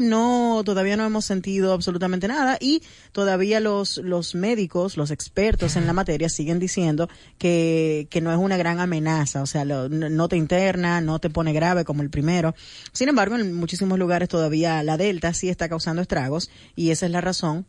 no, 0.00 0.62
todavía 0.64 0.96
no 0.96 1.04
hemos 1.04 1.24
sentido 1.24 1.72
absolutamente 1.72 2.26
nada 2.26 2.56
y 2.60 2.82
todavía 3.12 3.60
los, 3.60 3.98
los 3.98 4.34
médicos, 4.34 4.96
los 4.96 5.10
expertos 5.10 5.76
en 5.76 5.86
la 5.86 5.92
materia 5.92 6.28
siguen 6.28 6.58
diciendo 6.58 7.08
que, 7.38 8.08
que 8.10 8.20
no 8.20 8.32
es 8.32 8.38
una 8.38 8.56
gran 8.56 8.80
amenaza, 8.80 9.42
o 9.42 9.46
sea, 9.46 9.64
no 9.64 10.28
te 10.28 10.36
interna, 10.36 11.00
no 11.00 11.18
te 11.18 11.30
pone 11.30 11.52
grave 11.52 11.84
como 11.84 12.02
el 12.02 12.10
primero. 12.10 12.54
Sin 12.92 13.08
embargo, 13.08 13.36
en 13.36 13.54
muchísimos 13.54 13.98
lugares 13.98 14.28
todavía 14.28 14.82
la 14.82 14.96
Delta 14.96 15.34
sí 15.34 15.48
está 15.48 15.68
causando 15.68 16.02
estragos 16.02 16.50
y 16.74 16.90
esa 16.90 17.06
es 17.06 17.12
la 17.12 17.20
razón 17.20 17.66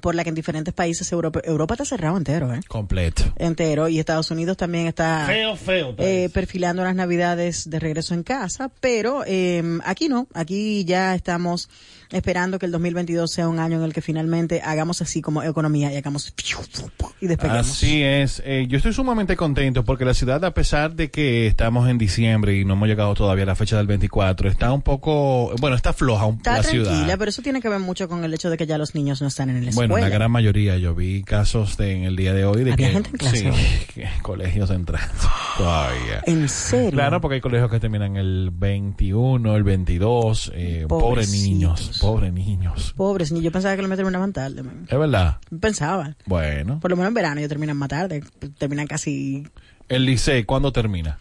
por 0.00 0.14
la 0.14 0.22
que 0.22 0.30
en 0.30 0.34
diferentes 0.34 0.74
países 0.74 1.10
Europa, 1.12 1.40
Europa 1.44 1.74
está 1.74 1.84
cerrado 1.84 2.16
entero, 2.16 2.52
¿eh? 2.52 2.60
Completo. 2.68 3.24
Entero. 3.36 3.88
Y 3.88 3.98
Estados 3.98 4.30
Unidos 4.30 4.56
también 4.56 4.86
está 4.86 5.26
feo, 5.26 5.56
feo, 5.56 5.94
eh, 5.98 6.28
perfilando 6.32 6.82
las 6.82 6.94
navidades 6.94 7.68
de 7.68 7.78
regreso 7.78 8.14
en 8.14 8.22
casa, 8.22 8.70
pero 8.80 9.22
eh, 9.26 9.62
aquí 9.84 10.08
no, 10.08 10.26
aquí 10.34 10.84
ya 10.84 11.14
estamos 11.14 11.68
esperando 12.10 12.58
que 12.58 12.66
el 12.66 12.72
2022 12.72 13.30
sea 13.30 13.48
un 13.48 13.58
año 13.58 13.78
en 13.78 13.84
el 13.84 13.92
que 13.92 14.00
finalmente 14.00 14.62
hagamos 14.62 15.02
así 15.02 15.20
como 15.20 15.42
economía 15.42 15.92
y 15.92 15.96
hagamos 15.96 16.32
y 17.20 17.26
despeguemos. 17.26 17.70
Así 17.70 18.02
es. 18.02 18.42
Eh, 18.44 18.66
yo 18.68 18.76
estoy 18.76 18.92
sumamente 18.92 19.36
contento 19.36 19.84
porque 19.84 20.04
la 20.04 20.14
ciudad, 20.14 20.44
a 20.44 20.52
pesar 20.52 20.94
de 20.94 21.10
que 21.10 21.46
estamos 21.46 21.88
en 21.88 21.98
diciembre 21.98 22.56
y 22.56 22.64
no 22.64 22.74
hemos 22.74 22.88
llegado 22.88 23.14
todavía 23.14 23.44
a 23.44 23.46
la 23.46 23.56
fecha 23.56 23.76
del 23.76 23.86
24, 23.86 24.48
está 24.48 24.72
un 24.72 24.82
poco, 24.82 25.54
bueno, 25.60 25.76
está 25.76 25.92
floja 25.92 26.26
un, 26.26 26.36
está 26.36 26.58
la 26.58 26.62
tranquila, 26.62 27.16
pero 27.16 27.28
eso 27.28 27.42
tiene 27.42 27.60
que 27.60 27.68
ver 27.68 27.80
mucho 27.80 28.08
con 28.08 28.24
el 28.24 28.32
hecho 28.32 28.50
de 28.50 28.56
que 28.56 28.66
ya 28.66 28.78
los 28.78 28.94
niños 28.94 29.20
no 29.20 29.28
están 29.28 29.50
en 29.50 29.56
el 29.56 29.68
escuela. 29.68 29.83
Bueno, 29.88 30.06
la 30.06 30.14
gran 30.14 30.30
mayoría. 30.30 30.78
Yo 30.78 30.94
vi 30.94 31.22
casos 31.22 31.76
de, 31.76 31.92
en 31.92 32.04
el 32.04 32.16
día 32.16 32.32
de 32.32 32.44
hoy 32.44 32.64
de 32.64 32.72
¿Había 32.72 32.88
que, 32.88 32.92
gente 32.92 33.10
en 33.10 33.16
clase 33.16 33.52
sí, 33.52 34.02
colegios 34.22 34.70
entrando 34.70 35.14
todavía. 35.56 36.22
¿En 36.26 36.48
serio? 36.48 36.92
Claro, 36.92 37.20
porque 37.20 37.36
hay 37.36 37.40
colegios 37.40 37.70
que 37.70 37.80
terminan 37.80 38.16
el 38.16 38.50
21, 38.52 39.56
el 39.56 39.62
22. 39.62 40.52
Eh, 40.54 40.86
pobres 40.88 41.30
niños, 41.30 41.98
pobres 42.00 42.32
niños. 42.32 42.94
Pobres 42.96 43.32
niños. 43.32 43.44
Yo 43.44 43.52
pensaba 43.52 43.76
que 43.76 43.82
lo 43.82 43.88
metían 43.88 44.12
más 44.12 44.32
tarde. 44.32 44.62
Man. 44.62 44.86
Es 44.88 44.98
verdad. 44.98 45.38
Pensaba. 45.60 46.16
Bueno. 46.26 46.80
Por 46.80 46.90
lo 46.90 46.96
menos 46.96 47.08
en 47.08 47.14
verano 47.14 47.38
ellos 47.38 47.48
terminan 47.48 47.76
más 47.76 47.88
tarde. 47.88 48.22
Terminan 48.58 48.86
casi... 48.86 49.46
¿El 49.88 50.06
liceo 50.06 50.44
cuándo 50.46 50.72
termina? 50.72 51.18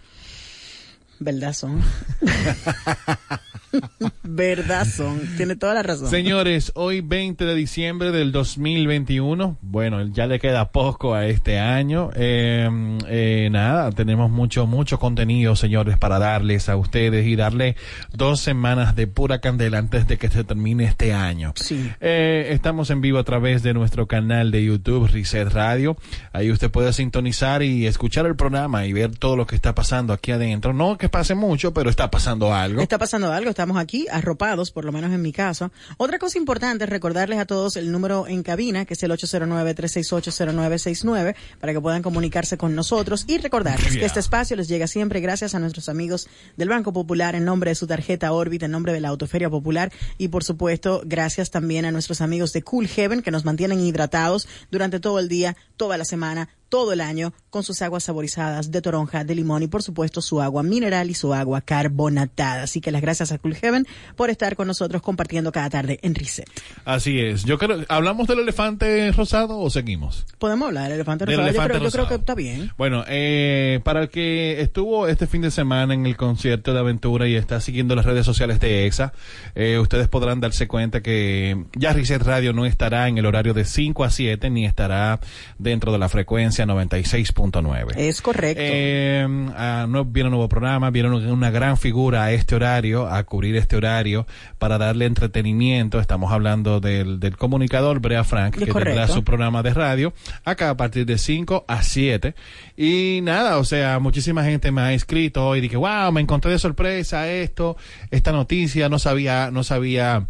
Verdad 1.19 1.53
son. 1.53 1.81
Verdad 4.23 4.85
son. 4.85 5.21
Tiene 5.37 5.55
toda 5.55 5.73
la 5.73 5.83
razón. 5.83 6.09
Señores, 6.09 6.71
hoy 6.75 7.01
20 7.01 7.45
de 7.45 7.55
diciembre 7.55 8.11
del 8.11 8.31
2021. 8.31 9.57
Bueno, 9.61 10.05
ya 10.07 10.27
le 10.27 10.39
queda 10.39 10.71
poco 10.71 11.13
a 11.13 11.25
este 11.25 11.59
año. 11.59 12.09
Eh, 12.15 12.69
eh, 13.07 13.49
nada, 13.51 13.91
tenemos 13.91 14.29
mucho, 14.29 14.67
mucho 14.67 14.99
contenido, 14.99 15.55
señores, 15.55 15.97
para 15.97 16.19
darles 16.19 16.69
a 16.69 16.77
ustedes 16.77 17.25
y 17.25 17.35
darle 17.35 17.75
dos 18.11 18.39
semanas 18.39 18.95
de 18.95 19.07
pura 19.07 19.39
candela 19.39 19.77
antes 19.77 20.07
de 20.07 20.17
que 20.17 20.29
se 20.29 20.43
termine 20.43 20.85
este 20.85 21.13
año. 21.13 21.53
Sí. 21.55 21.91
Eh, 22.01 22.49
estamos 22.51 22.89
en 22.89 23.01
vivo 23.01 23.19
a 23.19 23.23
través 23.23 23.63
de 23.63 23.73
nuestro 23.73 24.07
canal 24.07 24.51
de 24.51 24.63
YouTube, 24.63 25.07
Reset 25.07 25.49
Radio. 25.49 25.97
Ahí 26.31 26.51
usted 26.51 26.71
puede 26.71 26.93
sintonizar 26.93 27.63
y 27.63 27.87
escuchar 27.87 28.25
el 28.25 28.35
programa 28.35 28.85
y 28.85 28.93
ver 28.93 29.15
todo 29.17 29.35
lo 29.35 29.47
que 29.47 29.55
está 29.55 29.75
pasando 29.75 30.13
aquí 30.13 30.31
adentro. 30.31 30.73
No 30.73 30.97
que 30.97 31.09
pase 31.09 31.35
mucho, 31.35 31.73
pero 31.73 31.89
está 31.89 32.09
pasando 32.11 32.53
algo. 32.53 32.81
Está 32.81 32.97
pasando 32.97 33.31
algo. 33.31 33.49
Estamos 33.63 33.81
aquí 33.81 34.07
arropados, 34.11 34.71
por 34.71 34.83
lo 34.83 34.91
menos 34.91 35.13
en 35.13 35.21
mi 35.21 35.31
caso. 35.31 35.71
Otra 35.95 36.19
cosa 36.19 36.37
importante 36.37 36.83
es 36.83 36.89
recordarles 36.89 37.39
a 37.39 37.45
todos 37.45 37.77
el 37.77 37.93
número 37.93 38.27
en 38.27 38.43
cabina, 38.43 38.83
que 38.83 38.93
es 38.93 39.01
el 39.03 39.11
809-368-0969, 39.11 41.33
para 41.61 41.71
que 41.71 41.79
puedan 41.79 42.01
comunicarse 42.01 42.57
con 42.57 42.75
nosotros 42.75 43.23
y 43.25 43.37
recordarles 43.37 43.93
Yeah. 43.93 43.99
que 44.01 44.05
este 44.05 44.19
espacio 44.19 44.57
les 44.57 44.67
llega 44.67 44.85
siempre 44.87 45.21
gracias 45.21 45.55
a 45.55 45.59
nuestros 45.59 45.87
amigos 45.87 46.27
del 46.57 46.67
Banco 46.67 46.91
Popular 46.91 47.35
en 47.35 47.45
nombre 47.45 47.71
de 47.71 47.75
su 47.75 47.87
tarjeta 47.87 48.33
Orbit, 48.33 48.63
en 48.63 48.71
nombre 48.71 48.91
de 48.91 48.99
la 48.99 49.07
Autoferia 49.09 49.49
Popular 49.49 49.93
y 50.17 50.27
por 50.27 50.43
supuesto 50.43 51.01
gracias 51.05 51.51
también 51.51 51.85
a 51.85 51.91
nuestros 51.91 52.19
amigos 52.19 52.51
de 52.51 52.63
Cool 52.63 52.87
Heaven 52.87 53.21
que 53.21 53.31
nos 53.31 53.45
mantienen 53.45 53.79
hidratados 53.79 54.47
durante 54.71 54.99
todo 54.99 55.19
el 55.19 55.29
día, 55.29 55.55
toda 55.77 55.97
la 55.97 56.03
semana, 56.05 56.49
todo 56.73 56.91
el 56.91 57.01
año 57.01 57.33
con 57.51 57.61
sus 57.61 57.83
aguas 57.83 58.05
saborizadas 58.05 58.71
de 58.71 58.81
toronja, 58.81 59.23
de 59.23 59.35
limón 59.35 59.61
y 59.61 59.67
por 59.67 59.83
supuesto 59.83 60.23
su 60.23 60.41
agua 60.41 60.63
mineral 60.63 61.11
y 61.11 61.13
su 61.13 61.31
agua 61.31 61.61
carbonatada. 61.61 62.63
Así 62.63 62.81
que 62.81 62.89
las 62.89 63.03
gracias 63.03 63.31
a 63.31 63.37
Cool 63.37 63.53
Heaven 63.53 63.85
por 64.15 64.31
estar 64.31 64.55
con 64.55 64.65
nosotros 64.65 65.03
compartiendo 65.03 65.51
cada 65.51 65.69
tarde 65.69 65.99
en 66.01 66.15
Reset. 66.15 66.49
Así 66.83 67.19
es. 67.19 67.43
Yo 67.43 67.59
creo, 67.59 67.85
¿hablamos 67.89 68.27
del 68.27 68.39
elefante 68.39 69.11
rosado 69.11 69.59
o 69.59 69.69
seguimos? 69.69 70.25
Podemos 70.39 70.69
hablar 70.69 70.85
del 70.85 70.93
elefante 70.93 71.27
Del 71.27 71.35
rosado. 71.35 71.45
Yo 71.45 71.51
elefante 71.51 71.73
yo 71.75 71.91
creo 71.91 71.91
que 71.91 72.15
rosado. 72.15 72.19
está 72.21 72.33
bien. 72.33 72.71
Bueno, 72.75 73.03
eh, 73.07 73.79
para 73.83 74.01
el 74.01 74.09
que 74.09 74.59
estuvo 74.59 75.07
este 75.07 75.27
fin 75.27 75.43
de 75.43 75.51
semana 75.51 75.93
en 75.93 76.07
el 76.07 76.17
concierto 76.17 76.73
de 76.73 76.79
aventura 76.79 77.27
y 77.27 77.35
está 77.35 77.61
siguiendo 77.61 77.93
las 77.93 78.05
redes 78.05 78.25
sociales 78.25 78.59
de 78.59 78.87
EXA, 78.87 79.13
eh, 79.53 79.77
ustedes 79.77 80.07
podrán 80.07 80.39
darse 80.39 80.67
cuenta 80.67 81.03
que 81.03 81.65
ya 81.77 81.93
Reset 81.93 82.23
Radio 82.23 82.51
no 82.51 82.65
estará 82.65 83.09
en 83.09 83.19
el 83.19 83.27
horario 83.27 83.53
de 83.53 83.63
5 83.63 84.03
a 84.03 84.09
7 84.09 84.49
ni 84.49 84.65
estará 84.65 85.19
dentro 85.59 85.91
de 85.91 85.99
la 85.99 86.09
frecuencia 86.09 86.62
96.9. 86.65 87.95
Es 87.95 88.21
correcto. 88.21 88.61
Eh, 88.63 89.27
ah, 89.55 89.85
no, 89.87 90.05
viene 90.05 90.27
un 90.27 90.33
nuevo 90.33 90.49
programa, 90.49 90.89
viene 90.89 91.09
una 91.09 91.51
gran 91.51 91.77
figura 91.77 92.23
a 92.23 92.31
este 92.31 92.55
horario, 92.55 93.07
a 93.07 93.23
cubrir 93.23 93.55
este 93.55 93.75
horario, 93.75 94.25
para 94.59 94.77
darle 94.77 95.05
entretenimiento. 95.05 95.99
Estamos 95.99 96.31
hablando 96.31 96.79
del, 96.79 97.19
del 97.19 97.37
comunicador 97.37 97.99
Brea 97.99 98.23
Frank, 98.23 98.55
que 98.57 98.65
tendrá 98.65 99.07
su 99.07 99.23
programa 99.23 99.63
de 99.63 99.73
radio, 99.73 100.13
acá 100.43 100.69
a 100.69 100.77
partir 100.77 101.05
de 101.05 101.17
5 101.17 101.65
a 101.67 101.83
7. 101.83 102.35
Y 102.77 103.19
nada, 103.23 103.57
o 103.57 103.63
sea, 103.63 103.99
muchísima 103.99 104.43
gente 104.43 104.71
me 104.71 104.81
ha 104.81 104.93
escrito 104.93 105.55
y 105.55 105.61
dije, 105.61 105.77
wow, 105.77 106.11
me 106.11 106.21
encontré 106.21 106.51
de 106.51 106.59
sorpresa 106.59 107.29
esto, 107.29 107.77
esta 108.11 108.31
noticia, 108.31 108.89
no 108.89 108.99
sabía, 108.99 109.51
no 109.51 109.63
sabía. 109.63 110.27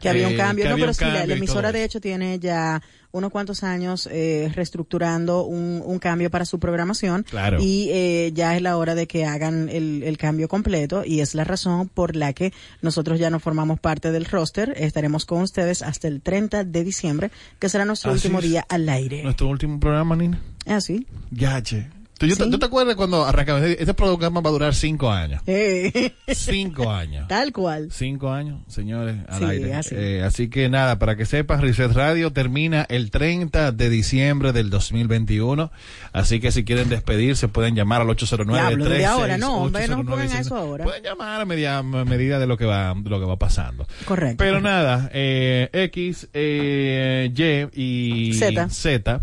que 0.00 0.08
había 0.08 0.28
un 0.28 0.34
eh, 0.34 0.36
cambio, 0.36 0.68
no, 0.70 0.76
pero 0.76 0.94
sí, 0.94 1.04
la, 1.04 1.24
emisora 1.24 1.72
de 1.72 1.84
hecho 1.84 2.00
tiene 2.00 2.38
ya 2.38 2.82
unos 3.12 3.30
cuantos 3.30 3.62
años 3.64 4.08
eh, 4.10 4.50
reestructurando 4.54 5.44
un, 5.44 5.82
un 5.84 5.98
cambio 5.98 6.30
para 6.30 6.44
su 6.44 6.58
programación 6.58 7.24
Claro. 7.28 7.58
y 7.60 7.88
eh, 7.90 8.30
ya 8.34 8.56
es 8.56 8.62
la 8.62 8.76
hora 8.76 8.94
de 8.94 9.06
que 9.06 9.24
hagan 9.24 9.68
el, 9.68 10.02
el 10.04 10.16
cambio 10.18 10.48
completo 10.48 11.02
y 11.04 11.20
es 11.20 11.34
la 11.34 11.44
razón 11.44 11.88
por 11.88 12.14
la 12.16 12.32
que 12.32 12.52
nosotros 12.82 13.18
ya 13.18 13.30
no 13.30 13.40
formamos 13.40 13.80
parte 13.80 14.12
del 14.12 14.24
roster, 14.26 14.74
estaremos 14.76 15.26
con 15.26 15.42
ustedes 15.42 15.82
hasta 15.82 16.08
el 16.08 16.20
30 16.22 16.64
de 16.64 16.84
diciembre, 16.84 17.30
que 17.58 17.68
será 17.68 17.84
nuestro 17.84 18.10
Así 18.12 18.18
último 18.28 18.38
es. 18.40 18.44
día 18.44 18.66
al 18.68 18.88
aire. 18.88 19.22
Nuestro 19.22 19.48
último 19.48 19.78
programa, 19.80 20.14
Nina. 20.16 20.40
Ah, 20.66 20.80
sí. 20.80 21.06
Ya, 21.30 21.62
che. 21.62 21.88
¿Tú, 22.20 22.26
yo 22.26 22.36
te- 22.36 22.44
Sí. 22.44 22.50
¿tú 22.50 22.58
te 22.58 22.66
acuerdas 22.66 22.96
cuando 22.96 23.24
arrancamos? 23.24 23.62
Este 23.62 23.94
programa 23.94 24.42
va 24.42 24.50
a 24.50 24.52
durar 24.52 24.74
cinco 24.74 25.10
años. 25.10 25.40
Eh, 25.46 26.12
Cinco 26.28 26.90
años. 26.90 27.26
Tal 27.28 27.50
cual. 27.50 27.88
Cinco 27.90 28.30
años, 28.30 28.60
señores, 28.68 29.16
al 29.26 29.38
Sí, 29.38 29.44
aire. 29.46 29.74
así. 29.74 29.94
Eh, 29.96 30.22
así 30.22 30.50
que 30.50 30.68
nada, 30.68 30.98
para 30.98 31.16
que 31.16 31.24
sepas, 31.24 31.62
Reset 31.62 31.90
Radio 31.92 32.30
termina 32.30 32.86
el 32.90 33.10
30 33.10 33.72
de 33.72 33.88
diciembre 33.88 34.52
del 34.52 34.68
2021. 34.68 35.70
Así 36.12 36.40
que 36.40 36.52
si 36.52 36.62
quieren 36.64 36.90
despedirse, 36.90 37.48
pueden 37.48 37.74
llamar 37.74 38.02
al 38.02 38.10
809 38.10 38.60
Diablo, 38.68 38.84
desde 38.84 38.96
36 38.98 39.18
ahora, 39.18 39.38
no, 39.38 39.56
hombre, 39.62 39.88
no 39.88 39.94
809 39.94 40.22
pongan 40.26 40.40
eso 40.42 40.56
ahora. 40.56 40.84
Pueden 40.84 41.02
llamar 41.02 41.40
a 41.40 41.44
media, 41.46 41.78
a 41.78 41.82
medida 41.82 42.38
de 42.38 42.46
lo 42.46 42.58
que 42.58 42.66
va, 42.66 42.92
de 42.94 43.08
lo 43.08 43.18
que 43.18 43.24
va 43.26 43.38
pasando. 43.38 43.86
Correcto. 44.04 44.36
Pero 44.36 44.60
nada, 44.60 45.08
eh, 45.14 45.70
X, 45.72 46.28
eh, 46.34 47.30
Y 47.74 48.30
y 48.30 48.34
Z. 48.34 48.68
Z, 48.68 49.20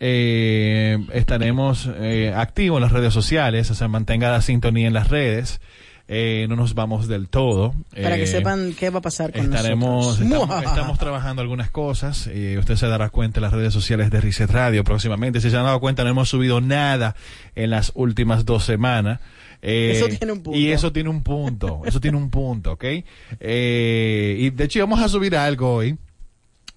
eh, 0.00 0.98
estaremos 1.12 1.86
eh, 2.32 2.34
activos 2.34 2.78
en 2.78 2.82
las 2.82 2.92
redes 2.92 3.12
sociales, 3.14 3.70
o 3.70 3.74
sea, 3.74 3.88
mantenga 3.88 4.30
la 4.30 4.40
sintonía 4.42 4.86
en 4.86 4.94
las 4.94 5.08
redes. 5.08 5.60
Eh, 6.08 6.46
no 6.48 6.56
nos 6.56 6.74
vamos 6.74 7.06
del 7.08 7.28
todo. 7.28 7.74
Para 7.94 8.16
que 8.16 8.24
Eh, 8.24 8.26
sepan 8.26 8.74
qué 8.78 8.90
va 8.90 8.98
a 8.98 9.02
pasar 9.02 9.32
con 9.32 9.42
Estaremos, 9.54 10.18
nosotros. 10.20 10.40
estamos, 10.42 10.64
estamos 10.72 10.98
trabajando 10.98 11.40
algunas 11.42 11.70
cosas. 11.70 12.26
eh, 12.26 12.56
usted 12.58 12.74
se 12.76 12.86
dará 12.88 13.08
cuenta 13.08 13.38
en 13.38 13.42
las 13.42 13.52
redes 13.52 13.72
sociales 13.72 14.10
de 14.10 14.20
Reset 14.20 14.50
Radio 14.50 14.82
próximamente. 14.84 15.40
Si 15.40 15.48
se 15.48 15.56
han 15.56 15.64
dado 15.64 15.80
cuenta, 15.80 16.02
no 16.02 16.10
hemos 16.10 16.28
subido 16.28 16.60
nada 16.60 17.14
en 17.54 17.70
las 17.70 17.92
últimas 17.94 18.44
dos 18.44 18.64
semanas. 18.64 19.20
Eh, 19.62 19.92
Eso 19.94 20.08
tiene 20.08 20.32
un 20.32 20.42
punto. 20.42 20.58
Y 20.58 20.72
eso 20.72 20.92
tiene 20.92 21.08
un 21.08 21.22
punto. 21.22 21.82
Eso 21.86 22.00
tiene 22.00 22.16
un 22.18 22.30
punto, 22.30 22.72
¿ok? 22.72 22.84
Y 22.84 24.50
de 24.50 24.64
hecho 24.64 24.80
íbamos 24.80 25.00
a 25.00 25.08
subir 25.08 25.36
algo 25.36 25.72
hoy. 25.76 25.96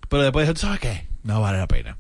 Pero 0.08 0.22
después, 0.22 0.50
¿sabes 0.60 0.80
qué? 0.80 1.08
No 1.24 1.42
vale 1.42 1.58
la 1.58 1.68
pena. 1.68 1.98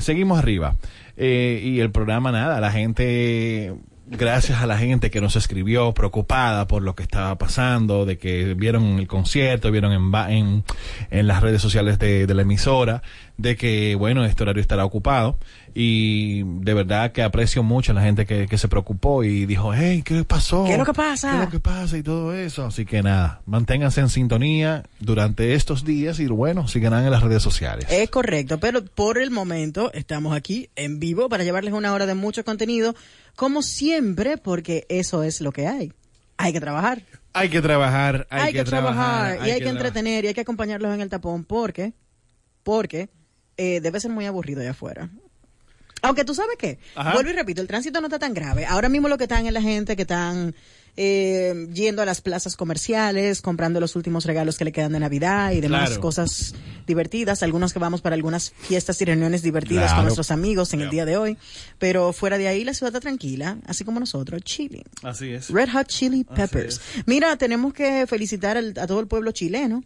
Seguimos 0.00 0.38
arriba. 0.38 0.76
Eh, 1.16 1.60
y 1.62 1.80
el 1.80 1.90
programa, 1.90 2.32
nada, 2.32 2.60
la 2.60 2.70
gente, 2.70 3.74
gracias 4.06 4.60
a 4.62 4.66
la 4.66 4.78
gente 4.78 5.10
que 5.10 5.20
nos 5.20 5.36
escribió 5.36 5.92
preocupada 5.92 6.66
por 6.66 6.82
lo 6.82 6.94
que 6.94 7.02
estaba 7.02 7.36
pasando, 7.36 8.06
de 8.06 8.18
que 8.18 8.54
vieron 8.54 8.98
el 8.98 9.06
concierto, 9.06 9.70
vieron 9.70 9.92
en, 9.92 10.12
en, 10.30 10.64
en 11.10 11.26
las 11.26 11.42
redes 11.42 11.60
sociales 11.60 11.98
de, 11.98 12.26
de 12.26 12.34
la 12.34 12.42
emisora, 12.42 13.02
de 13.36 13.56
que, 13.56 13.94
bueno, 13.96 14.24
este 14.24 14.42
horario 14.42 14.60
estará 14.60 14.84
ocupado. 14.84 15.38
Y 15.78 16.42
de 16.42 16.72
verdad 16.72 17.12
que 17.12 17.22
aprecio 17.22 17.62
mucho 17.62 17.92
a 17.92 17.94
la 17.94 18.00
gente 18.00 18.24
que, 18.24 18.46
que 18.46 18.56
se 18.56 18.66
preocupó 18.66 19.24
y 19.24 19.44
dijo, 19.44 19.74
hey, 19.74 20.02
¿qué 20.02 20.24
pasó? 20.24 20.64
¿Qué 20.64 20.72
es 20.72 20.78
lo 20.78 20.86
que 20.86 20.94
pasa? 20.94 21.30
¿Qué 21.30 21.36
es 21.36 21.44
lo 21.44 21.50
que 21.50 21.60
pasa 21.60 21.98
y 21.98 22.02
todo 22.02 22.34
eso? 22.34 22.64
Así 22.64 22.86
que 22.86 23.02
nada, 23.02 23.42
manténganse 23.44 24.00
en 24.00 24.08
sintonía 24.08 24.84
durante 25.00 25.52
estos 25.52 25.84
días 25.84 26.18
y 26.18 26.28
bueno, 26.28 26.66
sigan 26.66 26.94
en 26.94 27.10
las 27.10 27.22
redes 27.22 27.42
sociales. 27.42 27.86
Es 27.90 28.08
correcto, 28.08 28.58
pero 28.58 28.82
por 28.86 29.18
el 29.18 29.30
momento 29.30 29.92
estamos 29.92 30.34
aquí 30.34 30.70
en 30.76 30.98
vivo 30.98 31.28
para 31.28 31.44
llevarles 31.44 31.74
una 31.74 31.92
hora 31.92 32.06
de 32.06 32.14
mucho 32.14 32.42
contenido, 32.42 32.94
como 33.36 33.62
siempre, 33.62 34.38
porque 34.38 34.86
eso 34.88 35.22
es 35.22 35.40
lo 35.40 35.52
que 35.52 35.68
hay. 35.68 35.92
Hay 36.38 36.52
que 36.52 36.60
trabajar. 36.60 37.02
Hay 37.32 37.50
que 37.50 37.60
trabajar, 37.60 38.26
hay, 38.30 38.46
hay 38.46 38.52
que, 38.54 38.64
trabajar, 38.64 39.46
y 39.46 39.50
hay, 39.50 39.60
que, 39.60 39.68
entretener 39.68 40.24
y 40.24 40.28
hay 40.28 40.34
que 40.34 40.40
acompañarlos 40.40 40.94
en 40.94 41.02
el 41.02 41.10
tapón 41.10 41.44
porque, 41.44 41.92
porque 42.62 43.10
eh, 43.58 43.80
debe 43.82 44.00
ser 44.00 44.10
muy 44.10 44.24
aburrido 44.24 44.62
allá 44.62 44.70
afuera. 44.70 45.10
Aunque 46.00 46.24
tú 46.24 46.34
sabes 46.34 46.56
qué, 46.58 46.78
Ajá. 46.94 47.12
vuelvo 47.12 47.30
y 47.30 47.34
repito, 47.34 47.60
el 47.60 47.66
tránsito 47.66 48.00
no 48.00 48.06
está 48.06 48.18
tan 48.18 48.32
grave. 48.32 48.64
Ahora 48.64 48.88
mismo 48.88 49.08
lo 49.08 49.18
que 49.18 49.24
están 49.24 49.44
es 49.44 49.52
la 49.52 49.60
gente 49.60 49.96
que 49.96 50.02
están 50.02 50.54
eh, 50.96 51.68
yendo 51.72 52.02
a 52.02 52.04
las 52.06 52.20
plazas 52.20 52.56
comerciales, 52.56 53.42
comprando 53.42 53.80
los 53.80 53.96
últimos 53.96 54.24
regalos 54.24 54.56
que 54.58 54.64
le 54.64 54.72
quedan 54.72 54.92
de 54.92 55.00
Navidad 55.00 55.52
y 55.52 55.60
demás 55.60 55.88
Claro. 55.90 56.00
cosas 56.00 56.54
divertidas. 56.86 57.42
Algunos 57.42 57.72
que 57.72 57.78
vamos 57.78 58.00
para 58.00 58.14
algunas 58.14 58.50
fiestas 58.58 59.00
y 59.02 59.04
reuniones 59.04 59.42
divertidas 59.42 59.84
Claro. 59.84 59.96
con 59.96 60.04
nuestros 60.04 60.30
amigos 60.30 60.72
en 60.72 60.80
el 60.80 60.90
día 60.90 61.04
de 61.04 61.16
hoy. 61.16 61.36
Pero 61.78 62.12
fuera 62.12 62.38
de 62.38 62.48
ahí 62.48 62.64
la 62.64 62.72
ciudad 62.74 62.88
está 62.94 63.00
tranquila, 63.00 63.58
así 63.66 63.84
como 63.84 64.00
nosotros, 64.00 64.40
chilling. 64.42 64.84
Así 65.02 65.30
es. 65.32 65.50
Red 65.50 65.68
Hot 65.72 65.88
Chili 65.88 66.24
Peppers. 66.24 66.80
Mira, 67.06 67.36
tenemos 67.36 67.74
que 67.74 68.06
felicitar 68.06 68.56
al- 68.56 68.74
a 68.78 68.86
todo 68.86 69.00
el 69.00 69.06
pueblo 69.06 69.32
chileno. 69.32 69.84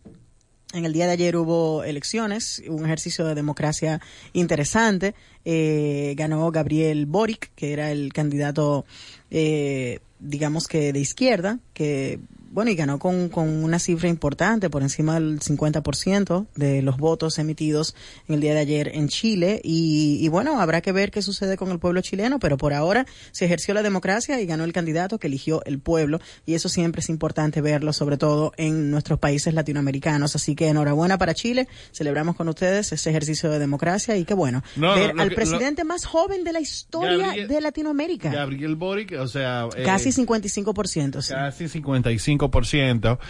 En 0.73 0.85
el 0.85 0.93
día 0.93 1.07
de 1.07 1.13
ayer 1.15 1.37
hubo 1.37 1.83
elecciones, 1.83 2.63
un 2.69 2.85
ejercicio 2.85 3.25
de 3.27 3.35
democracia 3.35 4.01
interesante. 4.33 5.17
Eh, 5.45 6.15
ganó 6.17 6.49
Gabriel 6.53 7.07
Boric, 7.07 7.51
que 7.57 7.73
era 7.73 7.91
el 7.91 8.13
candidato, 8.13 8.85
eh, 9.33 9.99
digamos 10.21 10.67
que 10.69 10.93
de 10.93 11.01
izquierda, 11.01 11.59
que 11.73 12.21
bueno, 12.51 12.71
y 12.73 12.75
ganó 12.75 12.99
con, 12.99 13.29
con 13.29 13.49
una 13.49 13.79
cifra 13.79 14.09
importante, 14.09 14.71
por 14.71 14.83
encima 14.83 15.15
del 15.15 15.39
50% 15.39 16.47
de 16.57 16.83
los 16.83 16.97
votos 16.97 17.39
emitidos 17.39 17.95
en 18.27 18.35
el 18.35 18.41
día 18.41 18.55
de 18.55 18.61
ayer 18.61 18.91
en 18.95 19.09
Chile. 19.09 19.61
Y, 19.63 20.27
bueno, 20.29 20.61
habrá 20.61 20.81
que 20.81 20.91
ver 20.91 21.13
qué 21.13 21.23
sucede 21.23 21.57
con 21.57 21.71
el 21.71 21.79
pueblo 21.79 22.01
chileno, 22.01 22.41
pero 22.41 22.57
por 22.57 22.75
ahora 22.75 23.07
se 23.31 23.45
ejerció 23.45 23.73
la 23.73 23.83
democracia 23.83 24.41
y 24.41 24.47
ganó 24.47 24.65
el 24.65 24.73
candidato 24.73 25.19
que 25.19 25.29
eligió 25.29 25.63
el 25.65 25.79
pueblo. 25.79 26.21
Y 26.45 26.55
eso 26.55 26.69
siempre 26.69 27.01
es 27.01 27.09
importante 27.09 27.61
verlo, 27.61 27.93
sobre 27.93 28.17
todo 28.17 28.53
en 28.57 28.91
nuestros 28.91 29.21
países 29.21 29.55
latinoamericanos. 29.55 30.35
Así 30.35 30.57
que 30.57 30.69
enhorabuena 30.69 31.19
para 31.19 31.35
Chile. 31.35 31.69
Celebramos 31.93 32.35
con 32.35 32.49
ustedes 32.49 32.93
ese 32.93 33.11
ejercicio 33.11 33.49
de 33.51 33.61
democracia 33.61 34.17
y 34.17 34.25
qué 34.25 34.35
bueno. 34.35 34.65
Ver 34.75 35.15
al 35.19 35.31
presidente 35.33 35.85
más 35.85 36.05
joven 36.05 36.43
de 36.43 36.53
la 36.53 36.61
historia 36.61 37.47
de 37.47 37.61
Latinoamérica. 37.61 38.31
Gabriel 38.33 38.75
Boric, 38.75 39.13
o 39.13 39.29
sea. 39.29 39.69
Casi 39.85 40.09
eh, 40.09 40.13
55%. 40.13 41.29
Casi 41.29 41.69
55 41.69 42.40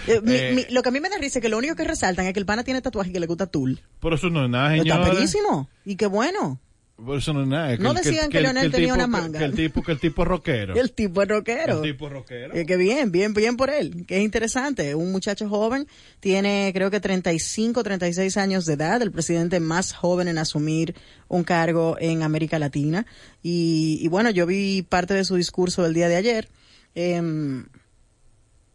eh, 0.06 0.20
eh, 0.26 0.66
lo 0.70 0.82
que 0.82 0.88
a 0.88 0.92
mí 0.92 1.00
me 1.00 1.08
da 1.08 1.18
risa 1.18 1.38
es 1.38 1.42
que 1.42 1.48
lo 1.48 1.58
único 1.58 1.74
que 1.74 1.84
resaltan 1.84 2.26
es 2.26 2.32
que 2.32 2.40
el 2.40 2.46
pana 2.46 2.64
tiene 2.64 2.80
tatuaje 2.82 3.10
y 3.10 3.12
que 3.12 3.20
le 3.20 3.26
gusta 3.26 3.46
Tul. 3.46 3.80
Por 3.98 4.14
eso 4.14 4.30
no 4.30 4.44
es 4.44 4.50
nada, 4.50 4.70
señora. 4.70 5.12
Está. 5.12 5.68
Y 5.84 5.96
qué 5.96 6.06
bueno. 6.06 6.60
Por 7.04 7.18
eso 7.18 7.32
no 7.32 7.42
es 7.42 7.48
nada. 7.48 7.76
No 7.78 7.94
decían 7.94 8.28
que, 8.28 8.40
Leonel 8.40 8.70
tenía 8.70 8.92
una 8.92 9.06
manga. 9.06 9.38
Que, 9.38 9.44
el 9.46 9.54
tipo, 9.54 9.82
que 9.82 9.92
el 9.92 9.98
tipo 9.98 10.22
es 10.22 10.28
rockero. 10.28 10.74
el 10.80 10.92
tipo 10.92 11.24
rockero. 11.24 11.76
El 11.76 11.92
tipo 11.92 12.06
es 12.06 12.12
rockero. 12.12 12.54
Eh, 12.54 12.66
que 12.66 12.76
bien, 12.76 13.10
bien, 13.10 13.32
bien 13.32 13.56
por 13.56 13.70
él. 13.70 14.04
Que 14.06 14.18
es 14.18 14.22
interesante. 14.22 14.94
Un 14.94 15.10
muchacho 15.10 15.48
joven, 15.48 15.86
tiene 16.20 16.70
creo 16.74 16.90
que 16.90 17.00
35, 17.00 17.82
36 17.82 18.36
años 18.36 18.66
de 18.66 18.74
edad, 18.74 19.00
el 19.00 19.12
presidente 19.12 19.60
más 19.60 19.92
joven 19.94 20.28
en 20.28 20.38
asumir 20.38 20.94
un 21.28 21.44
cargo 21.44 21.96
en 21.98 22.22
América 22.22 22.58
Latina. 22.58 23.06
Y, 23.42 23.98
y 24.02 24.08
bueno, 24.08 24.30
yo 24.30 24.46
vi 24.46 24.82
parte 24.82 25.14
de 25.14 25.24
su 25.24 25.36
discurso 25.36 25.86
el 25.86 25.94
día 25.94 26.08
de 26.08 26.16
ayer. 26.16 26.48
Eh, 26.94 27.22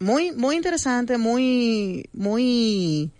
muy, 0.05 0.31
muy 0.31 0.55
interesante, 0.55 1.17
muy, 1.17 2.09
muy... 2.13 3.11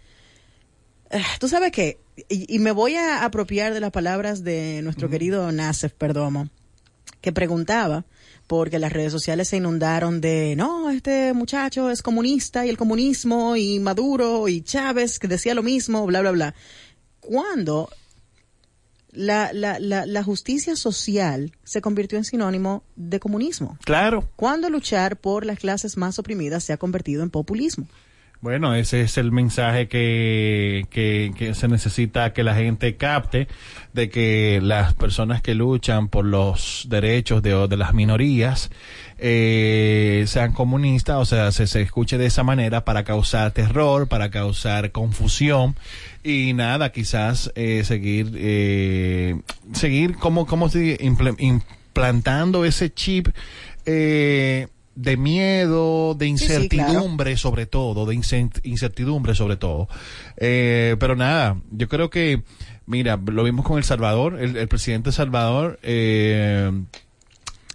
eh, 1.10 1.22
Tú 1.40 1.48
sabes 1.48 1.72
qué, 1.72 1.98
y, 2.30 2.56
y 2.56 2.60
me 2.60 2.72
voy 2.72 2.96
a 2.96 3.26
apropiar 3.26 3.74
de 3.74 3.80
las 3.80 3.92
palabras 3.92 4.44
de 4.44 4.82
nuestro 4.84 5.10
querido 5.10 5.52
Nasef 5.52 5.94
Perdomo, 5.94 6.50
que 7.22 7.32
preguntaba, 7.32 8.06
porque 8.46 8.78
las 8.78 8.94
redes 8.94 9.12
sociales 9.12 9.48
se 9.48 9.58
inundaron 9.58 10.22
de, 10.22 10.56
no, 10.56 10.92
este 10.92 11.34
muchacho 11.34 11.90
es 11.90 12.04
comunista 12.04 12.66
y 12.66 12.70
el 12.70 12.78
comunismo 12.78 13.56
y 13.56 13.80
Maduro 13.80 14.48
y 14.48 14.62
Chávez 14.62 15.18
que 15.18 15.28
decía 15.28 15.56
lo 15.56 15.64
mismo, 15.64 16.06
bla, 16.06 16.22
bla, 16.22 16.32
bla. 16.32 16.56
Cuando 17.20 17.90
la, 19.16 19.52
la, 19.54 19.80
la, 19.80 20.06
la 20.06 20.24
justicia 20.24 20.76
social 20.76 21.52
se 21.64 21.82
convirtió 21.82 22.18
en 22.18 22.24
sinónimo 22.24 22.84
de 22.96 23.20
comunismo. 23.20 23.78
Claro. 23.84 24.30
Cuando 24.36 24.70
luchar 24.70 25.18
por 25.18 25.46
las 25.46 25.60
clases 25.60 25.98
más 25.98 26.20
oprimidas 26.20 26.64
se 26.64 26.74
ha 26.74 26.78
convertido 26.78 27.24
en 27.24 27.30
populismo. 27.30 27.88
Bueno, 28.42 28.76
ese 28.76 29.02
es 29.02 29.18
el 29.18 29.32
mensaje 29.32 29.88
que, 29.88 30.86
que, 30.92 31.34
que 31.36 31.56
se 31.56 31.68
necesita 31.68 32.32
que 32.32 32.44
la 32.44 32.54
gente 32.54 32.96
capte 32.96 33.48
de 33.94 34.10
que 34.10 34.60
las 34.62 34.94
personas 34.94 35.42
que 35.42 35.56
luchan 35.56 36.10
por 36.10 36.26
los 36.26 36.86
derechos 36.88 37.42
de, 37.42 37.68
de 37.68 37.78
las 37.78 37.96
minorías 37.96 38.70
eh, 39.18 40.26
sean 40.28 40.52
comunistas, 40.52 41.18
o 41.18 41.26
sea, 41.26 41.52
se, 41.52 41.68
se 41.68 41.82
escuche 41.82 42.18
de 42.18 42.26
esa 42.26 42.44
manera 42.44 42.84
para 42.86 43.04
causar 43.04 43.52
terror, 43.52 44.08
para 44.08 44.30
causar 44.30 44.92
confusión 44.92 45.76
y 46.24 46.54
nada, 46.54 46.92
quizás 46.92 47.52
eh, 47.56 47.84
seguir, 47.86 48.32
eh, 48.36 49.40
seguir 49.74 50.16
como, 50.18 50.46
como 50.46 50.70
implantando 51.38 52.66
ese 52.66 52.94
chip 52.94 53.30
eh, 53.86 54.68
de 54.96 55.18
miedo, 55.18 56.16
de 56.16 56.26
Sí, 56.28 56.38
sí, 56.38 56.46
claro. 56.46 56.64
incertidumbre 56.64 57.38
sobre 57.38 57.66
todo, 57.66 58.06
de 58.06 58.16
incertidumbre 58.16 59.36
sobre 59.36 59.58
todo. 59.58 59.88
Eh, 60.38 60.96
pero 61.00 61.16
nada, 61.16 61.58
yo 61.72 61.88
creo 61.88 62.10
que, 62.10 62.44
mira, 62.86 63.18
lo 63.18 63.44
vimos 63.44 63.66
con 63.66 63.78
El 63.78 63.84
Salvador, 63.84 64.38
el, 64.42 64.58
el 64.58 64.68
presidente 64.68 65.10
de 65.10 65.16
Salvador, 65.16 65.80
eh, 65.84 66.72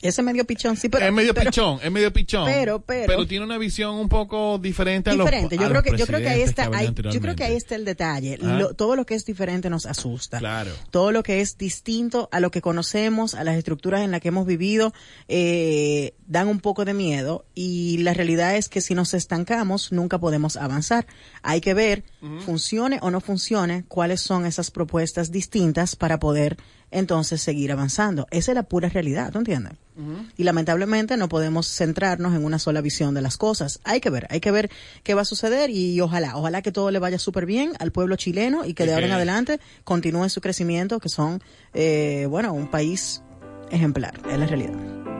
Ese 0.03 0.23
medio 0.23 0.47
pichón, 0.47 0.77
sí, 0.79 0.89
pero... 0.89 1.05
es 1.07 1.13
medio 1.13 1.35
pero- 1.35 1.51
pichón, 1.51 1.79
es 1.83 1.93
medio 1.93 2.11
pichón. 2.13 2.47
pero- 2.47 2.81
pero- 2.81 3.27
tiene 3.27 3.45
una 3.45 3.59
visión 3.59 3.97
un 3.97 4.09
poco 4.09 4.59
diferente 4.59 5.11
a 5.11 5.15
los 5.15 5.27
diferente. 5.27 5.57
Yo 5.57 5.63
a 5.63 5.65
creo 5.67 5.75
los 5.75 5.83
que 5.85 5.99
yo 5.99 6.07
creo 6.07 6.21
que 6.21 6.29
ahí 6.29 6.41
está, 6.41 6.71
yo 7.11 7.21
creo 7.21 7.37
que 7.37 7.45
ahí 7.45 7.55
está 7.55 7.75
el 7.75 7.85
detalle. 7.85 8.39
Lo- 8.39 8.75
todo 8.75 8.97
lo 8.97 9.05
que 9.05 9.15
es 9.15 9.25
diferente 9.27 9.69
nos 9.69 9.85
asusta. 9.87 10.39
Claro. 10.39 10.71
Todo 10.91 11.13
lo 11.13 11.23
que 11.23 11.41
es 11.43 11.59
distinto 11.59 12.29
a 12.33 12.41
lo 12.41 12.51
que 12.51 12.63
conocemos, 12.63 13.35
a 13.35 13.45
las 13.45 13.57
estructuras 13.57 14.01
en 14.01 14.11
las 14.11 14.21
que 14.21 14.29
hemos 14.29 14.47
vivido, 14.47 14.93
eh, 15.29 16.15
dan 16.27 16.49
un 16.49 16.61
poco 16.61 16.85
de 16.85 16.95
miedo. 16.95 17.45
Y 17.55 17.99
la 17.99 18.15
realidad 18.15 18.57
es 18.57 18.69
que 18.69 18.81
si 18.81 18.95
nos 18.95 19.15
estancamos, 19.15 19.93
nunca 19.93 20.19
podemos 20.19 20.57
avanzar. 20.57 21.07
Hay 21.43 21.61
que 21.61 21.75
ver, 21.75 22.05
funcione 22.45 22.99
o 23.03 23.11
no 23.11 23.21
funcione, 23.21 23.85
cuáles 23.89 24.21
son 24.21 24.47
esas 24.47 24.71
propuestas 24.71 25.31
distintas 25.31 25.97
para 25.97 26.19
poder 26.19 26.57
entonces 26.91 27.41
seguir 27.41 27.73
avanzando. 27.73 28.27
Esa 28.31 28.53
es 28.53 28.55
la 28.55 28.63
pura 28.63 28.89
realidad, 28.89 29.33
¿tú 29.33 29.39
entiendes? 29.39 29.75
Y 30.39 30.45
lamentablemente 30.45 31.19
no 31.19 31.29
podemos 31.29 31.67
centrarnos 31.69 32.35
en 32.35 32.43
una 32.43 32.59
sola 32.59 32.81
visión 32.81 33.13
de 33.13 33.21
las 33.21 33.37
cosas. 33.37 33.81
Hay 33.85 34.01
que 34.01 34.09
ver, 34.09 34.27
hay 34.31 34.41
que 34.41 34.51
ver 34.51 34.71
qué 35.03 35.13
va 35.13 35.23
a 35.23 35.27
suceder 35.27 35.69
y 35.69 36.01
ojalá, 36.01 36.39
ojalá 36.39 36.63
que 36.63 36.73
todo 36.73 36.91
le 36.91 36.99
vaya 36.99 37.19
súper 37.19 37.45
bien 37.45 37.73
al 37.81 37.93
pueblo 37.93 38.17
chileno 38.17 38.65
y 38.65 38.73
que 38.73 38.87
de 38.87 38.95
ahora 38.95 39.07
en 39.07 39.13
adelante 39.13 39.61
continúe 39.85 40.31
su 40.31 40.41
crecimiento, 40.41 41.01
que 41.01 41.11
son, 41.11 41.43
eh, 41.75 42.27
bueno, 42.31 42.55
un 42.55 42.71
país 42.71 43.23
ejemplar, 43.71 44.19
es 44.31 44.39
la 44.39 44.47
realidad. 44.47 45.20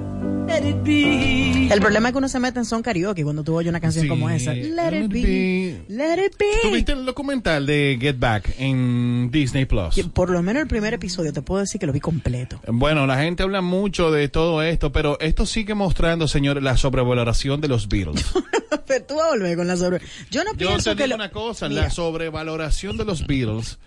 El 0.53 1.79
problema 1.79 2.09
es 2.09 2.13
que 2.13 2.17
uno 2.17 2.27
se 2.27 2.39
mete 2.39 2.59
en 2.59 2.65
son 2.65 2.81
karaoke 2.81 3.23
cuando 3.23 3.43
tú 3.43 3.55
oyes 3.55 3.69
una 3.69 3.79
canción 3.79 4.03
Sí, 4.03 4.09
como 4.09 4.29
esa. 4.29 4.53
Let 4.53 5.03
it 5.05 5.11
be, 5.11 5.81
let 5.87 6.25
it 6.25 6.33
¿Tuviste 6.61 6.93
be. 6.93 6.99
el 6.99 7.05
documental 7.05 7.65
de 7.65 7.97
Get 7.99 8.17
Back 8.19 8.53
en 8.57 9.29
Disney 9.31 9.65
Plus? 9.65 9.95
Que 9.95 10.03
Por 10.03 10.29
lo 10.29 10.41
menos 10.43 10.61
el 10.63 10.67
primer 10.67 10.93
episodio 10.93 11.31
te 11.31 11.41
puedo 11.41 11.61
decir 11.61 11.79
que 11.79 11.87
lo 11.87 11.93
vi 11.93 11.99
completo. 12.01 12.59
Bueno, 12.67 13.07
la 13.07 13.17
gente 13.21 13.43
habla 13.43 13.61
mucho 13.61 14.11
de 14.11 14.27
todo 14.27 14.61
esto, 14.61 14.91
pero 14.91 15.17
esto 15.21 15.45
sigue 15.45 15.73
mostrando, 15.75 16.27
señores, 16.27 16.61
la 16.63 16.75
sobrevaloración 16.75 17.61
de 17.61 17.67
los 17.69 17.87
Beatles. 17.87 18.25
Pero 18.87 19.05
tú 19.05 19.15
vas 19.15 19.27
a 19.27 19.29
volver 19.29 19.55
con 19.55 19.67
la 19.67 19.77
sobre. 19.77 20.01
Yo 20.31 20.43
no 20.43 20.51
Yo 20.53 20.67
pienso 20.67 20.91
te 20.91 20.97
que 20.97 21.03
digo 21.03 21.15
lo- 21.17 21.23
una 21.23 21.29
cosa, 21.31 21.69
Mira, 21.69 21.83
la 21.83 21.89
sobrevaloración 21.89 22.97
de 22.97 23.05
los 23.05 23.25
Beatles. 23.25 23.79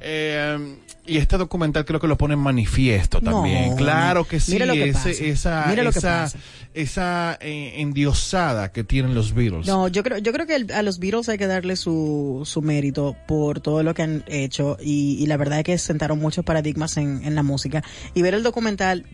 eh, 0.00 0.76
y 1.10 1.16
este 1.18 1.36
documental 1.36 1.84
creo 1.84 1.98
que 2.00 2.06
lo 2.06 2.16
pone 2.16 2.34
en 2.34 2.40
manifiesto 2.40 3.20
No, 3.20 3.32
también. 3.32 3.76
claro 3.76 4.24
que 4.26 4.38
sí, 4.40 4.52
mira 4.52 4.66
lo 4.66 4.74
que 4.74 4.90
ese- 4.90 4.92
pasa. 5.10 5.10
esa, 5.24 5.64
Mira 5.68 5.82
lo 5.82 5.92
que 5.92 5.98
esa, 5.98 6.08
pasa. 6.22 6.38
esa 6.74 7.38
eh, 7.40 7.74
endiosada 7.80 8.72
que 8.72 8.84
tienen 8.84 9.14
los 9.14 9.34
Beatles. 9.34 9.66
No, 9.66 9.88
yo 9.88 10.02
creo, 10.02 10.18
yo 10.18 10.32
creo 10.32 10.46
que 10.46 10.56
el- 10.56 10.72
a 10.72 10.82
los 10.82 10.98
Beatles 10.98 11.28
hay 11.28 11.38
que 11.38 11.46
darle 11.46 11.76
su, 11.76 12.42
su 12.44 12.62
mérito 12.62 13.16
por 13.26 13.60
todo 13.60 13.82
lo 13.82 13.92
que 13.94 14.02
han 14.02 14.24
hecho 14.28 14.76
y, 14.80 15.16
y 15.20 15.26
la 15.26 15.36
verdad 15.36 15.58
es 15.58 15.64
que 15.64 15.78
sentaron 15.78 16.18
muchos 16.18 16.44
paradigmas 16.44 16.96
en, 16.96 17.24
en 17.24 17.34
la 17.34 17.42
música 17.42 17.82
y 18.14 18.22
ver 18.22 18.34
el 18.34 18.42
documental 18.42 19.06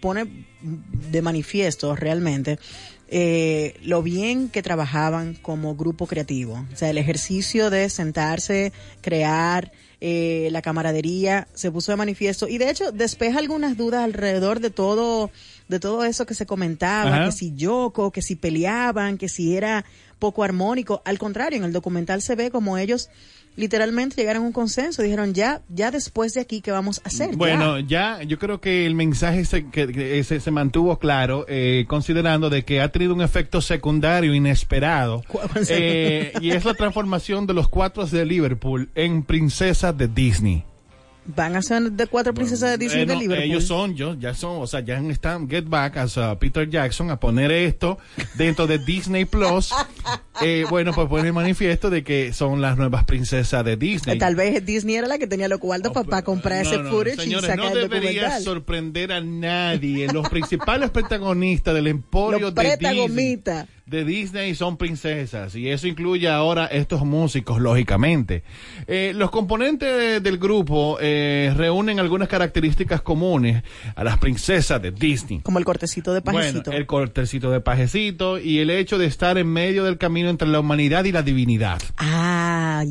pone 0.00 0.46
de 1.10 1.22
manifiesto 1.22 1.94
realmente 1.94 2.58
eh, 3.08 3.74
lo 3.82 4.02
bien 4.02 4.48
que 4.48 4.62
trabajaban 4.62 5.34
como 5.34 5.76
grupo 5.76 6.06
creativo. 6.06 6.64
O 6.72 6.76
sea, 6.76 6.90
el 6.90 6.98
ejercicio 6.98 7.70
de 7.70 7.88
sentarse, 7.90 8.72
crear, 9.02 9.70
eh, 10.06 10.50
la 10.50 10.60
camaradería 10.60 11.48
se 11.54 11.70
puso 11.70 11.90
de 11.90 11.96
manifiesto 11.96 12.46
y 12.46 12.58
de 12.58 12.68
hecho 12.68 12.92
despeja 12.92 13.38
algunas 13.38 13.78
dudas 13.78 14.04
alrededor 14.04 14.60
de 14.60 14.68
todo 14.68 15.30
de 15.66 15.80
todo 15.80 16.04
eso 16.04 16.26
que 16.26 16.34
se 16.34 16.44
comentaba, 16.44 17.08
Ajá. 17.08 17.24
que 17.24 17.32
si 17.32 17.54
Yoko, 17.54 18.10
que 18.10 18.20
si 18.20 18.36
peleaban, 18.36 19.16
que 19.16 19.30
si 19.30 19.56
era 19.56 19.86
poco 20.18 20.42
armónico. 20.44 21.02
Al 21.04 21.18
contrario, 21.18 21.58
en 21.58 21.64
el 21.64 21.72
documental 21.72 22.22
se 22.22 22.34
ve 22.36 22.50
como 22.50 22.78
ellos 22.78 23.08
literalmente 23.56 24.16
llegaron 24.16 24.42
a 24.42 24.46
un 24.46 24.52
consenso, 24.52 25.00
dijeron 25.02 25.32
ya, 25.32 25.62
ya 25.68 25.92
después 25.92 26.34
de 26.34 26.40
aquí, 26.40 26.60
¿qué 26.60 26.72
vamos 26.72 27.00
a 27.04 27.08
hacer? 27.08 27.36
Bueno, 27.36 27.78
Ya. 27.78 28.18
ya 28.18 28.22
yo 28.24 28.36
creo 28.40 28.60
que 28.60 28.84
el 28.84 28.96
mensaje 28.96 29.44
se, 29.44 29.70
que, 29.70 29.86
que 29.92 30.24
se, 30.24 30.40
se 30.40 30.50
mantuvo 30.50 30.98
claro, 30.98 31.46
eh, 31.48 31.84
considerando 31.86 32.50
de 32.50 32.64
que 32.64 32.80
ha 32.80 32.90
tenido 32.90 33.14
un 33.14 33.22
efecto 33.22 33.60
secundario 33.60 34.34
inesperado, 34.34 35.22
¿Cu- 35.28 35.38
cuál 35.52 35.64
eh, 35.68 36.32
y 36.40 36.50
es 36.50 36.64
la 36.64 36.74
transformación 36.74 37.46
de 37.46 37.54
los 37.54 37.68
cuatro 37.68 38.04
de 38.06 38.24
Liverpool 38.26 38.90
en 38.96 39.22
princesas 39.22 39.96
de 39.96 40.08
Disney. 40.08 40.64
Van 41.26 41.56
a 41.56 41.62
ser 41.62 41.90
de 41.92 42.06
cuatro 42.06 42.34
princesas 42.34 42.70
de 42.70 42.78
Disney 42.78 43.02
Eh, 43.02 43.06
de 43.06 43.14
no, 43.14 43.20
Liverpool. 43.20 43.44
Ellos 43.44 43.64
son, 43.64 43.94
yo, 43.94 44.14
ya 44.14 44.34
son, 44.34 44.60
o 44.60 44.66
sea, 44.66 44.80
ya 44.80 44.98
están 44.98 45.48
Get 45.48 45.64
Back 45.66 45.96
as 45.96 46.18
a 46.18 46.38
Peter 46.38 46.68
Jackson 46.68 47.10
a 47.10 47.18
poner 47.18 47.50
esto 47.50 47.98
dentro 48.34 48.66
de 48.66 48.78
Disney 48.78 49.24
Plus. 49.24 49.70
Eh, 50.42 50.64
bueno, 50.68 50.92
pues 50.92 51.06
pone 51.06 51.28
el 51.28 51.32
manifiesto 51.32 51.90
de 51.90 52.02
que 52.02 52.32
son 52.32 52.60
las 52.60 52.76
nuevas 52.76 53.04
princesas 53.04 53.64
de 53.64 53.76
Disney. 53.76 54.18
Tal 54.18 54.34
vez 54.34 54.66
Disney 54.66 54.96
era 54.96 55.06
la 55.06 55.16
que 55.16 55.28
tenía 55.28 55.46
los 55.46 55.60
cuartos 55.60 55.92
para 55.92 56.22
comprar 56.22 56.64
No, 56.64 56.70
ese 56.72 56.82
no, 56.82 56.90
footage 56.90 57.20
señores, 57.20 57.44
y 57.44 57.52
sacar 57.52 57.72
no 57.72 57.76
debería 57.76 58.40
sorprender 58.40 59.12
a 59.12 59.20
nadie. 59.20 60.12
Los 60.12 60.28
principales 60.28 60.90
protagonistas 61.24 61.72
del 61.72 61.86
emporio 61.86 62.40
Los 62.40 62.54
de 62.56 62.76
Disney. 62.76 63.38
De 63.86 64.04
Disney 64.04 64.54
son 64.54 64.78
princesas 64.78 65.54
y 65.54 65.68
eso 65.68 65.86
incluye 65.86 66.26
ahora 66.28 66.64
estos 66.66 67.04
músicos, 67.04 67.60
lógicamente. 67.60 68.42
Eh, 68.86 69.12
los 69.14 69.30
componentes 69.30 69.88
de- 69.96 70.20
del 70.20 70.38
grupo 70.38 70.96
eh, 71.00 71.52
reúnen 71.54 72.00
algunas 72.00 72.28
características 72.28 73.02
comunes 73.02 73.62
a 73.94 74.02
las 74.02 74.16
princesas 74.18 74.80
de 74.80 74.90
Disney. 74.90 75.40
Como 75.40 75.58
el 75.58 75.64
cortecito 75.66 76.14
de 76.14 76.22
pajecito. 76.22 76.62
Bueno, 76.70 76.78
el 76.78 76.86
cortecito 76.86 77.50
de 77.50 77.60
pajecito 77.60 78.38
y 78.38 78.58
el 78.60 78.70
hecho 78.70 78.96
de 78.96 79.04
estar 79.06 79.36
en 79.36 79.48
medio 79.48 79.84
del 79.84 79.98
camino 79.98 80.30
entre 80.30 80.48
la 80.48 80.60
humanidad 80.60 81.04
y 81.04 81.12
la 81.12 81.22
divinidad. 81.22 81.82
Ah, 81.98 82.82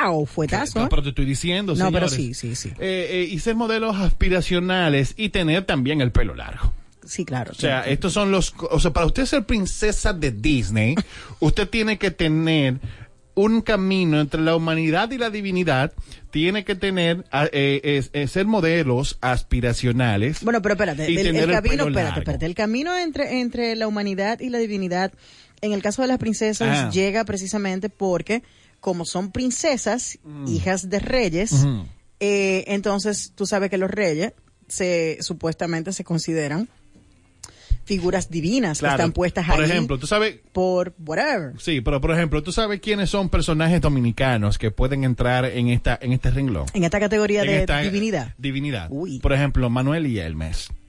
wow, 0.00 0.24
fuetazo. 0.26 0.80
No, 0.80 0.88
pero 0.88 1.02
te 1.02 1.08
estoy 1.08 1.24
diciendo, 1.24 1.74
No, 1.74 1.90
pero 1.90 2.08
sí, 2.08 2.32
sí, 2.34 2.54
sí. 2.54 2.68
Eh, 2.78 3.08
eh, 3.10 3.28
y 3.30 3.38
ser 3.40 3.56
modelos 3.56 3.96
aspiracionales 3.96 5.14
y 5.16 5.30
tener 5.30 5.64
también 5.64 6.00
el 6.00 6.12
pelo 6.12 6.34
largo. 6.34 6.72
Sí, 7.10 7.24
claro. 7.24 7.50
O 7.50 7.54
sea, 7.56 7.80
estos 7.88 8.12
son 8.12 8.30
los... 8.30 8.54
O 8.70 8.78
sea, 8.78 8.92
para 8.92 9.06
usted 9.06 9.26
ser 9.26 9.44
princesa 9.44 10.12
de 10.12 10.30
Disney, 10.30 10.94
usted 11.40 11.68
tiene 11.68 11.98
que 11.98 12.12
tener 12.12 12.78
un 13.34 13.62
camino 13.62 14.20
entre 14.20 14.40
la 14.40 14.54
humanidad 14.54 15.10
y 15.10 15.18
la 15.18 15.28
divinidad, 15.28 15.92
tiene 16.30 16.64
que 16.64 16.76
tener, 16.76 17.24
ah, 17.32 17.48
eh, 17.50 18.04
es 18.12 18.30
ser 18.30 18.46
modelos 18.46 19.18
aspiracionales. 19.20 20.44
Bueno, 20.44 20.62
pero 20.62 20.74
espérate, 20.74 21.10
y 21.10 21.16
el, 21.16 21.26
tener 21.26 21.44
el 21.44 21.50
el 21.50 21.56
camino, 21.56 21.84
pelo 21.84 21.88
espérate, 21.88 22.20
espérate, 22.20 22.46
el 22.46 22.54
camino 22.54 22.96
entre, 22.96 23.40
entre 23.40 23.74
la 23.74 23.88
humanidad 23.88 24.38
y 24.38 24.50
la 24.50 24.58
divinidad, 24.58 25.12
en 25.62 25.72
el 25.72 25.82
caso 25.82 26.02
de 26.02 26.08
las 26.08 26.18
princesas, 26.18 26.78
Ah. 26.78 26.90
llega 26.90 27.24
precisamente 27.24 27.88
porque, 27.88 28.44
como 28.78 29.04
son 29.04 29.32
princesas, 29.32 30.18
hijas 30.46 30.88
de 30.88 31.00
reyes, 31.00 31.52
Mm. 31.64 31.82
Eh, 32.20 32.64
entonces 32.68 33.32
tú 33.34 33.46
sabes 33.46 33.70
que 33.70 33.78
los 33.78 33.90
reyes 33.90 34.34
se 34.68 35.16
supuestamente 35.22 35.92
se 35.92 36.04
consideran 36.04 36.68
figuras 37.84 38.30
divinas 38.30 38.78
Claro. 38.78 38.96
que 38.96 39.02
están 39.02 39.12
puestas 39.12 39.46
Por 39.46 39.60
ahí 39.64 39.70
ejemplo, 39.70 39.98
tú 39.98 40.06
sabes... 40.06 40.36
por 40.52 40.94
whatever. 41.04 41.52
Sí, 41.58 41.80
pero 41.80 42.00
por 42.00 42.12
ejemplo, 42.12 42.42
tú 42.42 42.52
sabes 42.52 42.80
quiénes 42.80 43.10
son 43.10 43.28
personajes 43.28 43.80
dominicanos 43.80 44.58
que 44.58 44.70
pueden 44.70 45.04
entrar 45.04 45.44
en 45.44 45.68
esta 45.68 45.98
en 46.00 46.12
este 46.12 46.30
renglón. 46.30 46.66
En 46.74 46.84
esta 46.84 47.00
categoría 47.00 47.42
En 47.42 47.48
de 47.48 47.60
esta 47.60 47.80
divinidad. 47.80 48.34
Divinidad. 48.38 48.88
Uy. 48.90 49.18
Por 49.20 49.32
ejemplo, 49.32 49.68
Manuel 49.70 50.06
y 50.06 50.18
Elmes. 50.18 50.68
Ma- 50.68 50.68
ese- 50.68 50.79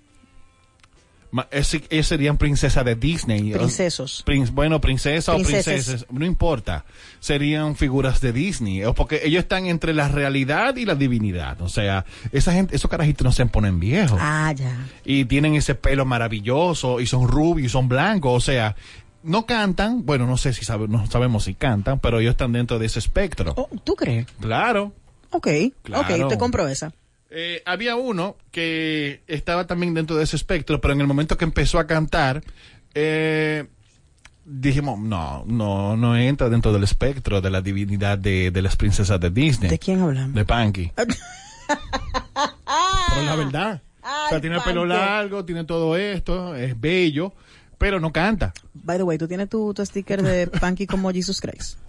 Ellos 1.51 2.07
serían 2.07 2.37
princesas 2.37 2.83
de 2.83 2.95
Disney. 2.95 3.51
Princesos. 3.53 4.23
Prin- 4.25 4.49
bueno, 4.53 4.81
princesa 4.81 5.31
o 5.31 5.35
Princeses. 5.35 5.63
princesas, 5.85 6.05
no 6.11 6.25
importa. 6.25 6.83
Serían 7.19 7.75
figuras 7.75 8.19
de 8.21 8.33
Disney. 8.33 8.83
O 8.83 8.93
porque 8.93 9.21
ellos 9.23 9.43
están 9.43 9.65
entre 9.67 9.93
la 9.93 10.07
realidad 10.09 10.75
y 10.75 10.85
la 10.85 10.95
divinidad. 10.95 11.61
O 11.61 11.69
sea, 11.69 12.05
esa 12.31 12.51
gente, 12.51 12.75
esos 12.75 12.89
carajitos 12.91 13.23
no 13.23 13.31
se 13.31 13.45
ponen 13.45 13.79
viejos. 13.79 14.19
Ah, 14.21 14.53
ya. 14.55 14.87
Y 15.05 15.25
tienen 15.25 15.55
ese 15.55 15.73
pelo 15.75 16.05
maravilloso 16.05 16.99
y 16.99 17.05
son 17.07 17.27
rubios 17.27 17.67
y 17.67 17.69
son 17.69 17.87
blancos. 17.87 18.33
O 18.35 18.41
sea, 18.41 18.75
no 19.23 19.45
cantan. 19.45 20.05
Bueno, 20.05 20.27
no 20.27 20.35
sé 20.37 20.51
si 20.53 20.65
sabe- 20.65 20.87
no 20.87 21.05
sabemos 21.07 21.45
si 21.45 21.53
cantan, 21.53 21.99
pero 21.99 22.19
ellos 22.19 22.31
están 22.31 22.51
dentro 22.51 22.77
de 22.79 22.87
ese 22.87 22.99
espectro. 22.99 23.53
Oh, 23.55 23.69
¿Tú 23.83 23.95
crees? 23.95 24.25
Claro. 24.41 24.93
Ok, 25.29 25.47
Claro. 25.83 26.25
ok, 26.25 26.29
te 26.29 26.37
compro 26.37 26.67
esa. 26.67 26.91
Eh, 27.33 27.63
había 27.65 27.95
uno 27.95 28.35
que 28.51 29.23
estaba 29.27 29.65
también 29.65 29.93
dentro 29.93 30.17
de 30.17 30.25
ese 30.25 30.35
espectro, 30.35 30.81
pero 30.81 30.93
en 30.93 30.99
el 30.99 31.07
momento 31.07 31.37
que 31.37 31.45
empezó 31.45 31.79
a 31.79 31.87
cantar, 31.87 32.43
eh, 32.93 33.67
dijimos, 34.43 34.99
no, 34.99 35.45
no, 35.47 35.95
no 35.95 36.17
entra 36.17 36.49
dentro 36.49 36.73
del 36.73 36.83
espectro 36.83 37.39
de 37.39 37.49
la 37.49 37.61
divinidad 37.61 38.17
de, 38.17 38.51
de 38.51 38.61
las 38.61 38.75
princesas 38.75 39.17
de 39.21 39.29
Disney. 39.29 39.69
¿De 39.69 39.79
quién 39.79 40.01
hablamos? 40.01 40.35
De 40.35 40.43
Panky. 40.43 40.91
pero 40.95 41.07
la 43.25 43.35
verdad. 43.37 43.81
o 44.03 44.29
sea, 44.29 44.41
tiene 44.41 44.57
el 44.57 44.63
pelo 44.63 44.85
largo, 44.85 45.45
tiene 45.45 45.63
todo 45.63 45.95
esto, 45.95 46.53
es 46.53 46.77
bello, 46.79 47.33
pero 47.77 48.01
no 48.01 48.11
canta. 48.11 48.53
By 48.73 48.97
the 48.97 49.03
way, 49.03 49.17
¿tú 49.17 49.29
tienes 49.29 49.47
tu, 49.47 49.73
tu 49.73 49.85
sticker 49.85 50.21
de 50.21 50.47
Panky 50.47 50.85
como 50.85 51.09
Jesus 51.11 51.39
Christ? 51.39 51.77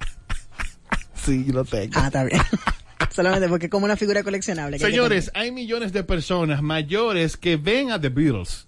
Sí, 1.14 1.44
lo 1.52 1.64
tengo. 1.64 1.92
Ah, 1.94 2.06
está 2.06 2.24
bien. 2.24 2.40
Solamente 3.14 3.48
porque 3.48 3.68
como 3.68 3.84
una 3.84 3.96
figura 3.96 4.22
coleccionable. 4.22 4.78
que 4.78 4.84
Señores, 4.84 5.30
hay 5.34 5.50
millones 5.52 5.92
de 5.92 6.04
personas 6.04 6.62
mayores 6.62 7.36
que 7.36 7.56
ven 7.56 7.90
a 7.90 8.00
The 8.00 8.08
Beatles. 8.08 8.66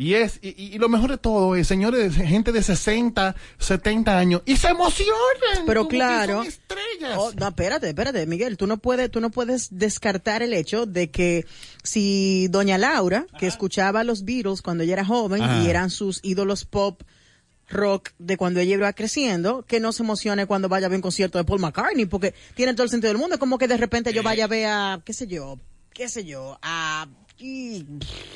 Y 0.00 0.14
es, 0.14 0.38
y, 0.42 0.50
y 0.56 0.78
lo 0.78 0.88
mejor 0.88 1.10
de 1.10 1.18
todo 1.18 1.56
es, 1.56 1.66
señores, 1.66 2.14
gente 2.14 2.52
de 2.52 2.62
60, 2.62 3.34
70 3.58 4.16
años, 4.16 4.42
y 4.46 4.56
se 4.56 4.68
emocionan. 4.68 5.66
Pero 5.66 5.88
claro. 5.88 6.34
son 6.34 6.46
estrellas. 6.46 7.16
Oh, 7.16 7.32
no, 7.32 7.48
espérate, 7.48 7.88
espérate, 7.88 8.24
Miguel, 8.26 8.56
tú 8.56 8.68
no 8.68 8.76
puedes, 8.76 9.10
tú 9.10 9.20
no 9.20 9.30
puedes 9.30 9.76
descartar 9.76 10.44
el 10.44 10.54
hecho 10.54 10.86
de 10.86 11.10
que 11.10 11.46
si 11.82 12.46
doña 12.46 12.78
Laura, 12.78 13.26
que 13.40 13.48
escuchaba 13.48 13.98
a 13.98 14.04
los 14.04 14.24
Beatles 14.24 14.62
cuando 14.62 14.84
ella 14.84 14.92
era 14.92 15.04
joven 15.04 15.42
Ajá. 15.42 15.64
y 15.64 15.68
eran 15.68 15.90
sus 15.90 16.20
ídolos 16.22 16.64
pop 16.64 17.02
rock 17.68 18.10
de 18.18 18.36
cuando 18.36 18.60
ella 18.60 18.74
iba 18.74 18.92
creciendo, 18.92 19.64
que 19.66 19.80
no 19.80 19.92
se 19.92 20.02
emocione 20.02 20.46
cuando 20.46 20.68
vaya 20.68 20.86
a 20.86 20.88
ver 20.88 20.96
un 20.96 21.02
concierto 21.02 21.38
de 21.38 21.44
Paul 21.44 21.60
McCartney, 21.60 22.06
porque 22.06 22.34
tiene 22.54 22.74
todo 22.74 22.84
el 22.84 22.90
sentido 22.90 23.12
del 23.12 23.18
mundo, 23.18 23.34
es 23.34 23.40
como 23.40 23.58
que 23.58 23.68
de 23.68 23.76
repente 23.76 24.12
yo 24.12 24.22
vaya 24.22 24.44
a 24.44 24.48
ver 24.48 24.66
a, 24.66 25.00
qué 25.04 25.12
sé 25.12 25.26
yo, 25.26 25.58
qué 25.92 26.08
sé 26.08 26.24
yo, 26.24 26.58
a, 26.62 27.06
y, 27.38 27.84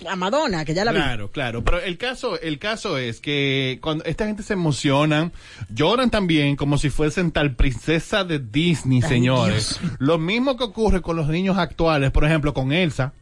a 0.08 0.16
Madonna, 0.16 0.64
que 0.64 0.74
ya 0.74 0.84
la 0.84 0.92
vi. 0.92 0.98
Claro, 0.98 1.30
claro, 1.30 1.64
pero 1.64 1.80
el 1.80 1.98
caso, 1.98 2.40
el 2.40 2.58
caso 2.58 2.98
es 2.98 3.20
que 3.20 3.78
cuando 3.82 4.04
esta 4.04 4.26
gente 4.26 4.42
se 4.42 4.52
emocionan, 4.52 5.32
lloran 5.68 6.10
también 6.10 6.56
como 6.56 6.78
si 6.78 6.90
fuesen 6.90 7.32
tal 7.32 7.56
princesa 7.56 8.24
de 8.24 8.38
Disney, 8.38 9.00
Ay, 9.02 9.08
señores. 9.08 9.80
Lo 9.98 10.18
mismo 10.18 10.56
que 10.56 10.64
ocurre 10.64 11.02
con 11.02 11.16
los 11.16 11.28
niños 11.28 11.58
actuales, 11.58 12.10
por 12.10 12.24
ejemplo, 12.24 12.54
con 12.54 12.72
Elsa. 12.72 13.12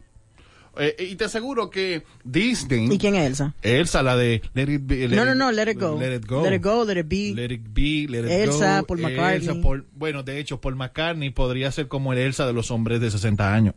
Eh, 0.78 0.94
y 1.10 1.16
te 1.16 1.24
aseguro 1.24 1.68
que 1.68 2.04
Disney. 2.24 2.88
¿Y 2.92 2.98
quién 2.98 3.16
es 3.16 3.26
Elsa? 3.26 3.54
Elsa, 3.62 4.02
la 4.02 4.16
de 4.16 4.40
Let 4.54 4.70
It 4.72 4.82
Be. 4.84 5.08
No, 5.08 5.24
no, 5.24 5.34
no, 5.34 5.50
let 5.50 5.70
it 5.70 5.78
go. 5.78 5.98
Let 5.98 6.14
It 6.14 6.26
Go. 6.26 6.42
Let 6.42 6.54
it 6.56 6.62
go, 6.62 6.84
let 6.84 6.96
it 7.00 7.08
be. 7.08 7.32
Let 7.34 7.52
It 7.52 7.62
Be, 7.74 8.06
Let 8.08 8.20
It 8.26 8.30
Elsa, 8.48 8.80
Go. 8.80 8.86
Paul 8.86 8.98
McCartney. 9.00 9.34
Elsa, 9.48 9.54
Paul- 9.60 9.86
bueno, 9.94 10.22
de 10.22 10.38
hecho, 10.38 10.60
Paul 10.60 10.76
McCartney 10.76 11.30
podría 11.30 11.70
ser 11.72 11.88
como 11.88 12.12
el 12.12 12.20
Elsa 12.20 12.46
de 12.46 12.52
los 12.52 12.70
hombres 12.70 13.00
de 13.00 13.10
60 13.10 13.52
años. 13.52 13.74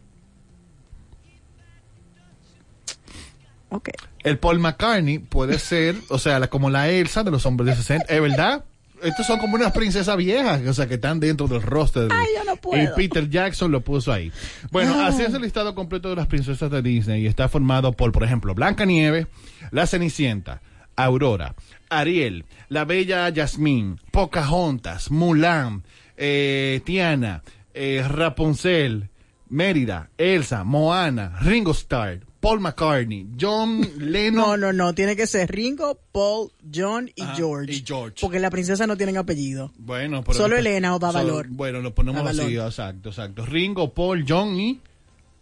Ok. 3.69 3.89
El 4.23 4.37
Paul 4.37 4.59
McCartney 4.59 5.19
puede 5.19 5.57
ser, 5.59 5.95
o 6.09 6.19
sea, 6.19 6.39
la- 6.39 6.49
como 6.49 6.69
la 6.69 6.89
Elsa 6.89 7.23
de 7.23 7.31
los 7.31 7.45
hombres 7.45 7.69
de 7.69 7.75
60. 7.75 8.05
¿Es 8.13 8.21
verdad? 8.21 8.65
Estos 9.03 9.27
son 9.27 9.39
como 9.39 9.55
unas 9.55 9.71
princesas 9.71 10.15
viejas, 10.15 10.61
o 10.65 10.73
sea, 10.73 10.87
que 10.87 10.95
están 10.95 11.19
dentro 11.19 11.47
del 11.47 11.61
roster. 11.61 12.07
Ay, 12.11 12.27
yo 12.37 12.43
no 12.43 12.55
puedo. 12.55 12.81
Y 12.81 12.87
Peter 12.95 13.29
Jackson 13.29 13.71
lo 13.71 13.81
puso 13.81 14.11
ahí. 14.11 14.31
Bueno, 14.71 15.03
así 15.03 15.23
es 15.23 15.33
el 15.33 15.41
listado 15.41 15.75
completo 15.75 16.09
de 16.09 16.15
las 16.15 16.27
princesas 16.27 16.71
de 16.71 16.81
Disney 16.81 17.23
y 17.23 17.27
está 17.27 17.49
formado 17.49 17.91
por, 17.91 18.11
por 18.11 18.23
ejemplo, 18.23 18.55
Blanca 18.55 18.85
Nieve, 18.85 19.27
La 19.71 19.87
Cenicienta, 19.87 20.61
Aurora, 20.95 21.55
Ariel, 21.89 22.45
La 22.69 22.85
Bella 22.85 23.29
Yasmín, 23.29 23.99
Pocahontas, 24.11 25.11
Mulan, 25.11 25.83
eh, 26.17 26.81
Tiana, 26.85 27.43
eh, 27.73 28.05
Rapunzel, 28.07 29.09
Mérida, 29.49 30.09
Elsa, 30.17 30.63
Moana, 30.63 31.37
Ringo 31.41 31.71
Starr, 31.71 32.21
Paul 32.43 32.59
McCartney, 32.59 33.25
John 33.39 33.81
Lennon. 33.97 34.35
No, 34.35 34.57
no, 34.57 34.73
no, 34.73 34.93
tiene 34.93 35.15
que 35.15 35.25
ser 35.25 35.49
Ringo, 35.49 35.97
Paul, 36.11 36.51
John 36.75 37.09
y 37.15 37.21
Ajá, 37.23 37.35
George. 37.35 37.73
y 37.73 37.83
George. 37.87 38.17
Porque 38.21 38.39
las 38.39 38.51
princesas 38.51 38.87
no 38.87 38.97
tienen 38.97 39.17
apellido. 39.17 39.71
Bueno, 39.77 40.23
pero 40.23 40.37
Solo 40.37 40.57
Elena 40.57 40.93
o 40.93 40.99
solo- 40.99 41.13
Bavalor. 41.13 41.47
Bueno, 41.49 41.79
lo 41.79 41.95
ponemos 41.95 42.27
así, 42.27 42.55
exacto, 42.57 43.09
exacto. 43.09 43.45
Ringo, 43.45 43.93
Paul, 43.93 44.25
John 44.27 44.59
y 44.59 44.79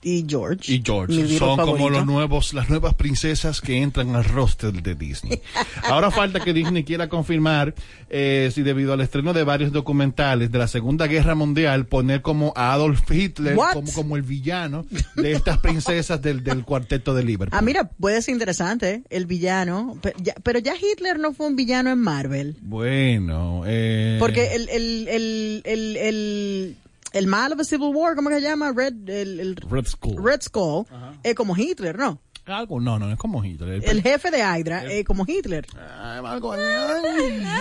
y 0.02 0.26
George. 0.28 0.74
y 0.74 0.82
George 0.84 1.14
mi 1.14 1.38
son 1.38 1.58
como 1.58 1.90
los 1.90 2.06
nuevos 2.06 2.54
las 2.54 2.70
nuevas 2.70 2.96
princesas 2.96 3.62
que 3.62 3.82
entran 3.82 4.16
al 4.16 4.26
roster 4.26 4.74
de 4.82 4.96
Disney. 4.96 5.42
Ahora 5.84 6.12
falta 6.12 6.40
que 6.40 6.54
Disney 6.54 6.84
quiera 6.84 7.10
confirmar 7.10 7.74
eh, 8.10 8.50
si 8.54 8.62
debido 8.64 8.94
al 8.94 9.02
estreno 9.02 9.34
de 9.34 9.44
varios 9.44 9.72
documentales 9.72 10.52
de 10.52 10.58
la 10.58 10.68
Segunda 10.68 11.08
Guerra 11.08 11.36
Mundial 11.36 11.86
poner 11.86 12.22
como 12.22 12.54
a 12.56 12.74
Adolf 12.74 13.10
Hitler 13.10 13.56
como 13.74 13.92
como 13.94 14.16
el 14.16 14.24
villano 14.24 14.86
de 15.16 15.32
estas 15.34 15.60
princesas 15.60 16.22
del, 16.22 16.44
del 16.44 16.64
cuarteto 16.64 17.14
de 17.14 17.24
Liverpool. 17.24 17.58
Ah, 17.58 17.62
mira, 17.62 17.90
puede 18.00 18.22
ser 18.22 18.34
interesante, 18.34 18.92
¿eh? 18.92 19.04
el 19.10 19.26
villano. 19.26 19.98
Pero 20.02 20.18
ya, 20.20 20.34
pero 20.44 20.60
ya 20.60 20.74
Hitler 20.76 21.20
no 21.20 21.34
fue 21.34 21.48
un 21.48 21.56
villano 21.56 21.92
en 21.92 22.00
Marvel. 22.00 22.58
Bueno, 22.62 23.64
eh, 23.66 24.18
Porque 24.20 24.56
el, 24.56 24.70
el, 24.70 25.08
el, 25.08 25.62
el, 25.98 26.78
el, 27.14 27.28
malo 27.28 27.56
de 27.56 27.66
Civil 27.66 27.92
War, 27.94 28.16
¿cómo 28.16 28.30
que 28.30 28.36
se 28.36 28.42
llama? 28.42 28.72
Red, 28.76 29.10
el, 29.10 29.40
el 29.40 29.56
Red 29.56 29.86
Skull. 29.88 30.24
Red 30.24 30.42
Skull 30.42 30.86
es 31.24 31.36
como 31.36 31.56
Hitler, 31.58 31.98
¿no? 31.98 32.22
Algo, 32.48 32.82
no, 32.82 32.98
no, 32.98 33.12
es 33.12 33.18
como 33.20 33.46
Hitler. 33.46 33.82
El 33.86 34.02
jefe 34.02 34.32
de 34.32 34.40
Hydra 34.40 34.84
es 34.92 35.06
como 35.06 35.26
Hitler. 35.28 35.66
Ah, 35.78 36.22
algo, 36.26 36.52
ay, 36.54 36.62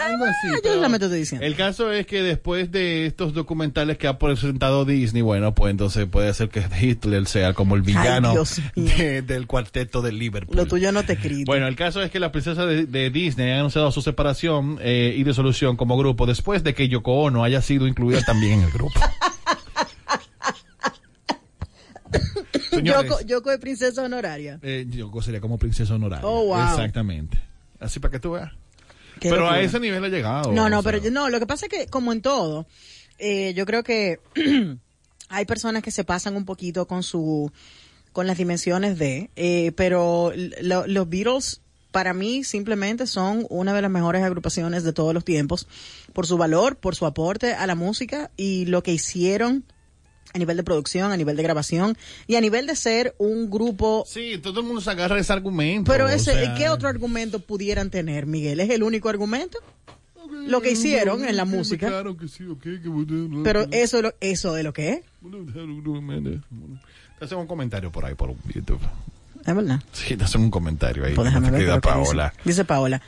algo 0.03 0.25
así. 0.25 0.49
Yo 0.65 0.73
solamente 0.73 1.05
estoy 1.07 1.21
diciendo. 1.21 1.47
El 1.47 1.55
caso 1.55 1.93
es 1.93 2.07
que 2.07 2.23
después 2.23 2.73
de 2.73 3.05
estos 3.07 3.35
documentales 3.35 3.99
que 3.99 4.09
ha 4.09 4.19
presentado 4.19 4.87
Disney, 4.87 5.21
bueno, 5.23 5.55
pues 5.55 5.71
entonces 5.71 6.07
puede 6.07 6.33
ser 6.33 6.49
que 6.49 6.65
Hitler 6.81 7.27
sea 7.27 7.53
como 7.53 7.77
el 7.77 7.83
villano 7.83 8.33
de- 8.75 9.23
del 9.23 9.47
cuarteto 9.47 10.01
de 10.01 10.13
Liverpool. 10.13 10.57
Lo 10.57 10.67
tuyo 10.67 10.91
no 10.93 11.05
te 11.05 11.13
escrito. 11.13 11.45
Bueno, 11.47 11.67
el 11.69 11.77
caso 11.77 12.03
es 12.03 12.11
que 12.11 12.19
la 12.19 12.33
princesa 12.33 12.65
de, 12.65 12.87
de 12.87 13.11
Disney 13.11 13.51
ha 13.53 13.59
anunciado 13.59 13.93
su 13.93 14.01
separación 14.01 14.79
eh, 14.81 15.15
y 15.17 15.23
disolución 15.25 15.77
como 15.77 15.99
grupo 15.99 16.25
después 16.27 16.65
de 16.65 16.75
que 16.75 16.89
Yoko 16.89 17.13
Ono 17.23 17.45
haya 17.45 17.61
sido 17.61 17.87
incluida 17.87 18.23
también 18.25 18.61
en 18.61 18.65
el 18.65 18.71
grupo. 18.73 18.99
Señores, 22.71 23.11
Yoko, 23.11 23.21
Yoko 23.27 23.51
es 23.53 23.59
princesa 23.59 24.03
honoraria. 24.03 24.59
eh, 24.63 24.87
Yoko 24.89 25.23
sería 25.23 25.41
como 25.41 25.59
princesa 25.59 25.95
honoraria. 25.95 26.27
Oh, 26.27 26.47
wow. 26.47 26.63
Exactamente. 26.71 27.41
Así 27.79 27.99
para 28.01 28.13
que 28.13 28.21
tú 28.21 28.33
veas. 28.33 28.53
Qué 29.21 29.29
Pero 29.31 29.43
locura. 29.43 29.59
a 29.59 29.61
ese 29.63 29.81
nivel 29.81 30.05
ha 30.05 30.09
llegado. 30.09 30.53
No, 30.53 30.69
no, 30.71 30.83
pero 30.83 30.99
yo- 30.99 31.11
no, 31.11 31.29
lo 31.29 31.39
que 31.41 31.47
pasa 31.47 31.67
es 31.67 31.71
que 31.73 31.87
como 31.89 32.13
en 32.13 32.23
todo, 32.23 32.67
eh, 33.19 33.53
yo 33.55 33.67
creo 33.67 33.83
que 33.83 34.19
hay 35.29 35.45
personas 35.45 35.83
que 35.83 35.91
se 35.91 36.05
pasan 36.05 36.37
un 36.37 36.45
poquito 36.45 36.87
con 36.87 37.03
su, 37.03 37.53
con 38.13 38.27
las 38.27 38.39
dimensiones 38.39 38.99
de, 38.99 39.31
eh, 39.37 39.73
pero 39.77 40.33
lo- 40.63 40.87
los 40.87 41.09
Beatles 41.09 41.61
para 41.91 42.15
mí 42.15 42.45
simplemente 42.45 43.07
son 43.07 43.47
una 43.51 43.75
de 43.75 43.83
las 43.83 43.91
mejores 43.91 44.23
agrupaciones 44.23 44.85
de 44.85 44.93
todos 44.93 45.13
los 45.13 45.25
tiempos 45.25 45.67
por 46.13 46.27
su 46.27 46.37
valor, 46.39 46.77
por 46.77 46.95
su 46.95 47.05
aporte 47.05 47.53
a 47.53 47.67
la 47.67 47.75
música 47.75 48.31
y 48.37 48.67
lo 48.67 48.83
que 48.83 48.93
hicieron 48.93 49.65
a 50.33 50.39
nivel 50.39 50.57
de 50.57 50.63
producción, 50.63 51.13
a 51.13 51.17
nivel 51.17 51.37
de 51.37 51.43
grabación 51.43 51.97
y 52.27 52.37
a 52.37 52.41
nivel 52.41 52.67
de 52.67 52.77
ser 52.77 53.15
un 53.19 53.51
grupo 53.51 54.05
Sí, 54.07 54.39
todo 54.43 54.61
el 54.61 54.67
mundo 54.67 54.81
se 54.81 54.91
agarra 54.91 55.19
ese 55.19 55.33
argumento. 55.33 55.91
pero 55.91 56.07
o 56.07 56.09
ese, 56.09 56.33
sea, 56.33 56.55
¿qué 56.55 56.69
otro 56.69 56.89
argumento 56.89 57.41
pudieran 57.41 57.91
tener, 57.91 58.27
Miguel? 58.27 58.61
¿Es 58.61 58.71
el 58.71 58.83
único 58.83 59.09
argumento? 59.09 59.59
Lo 60.47 60.61
que 60.63 60.71
hicieron 60.73 61.25
en 61.25 61.37
la 61.37 61.45
música. 61.45 61.89
Claro 61.89 62.17
que 62.17 62.29
sí, 62.29 62.45
Pero 63.43 63.67
eso, 63.73 64.01
eso 64.21 64.55
de 64.55 64.63
lo 64.63 64.73
que 64.73 64.91
es. 64.91 65.01
Te 67.19 67.25
hacen 67.25 67.39
un 67.39 67.47
comentario 67.47 67.91
por 67.91 68.05
ahí 68.05 68.15
por 68.15 68.35
YouTube. 68.55 68.81
Es 69.45 69.55
verdad. 69.55 69.81
Sí, 69.93 70.17
te 70.17 70.25
hacen 70.25 70.43
un 70.43 70.51
comentario 70.51 71.05
ahí. 71.05 71.15
Pues 71.15 71.27
déjame 71.27 71.51
ver 71.51 71.61
que 71.61 71.67
dice. 71.67 71.81
Paola. 71.81 72.33
Dice 72.45 72.65
Paola. 72.65 73.03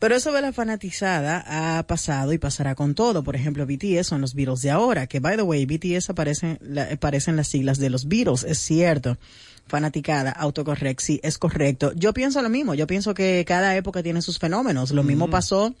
Pero 0.00 0.16
eso 0.16 0.32
de 0.32 0.40
la 0.40 0.54
fanatizada 0.54 1.44
ha 1.46 1.86
pasado 1.86 2.32
y 2.32 2.38
pasará 2.38 2.74
con 2.74 2.94
todo. 2.94 3.22
Por 3.22 3.36
ejemplo, 3.36 3.66
BTS 3.66 4.06
son 4.06 4.22
los 4.22 4.34
Beatles 4.34 4.62
de 4.62 4.70
ahora. 4.70 5.06
Que, 5.06 5.20
by 5.20 5.36
the 5.36 5.42
way, 5.42 5.66
BTS 5.66 6.08
aparece, 6.08 6.56
la, 6.62 6.84
aparecen 6.84 7.36
las 7.36 7.48
siglas 7.48 7.78
de 7.78 7.90
los 7.90 8.08
Beatles. 8.08 8.44
Es 8.44 8.58
cierto. 8.58 9.18
Fanaticada, 9.66 10.30
autocorrect, 10.30 11.00
sí, 11.00 11.20
es 11.22 11.36
correcto. 11.36 11.92
Yo 11.94 12.14
pienso 12.14 12.40
lo 12.40 12.48
mismo. 12.48 12.74
Yo 12.74 12.86
pienso 12.86 13.12
que 13.12 13.44
cada 13.46 13.76
época 13.76 14.02
tiene 14.02 14.22
sus 14.22 14.38
fenómenos. 14.38 14.90
Lo 14.90 15.02
mismo 15.04 15.28
pasó 15.28 15.74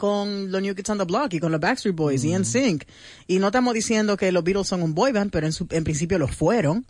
con 0.00 0.50
los 0.50 0.62
New 0.62 0.74
Kids 0.74 0.88
on 0.88 0.96
the 0.98 1.04
Block 1.04 1.34
y 1.34 1.38
con 1.40 1.52
los 1.52 1.60
Backstreet 1.60 1.94
Boys 1.94 2.24
y 2.24 2.32
NSYNC. 2.36 2.84
Y 3.28 3.38
no 3.38 3.48
estamos 3.48 3.74
diciendo 3.74 4.16
que 4.16 4.32
los 4.32 4.42
Beatles 4.42 4.66
son 4.66 4.82
un 4.82 4.94
boy 4.94 5.12
band, 5.12 5.30
pero 5.30 5.46
en, 5.46 5.52
su- 5.52 5.66
en 5.70 5.84
principio 5.84 6.18
lo 6.18 6.26
fueron. 6.26 6.86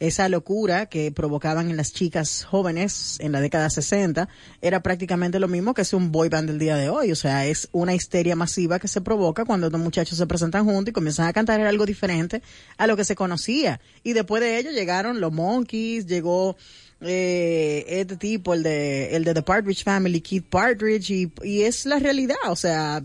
Esa 0.00 0.28
locura 0.30 0.86
que 0.86 1.12
provocaban 1.12 1.68
en 1.70 1.76
las 1.76 1.92
chicas 1.92 2.44
jóvenes 2.44 3.18
en 3.20 3.32
la 3.32 3.40
década 3.42 3.68
60 3.68 4.28
era 4.62 4.82
prácticamente 4.82 5.38
lo 5.38 5.46
mismo 5.46 5.74
que 5.74 5.82
es 5.82 5.92
un 5.92 6.10
boy 6.10 6.30
band 6.30 6.48
del 6.48 6.58
día 6.58 6.76
de 6.76 6.88
hoy. 6.88 7.12
O 7.12 7.16
sea, 7.16 7.46
es 7.46 7.68
una 7.72 7.94
histeria 7.94 8.34
masiva 8.34 8.78
que 8.78 8.88
se 8.88 9.02
provoca 9.02 9.44
cuando 9.44 9.68
dos 9.68 9.80
muchachos 9.80 10.16
se 10.16 10.26
presentan 10.26 10.64
juntos 10.64 10.88
y 10.88 10.92
comienzan 10.92 11.26
a 11.28 11.32
cantar 11.34 11.60
algo 11.60 11.84
diferente 11.84 12.42
a 12.78 12.86
lo 12.86 12.96
que 12.96 13.04
se 13.04 13.14
conocía. 13.14 13.78
Y 14.02 14.14
después 14.14 14.42
de 14.42 14.58
ello 14.58 14.70
llegaron 14.70 15.20
los 15.20 15.32
Monkeys, 15.32 16.06
llegó 16.06 16.56
eh, 17.00 17.84
este 17.88 18.16
tipo, 18.16 18.54
el 18.54 18.62
de, 18.62 19.14
el 19.16 19.24
de 19.24 19.34
The 19.34 19.42
Partridge 19.42 19.84
Family, 19.84 20.20
Keith 20.20 20.46
Partridge, 20.48 21.10
y, 21.10 21.32
y 21.42 21.62
es 21.62 21.86
la 21.86 21.98
realidad. 21.98 22.36
O 22.48 22.56
sea, 22.56 23.02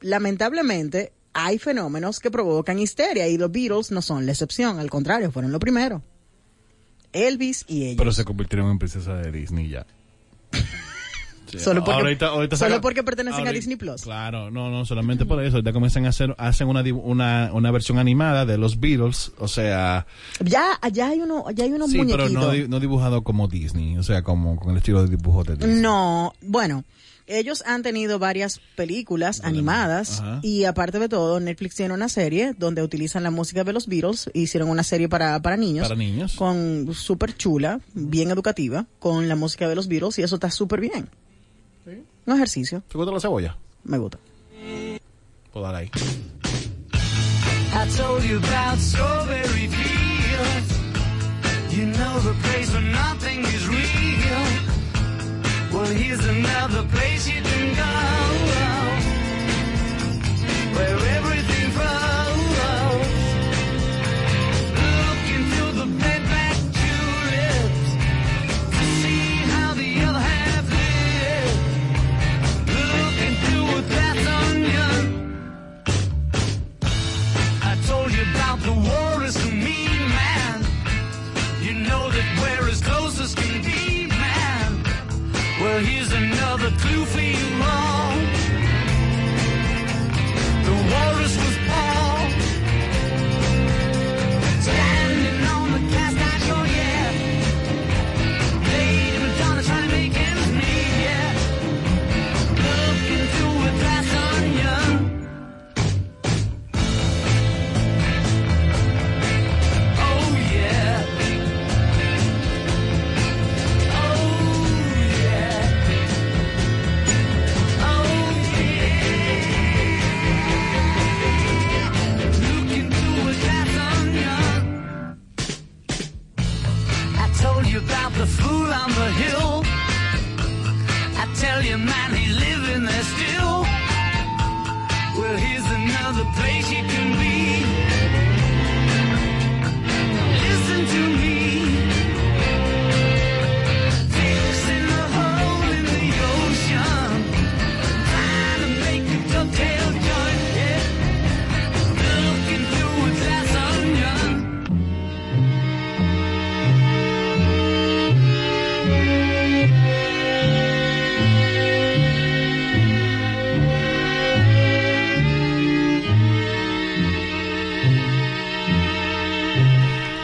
lamentablemente 0.00 1.12
hay 1.32 1.58
fenómenos 1.58 2.18
que 2.18 2.30
provocan 2.30 2.78
histeria 2.78 3.28
y 3.28 3.38
los 3.38 3.50
Beatles 3.52 3.90
no 3.90 4.02
son 4.02 4.26
la 4.26 4.32
excepción, 4.32 4.78
al 4.78 4.90
contrario, 4.90 5.30
fueron 5.30 5.52
lo 5.52 5.60
primero. 5.60 6.02
Elvis 7.12 7.64
y 7.68 7.84
ellos. 7.84 7.96
Pero 7.98 8.12
se 8.12 8.24
convirtieron 8.24 8.70
en 8.70 8.78
princesa 8.78 9.14
de 9.14 9.32
Disney 9.32 9.68
ya. 9.68 9.86
Sí. 11.50 11.58
Solo 11.58 11.84
porque- 11.84 12.00
Ahorita- 12.00 12.26
ahorita 12.28 12.56
solo 12.56 12.70
saca- 12.70 12.80
porque 12.80 13.02
pertenecen 13.02 13.46
a 13.46 13.52
Disney 13.52 13.76
Plus. 13.76 14.02
Claro, 14.02 14.50
no, 14.50 14.70
no, 14.70 14.84
solamente 14.86 15.24
por 15.26 15.42
eso. 15.42 15.56
Ahorita 15.56 15.72
comienzan 15.72 16.06
a 16.06 16.10
hacer, 16.10 16.34
hacen 16.38 16.68
una, 16.68 16.82
una, 16.94 17.50
una 17.52 17.70
versión 17.70 17.98
animada 17.98 18.46
de 18.46 18.58
los 18.58 18.78
Beatles, 18.80 19.32
o 19.38 19.48
sea, 19.48 20.06
Ya, 20.44 20.78
allá 20.80 21.08
hay 21.08 21.20
uno, 21.20 21.44
allá 21.46 21.64
hay 21.64 21.72
unos 21.72 21.90
sí, 21.90 22.00
pero 22.08 22.28
no, 22.28 22.52
no 22.68 22.80
dibujado 22.80 23.22
como 23.22 23.48
Disney, 23.48 23.98
o 23.98 24.02
sea, 24.02 24.22
como 24.22 24.56
con 24.56 24.70
el 24.72 24.78
estilo 24.78 25.02
de 25.02 25.08
dibujo 25.16 25.44
de 25.44 25.56
Disney. 25.56 25.80
No, 25.80 26.32
bueno, 26.42 26.84
ellos 27.26 27.62
han 27.64 27.82
tenido 27.84 28.18
varias 28.18 28.60
películas 28.76 29.42
animadas 29.44 30.20
Ajá. 30.20 30.40
y 30.42 30.64
aparte 30.64 30.98
de 30.98 31.08
todo, 31.08 31.38
Netflix 31.38 31.76
tiene 31.76 31.94
una 31.94 32.08
serie 32.08 32.54
donde 32.58 32.82
utilizan 32.82 33.22
la 33.22 33.30
música 33.30 33.62
de 33.62 33.72
los 33.72 33.86
Beatles. 33.86 34.28
Hicieron 34.34 34.68
una 34.68 34.82
serie 34.82 35.08
para, 35.08 35.40
para 35.40 35.56
niños. 35.56 35.86
Para 35.86 35.96
niños. 35.98 36.34
Con 36.34 36.88
súper 36.92 37.36
chula, 37.36 37.80
bien 37.94 38.30
educativa, 38.32 38.86
con 38.98 39.28
la 39.28 39.36
música 39.36 39.68
de 39.68 39.76
los 39.76 39.86
Beatles 39.86 40.18
y 40.18 40.22
eso 40.22 40.34
está 40.36 40.50
súper 40.50 40.80
bien. 40.80 41.08
Un 42.26 42.34
ejercicio, 42.36 42.82
¿Te 42.88 42.96
gusta 42.98 43.12
la 43.12 43.20
cebolla? 43.20 43.56
me 43.84 43.98
gusta. 43.98 44.18
Pues 45.52 45.62
dale 45.62 45.78
ahí. 45.78 45.90
I 47.72 47.86
told 47.96 48.22
you 48.24 48.38
about 48.38 48.78
Strawberry 48.78 49.68
Fields. 49.68 50.80
You 51.76 51.86
know 51.86 52.18
the 52.20 52.34
place 52.42 52.72
where 52.72 52.82
nothing 52.82 53.44
is 53.44 53.66
real. 53.68 54.44
Well, 55.72 55.86
here's 55.86 56.24
another 56.26 56.82
place 56.88 57.28
you 57.28 57.40
can 57.42 57.74
go. 57.76 58.29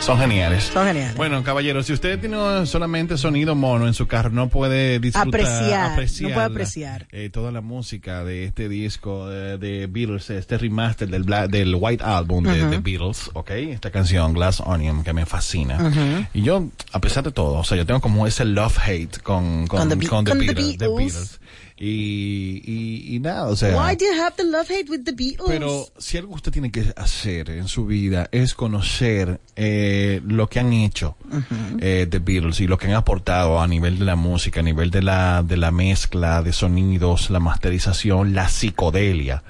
Son 0.07 0.19
geniales. 0.21 0.71
Son 0.73 0.87
geniales. 0.87 1.17
Bueno, 1.17 1.43
caballero, 1.43 1.83
si 1.83 1.93
usted 1.93 2.21
tiene 2.21 2.65
solamente 2.67 3.19
sonido 3.19 3.57
mono 3.57 3.89
en 3.89 3.95
su 3.95 4.07
carro, 4.07 4.31
no 4.31 4.49
puede 4.49 5.01
disfrutar, 5.01 5.27
Apreciar, 5.29 5.89
no 5.89 5.93
apreciar, 5.95 6.33
puede 6.33 6.47
apreciar. 6.47 7.07
eh, 7.11 7.29
toda 7.29 7.51
la 7.51 7.61
música 7.61 8.23
de 8.23 8.45
este 8.45 8.69
disco 8.69 9.27
de, 9.29 9.59
de 9.59 9.89
Beatles, 9.89 10.31
este 10.31 10.59
remaster 10.59 11.09
del, 11.09 11.25
Bla- 11.25 11.49
del 11.49 11.75
White 11.75 12.05
Album 12.05 12.45
de 12.45 12.65
The 12.67 12.79
Beatles, 12.79 13.31
¿ok? 13.33 13.51
Esta 13.51 13.91
canción, 13.91 14.33
Glass 14.33 14.61
Onion, 14.61 15.03
que 15.03 15.13
me 15.13 15.27
fascina. 15.27 15.91
Y 16.33 16.43
yo, 16.43 16.69
a 16.93 17.01
pesar 17.01 17.25
de 17.25 17.33
todo, 17.33 17.55
o 17.55 17.65
sea, 17.65 17.77
yo 17.77 17.85
tengo 17.85 18.01
como 18.01 18.29
ese 18.29 18.45
love-hate 18.45 19.19
con, 19.23 19.67
con, 19.67 19.81
Con 19.81 19.89
the 19.89 20.07
con 20.07 20.25
the 20.25 20.31
con 20.31 20.39
the 20.39 20.47
Beatles, 20.55 20.79
the 20.79 20.87
Beatles. 20.89 21.41
Y, 21.79 22.63
y, 22.65 23.17
y 23.17 23.21
nada, 23.21 23.49
o 23.49 23.57
sea... 23.57 23.77
Why 23.77 23.97
do 23.97 24.07
you 24.07 24.23
have 24.23 24.35
the 24.37 24.45
love 24.45 24.67
hate 24.71 24.91
with 24.91 25.05
the 25.05 25.13
Beatles? 25.13 25.47
Pero 25.47 25.87
si 25.99 26.17
algo 26.17 26.35
usted 26.35 26.51
tiene 26.51 26.71
que 26.71 26.95
hacer 26.97 27.51
en 27.51 27.69
su 27.69 27.85
vida 27.85 28.29
es 28.33 28.55
conocer 28.55 29.41
eh, 29.57 30.23
lo 30.27 30.49
que 30.49 30.61
han 30.61 30.73
hecho 30.73 31.17
eh, 31.79 32.07
The 32.09 32.19
Beatles 32.21 32.61
y 32.61 32.67
lo 32.67 32.79
que 32.79 32.87
han 32.87 32.95
aportado 32.95 33.61
a 33.61 33.69
nivel 33.69 33.99
de 33.99 34.07
la 34.07 34.17
música, 34.17 34.61
a 34.61 34.63
nivel 34.63 34.91
de 34.91 35.03
la, 35.03 35.43
de 35.43 35.59
la 35.59 35.71
mezcla 35.71 36.43
de 36.43 36.55
sonidos, 36.55 37.29
la 37.29 37.41
masterización, 37.41 38.35
la 38.35 38.49
psicodelia 38.49 39.43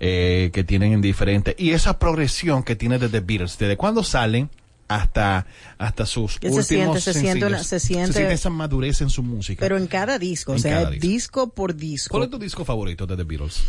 eh, 0.00 0.50
que 0.54 0.64
tienen 0.64 0.94
en 0.94 1.02
diferentes... 1.02 1.54
Y 1.58 1.72
esa 1.72 1.98
progresión 1.98 2.62
que 2.62 2.76
tiene 2.76 2.98
de 2.98 3.10
The 3.10 3.20
Beatles, 3.20 3.58
desde 3.58 3.76
cuando 3.76 4.02
salen 4.02 4.48
hasta 4.88 5.46
hasta 5.78 6.06
sus 6.06 6.34
se 6.34 6.48
últimos 6.48 6.66
siente, 6.66 7.00
se 7.00 7.12
siente 7.14 7.46
una- 7.46 7.64
se 7.64 7.80
siente- 7.80 8.32
esa 8.32 8.50
madurez 8.50 9.00
en 9.00 9.10
su 9.10 9.22
música. 9.22 9.60
Pero 9.60 9.76
en 9.78 9.86
cada 9.86 10.18
disco, 10.18 10.52
o 10.52 10.54
En 10.56 10.60
sea, 10.60 10.76
cada 10.78 10.90
disco. 10.90 11.06
disco. 11.08 11.48
por 11.50 11.74
disco. 11.74 12.10
¿Cuál 12.12 12.24
es 12.24 12.30
tu 12.30 12.38
disco 12.38 12.64
favorito 12.64 13.06
de 13.06 13.16
The 13.16 13.24
Beatles? 13.24 13.62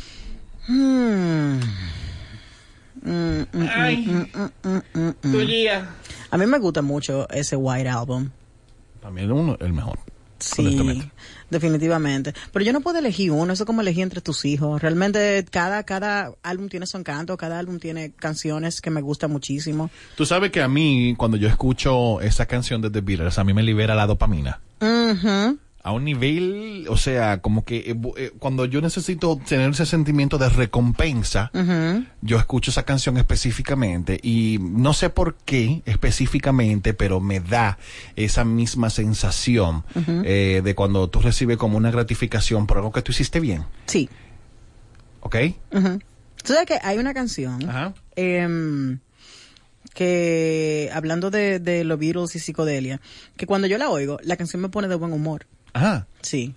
Hmm. 0.68 1.60
Mm, 3.02 3.42
mm, 3.54 3.68
Ay, 3.76 4.28
tu 5.22 5.40
guía. 5.42 5.90
A 6.32 6.38
mí 6.38 6.46
me 6.48 6.58
gusta 6.60 6.82
mucho 6.82 7.30
ese 7.30 7.56
White 7.56 7.88
Album. 7.90 8.30
También 9.02 9.32
uno, 9.32 9.58
el 9.60 9.74
mejor. 9.74 10.00
Sí, 10.40 10.62
honestamente. 10.62 11.12
Definitivamente. 11.50 12.34
Pero 12.52 12.66
yo 12.66 12.74
no 12.74 12.82
puedo 12.82 13.00
elegir 13.00 13.32
uno, 13.32 13.54
eso 13.54 13.64
es 13.64 13.68
como 13.68 13.82
elegir 13.82 14.04
entre 14.04 14.22
tus 14.22 14.46
hijos. 14.46 14.82
Realmente 14.82 15.46
cada, 15.50 15.84
cada 15.84 16.32
álbum 16.44 16.70
tiene 16.70 16.86
su 16.86 16.98
encanto, 16.98 17.38
cada 17.38 17.60
álbum 17.60 17.80
tiene 17.80 18.12
canciones 18.12 18.82
que 18.82 18.90
me 18.90 19.02
gustan 19.02 19.32
muchísimo. 19.32 19.90
Tú 20.16 20.26
sabes 20.26 20.52
que 20.52 20.62
a 20.62 20.68
mí, 20.68 21.16
cuando 21.18 21.38
yo 21.38 21.48
escucho 21.48 22.22
esa 22.22 22.46
canción 22.46 22.82
de 22.82 22.90
The 22.90 23.02
Beatles, 23.02 23.38
a 23.38 23.44
mí 23.44 23.54
me 23.54 23.64
libera 23.64 23.96
la 23.96 24.08
dopamina. 24.08 24.60
A 25.86 25.92
un 25.92 26.04
nivel, 26.04 26.88
o 26.90 26.98
sea, 26.98 27.42
como 27.42 27.64
que 27.64 27.92
eh, 27.92 27.96
eh, 28.18 28.32
cuando 28.40 28.66
yo 28.66 28.82
necesito 28.82 29.38
tener 29.48 29.70
ese 29.70 29.86
sentimiento 29.86 30.40
de 30.40 30.50
recompensa, 30.50 31.52
yo 32.24 32.40
escucho 32.40 32.72
esa 32.72 32.86
canción 32.86 33.18
específicamente 33.18 34.20
y 34.24 34.58
no 34.60 34.94
sé 34.94 35.12
por 35.12 35.36
qué 35.36 35.84
específicamente, 35.86 36.96
pero 36.96 37.20
me 37.20 37.40
da 37.40 37.78
esa 38.16 38.44
misma 38.44 38.90
sensación 38.90 39.84
eh, 40.24 40.64
de 40.64 40.74
cuando 40.74 41.08
tú 41.08 41.20
recibes 41.20 41.58
como 41.58 41.78
una 41.78 41.92
gratificación 41.92 42.66
por 42.66 42.78
algo 42.78 42.92
que 42.92 43.04
tú 43.04 43.12
hiciste 43.12 43.40
bien. 43.40 43.66
Sí. 43.86 44.10
¿Ok? 45.20 45.36
Ujú. 45.72 46.00
Tú 46.44 46.54
sabes 46.54 46.66
que 46.66 46.80
hay 46.82 46.98
una 46.98 47.14
canción 47.14 47.60
em, 48.16 48.98
que, 49.94 50.90
hablando 50.92 51.30
de, 51.30 51.60
de 51.60 51.84
los 51.84 52.00
Beatles 52.00 52.36
y 52.36 52.40
psicodelia, 52.40 53.00
que 53.38 53.46
cuando 53.46 53.68
yo 53.68 53.78
la 53.78 53.92
oigo, 53.92 54.18
la 54.24 54.36
canción 54.36 54.64
me 54.64 54.70
pone 54.70 54.88
de 54.88 54.96
buen 54.96 55.14
humor. 55.14 55.46
Ajá. 55.76 56.08
Sí. 56.22 56.56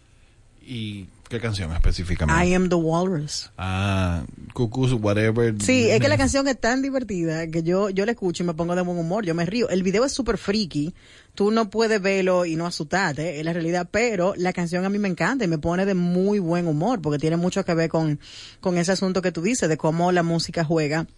¿Y 0.63 1.09
qué 1.29 1.41
canción 1.41 1.73
específicamente? 1.73 2.47
I 2.47 2.55
am 2.55 2.69
the 2.69 2.77
Walrus. 2.77 3.51
Ah, 3.59 4.23
cucus, 4.55 4.93
whatever. 4.93 5.61
Sí, 5.61 5.91
es 5.91 6.01
que 6.01 6.09
la 6.09 6.17
canción 6.17 6.47
es 6.47 6.61
tan 6.61 6.83
divertida 6.83 7.49
que 7.49 7.65
yo, 7.65 7.91
yo 7.91 8.07
la 8.07 8.13
escucho 8.13 8.45
y 8.45 8.47
me 8.47 8.55
pongo 8.55 8.77
de 8.77 8.83
buen 8.83 8.97
humor, 8.97 9.27
yo 9.27 9.35
me 9.35 9.45
río. 9.45 9.69
El 9.71 9.83
video 9.83 10.05
es 10.05 10.13
súper 10.13 10.39
freaky, 10.39 10.95
tú 11.35 11.51
no 11.51 11.69
puedes 11.69 12.01
verlo 12.01 12.45
y 12.45 12.55
no 12.55 12.65
asustarte, 12.65 13.41
es 13.41 13.45
la 13.45 13.53
realidad, 13.53 13.89
pero 13.91 14.35
la 14.37 14.53
canción 14.53 14.85
a 14.85 14.89
mí 14.89 15.01
me 15.01 15.09
encanta 15.09 15.45
y 15.45 15.49
me 15.49 15.59
pone 15.59 15.85
de 15.85 15.95
muy 15.95 16.39
buen 16.39 16.69
humor 16.69 17.03
porque 17.03 17.19
tiene 17.19 17.37
mucho 17.37 17.65
que 17.65 17.75
ver 17.75 17.89
con, 17.89 18.21
con 18.61 18.79
ese 18.79 18.93
asunto 18.93 19.21
que 19.21 19.33
tú 19.33 19.43
dices, 19.43 19.69
de 19.69 19.77
cómo 19.77 20.13
la 20.13 20.23
música 20.23 20.63
juega 20.63 21.09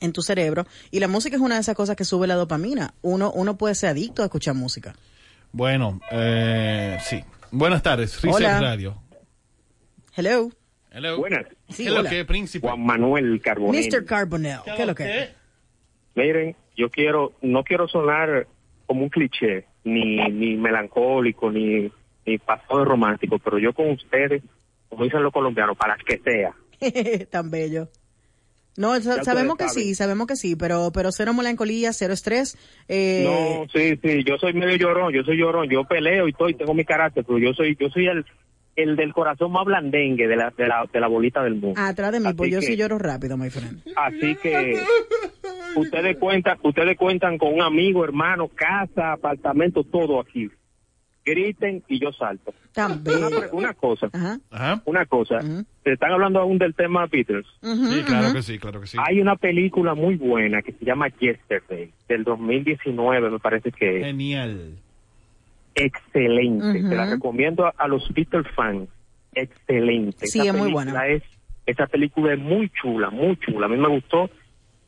en 0.00 0.12
tu 0.14 0.22
cerebro 0.22 0.66
y 0.90 0.98
la 0.98 1.08
música 1.08 1.36
es 1.36 1.42
una 1.42 1.56
de 1.56 1.60
esas 1.60 1.76
cosas 1.76 1.94
que 1.94 2.06
sube 2.06 2.26
la 2.26 2.36
dopamina. 2.36 2.94
Uno, 3.02 3.30
uno 3.32 3.58
puede 3.58 3.74
ser 3.74 3.90
adicto 3.90 4.22
a 4.22 4.26
escuchar 4.26 4.54
música. 4.54 4.94
Bueno, 5.54 6.00
eh, 6.10 6.98
sí. 7.00 7.22
Buenas 7.52 7.80
tardes, 7.80 8.20
Reset 8.20 8.34
Hola. 8.34 8.60
Radio. 8.60 8.96
Hello. 10.16 10.50
Hello. 10.90 11.16
Buenas. 11.16 11.46
Sí, 11.68 11.84
¿Qué 11.84 11.90
es 11.90 11.94
lo 11.94 12.02
que, 12.02 12.24
príncipe? 12.24 12.66
Juan 12.66 12.84
Manuel 12.84 13.40
Carbonell. 13.40 13.88
Mr. 13.88 14.04
Carbonell, 14.04 14.58
¿qué 14.64 14.82
es 14.82 14.86
lo 14.88 14.94
que 14.96 15.22
es? 15.22 15.30
Miren, 16.16 16.56
yo 16.76 16.90
quiero, 16.90 17.34
no 17.40 17.62
quiero 17.62 17.86
sonar 17.86 18.48
como 18.86 19.04
un 19.04 19.10
cliché, 19.10 19.66
ni, 19.84 20.16
ni 20.16 20.56
melancólico, 20.56 21.52
ni, 21.52 21.88
ni 22.26 22.38
pasado 22.38 22.84
romántico, 22.84 23.38
pero 23.38 23.60
yo 23.60 23.72
con 23.72 23.90
ustedes, 23.90 24.42
como 24.88 25.04
dicen 25.04 25.22
los 25.22 25.32
colombianos, 25.32 25.76
para 25.76 25.96
que 25.96 26.18
sea. 26.18 26.52
Tan 27.30 27.48
bello. 27.48 27.88
No, 28.76 29.00
sabemos 29.00 29.56
que 29.56 29.68
sí, 29.68 29.94
sabemos 29.94 30.26
que 30.26 30.36
sí, 30.36 30.56
pero, 30.56 30.90
pero 30.92 31.12
cero 31.12 31.32
melancolía, 31.32 31.92
cero 31.92 32.12
estrés. 32.12 32.56
Eh, 32.88 33.22
No, 33.24 33.66
sí, 33.72 33.98
sí, 34.02 34.24
yo 34.24 34.36
soy 34.38 34.52
medio 34.52 34.76
llorón, 34.76 35.12
yo 35.12 35.22
soy 35.22 35.36
llorón, 35.38 35.68
yo 35.70 35.84
peleo 35.84 36.26
y 36.26 36.32
todo, 36.32 36.48
y 36.48 36.54
tengo 36.54 36.74
mi 36.74 36.84
carácter, 36.84 37.24
pero 37.24 37.38
yo 37.38 37.52
soy, 37.54 37.76
yo 37.78 37.88
soy 37.90 38.08
el, 38.08 38.24
el 38.76 38.96
del 38.96 39.12
corazón 39.12 39.52
más 39.52 39.64
blandengue 39.64 40.26
de 40.26 40.36
la, 40.36 40.52
de 40.56 40.66
la, 40.66 40.84
de 40.92 41.00
la 41.00 41.06
bolita 41.06 41.42
del 41.44 41.54
mundo. 41.54 41.80
Atrás 41.80 42.10
de 42.12 42.18
mí, 42.20 42.26
Así 42.26 42.36
pues 42.36 42.50
yo 42.50 42.60
sí 42.60 42.76
lloro 42.76 42.98
rápido, 42.98 43.36
my 43.36 43.48
friend. 43.50 43.80
Así 43.94 44.34
que 44.36 44.82
ustedes 45.76 46.16
cuentan, 46.18 46.58
ustedes 46.62 46.96
cuentan 46.96 47.38
con 47.38 47.54
un 47.54 47.62
amigo, 47.62 48.04
hermano, 48.04 48.48
casa, 48.48 49.12
apartamento, 49.12 49.84
todo 49.84 50.20
aquí. 50.20 50.50
Griten 51.24 51.82
y 51.88 51.98
yo 52.00 52.12
salto. 52.12 52.52
Tan 52.72 53.02
Una, 53.52 53.72
cosa, 53.74 54.08
Ajá. 54.12 54.38
Ajá. 54.50 54.82
una 54.84 55.06
cosa. 55.06 55.38
Ujú. 55.38 55.64
Se 55.84 55.92
están 55.92 56.12
hablando 56.12 56.40
aún 56.40 56.58
del 56.58 56.74
tema 56.74 57.06
Beatles. 57.06 57.46
Sí, 57.62 58.02
claro 58.06 58.32
que 58.34 58.42
sí, 58.42 58.58
claro 58.58 58.80
que 58.80 58.86
sí. 58.88 58.98
Hay 59.00 59.20
una 59.20 59.36
película 59.36 59.94
muy 59.94 60.16
buena 60.16 60.60
que 60.62 60.72
se 60.72 60.84
llama 60.84 61.08
Yesterday, 61.08 61.90
del 62.08 62.24
2019, 62.24 63.30
me 63.30 63.38
parece 63.38 63.70
que 63.72 64.00
es 64.00 64.04
Genial. 64.06 64.74
excelente. 65.74 66.82
Se 66.82 66.94
la 66.94 67.06
recomiendo 67.10 67.66
a, 67.66 67.74
a 67.76 67.88
los 67.88 68.06
Beatles 68.12 68.46
fans. 68.54 68.88
Excelente. 69.34 70.26
Sí, 70.26 70.40
Esa 70.40 70.48
es 70.48 70.54
muy 70.54 70.72
película 70.72 70.92
buena. 70.92 71.06
Es, 71.08 71.22
esa 71.66 71.86
película 71.86 72.34
es 72.34 72.38
muy 72.40 72.70
chula, 72.70 73.10
muy 73.10 73.36
chula. 73.38 73.66
A 73.66 73.68
mí 73.68 73.76
me 73.76 73.88
gustó. 73.88 74.30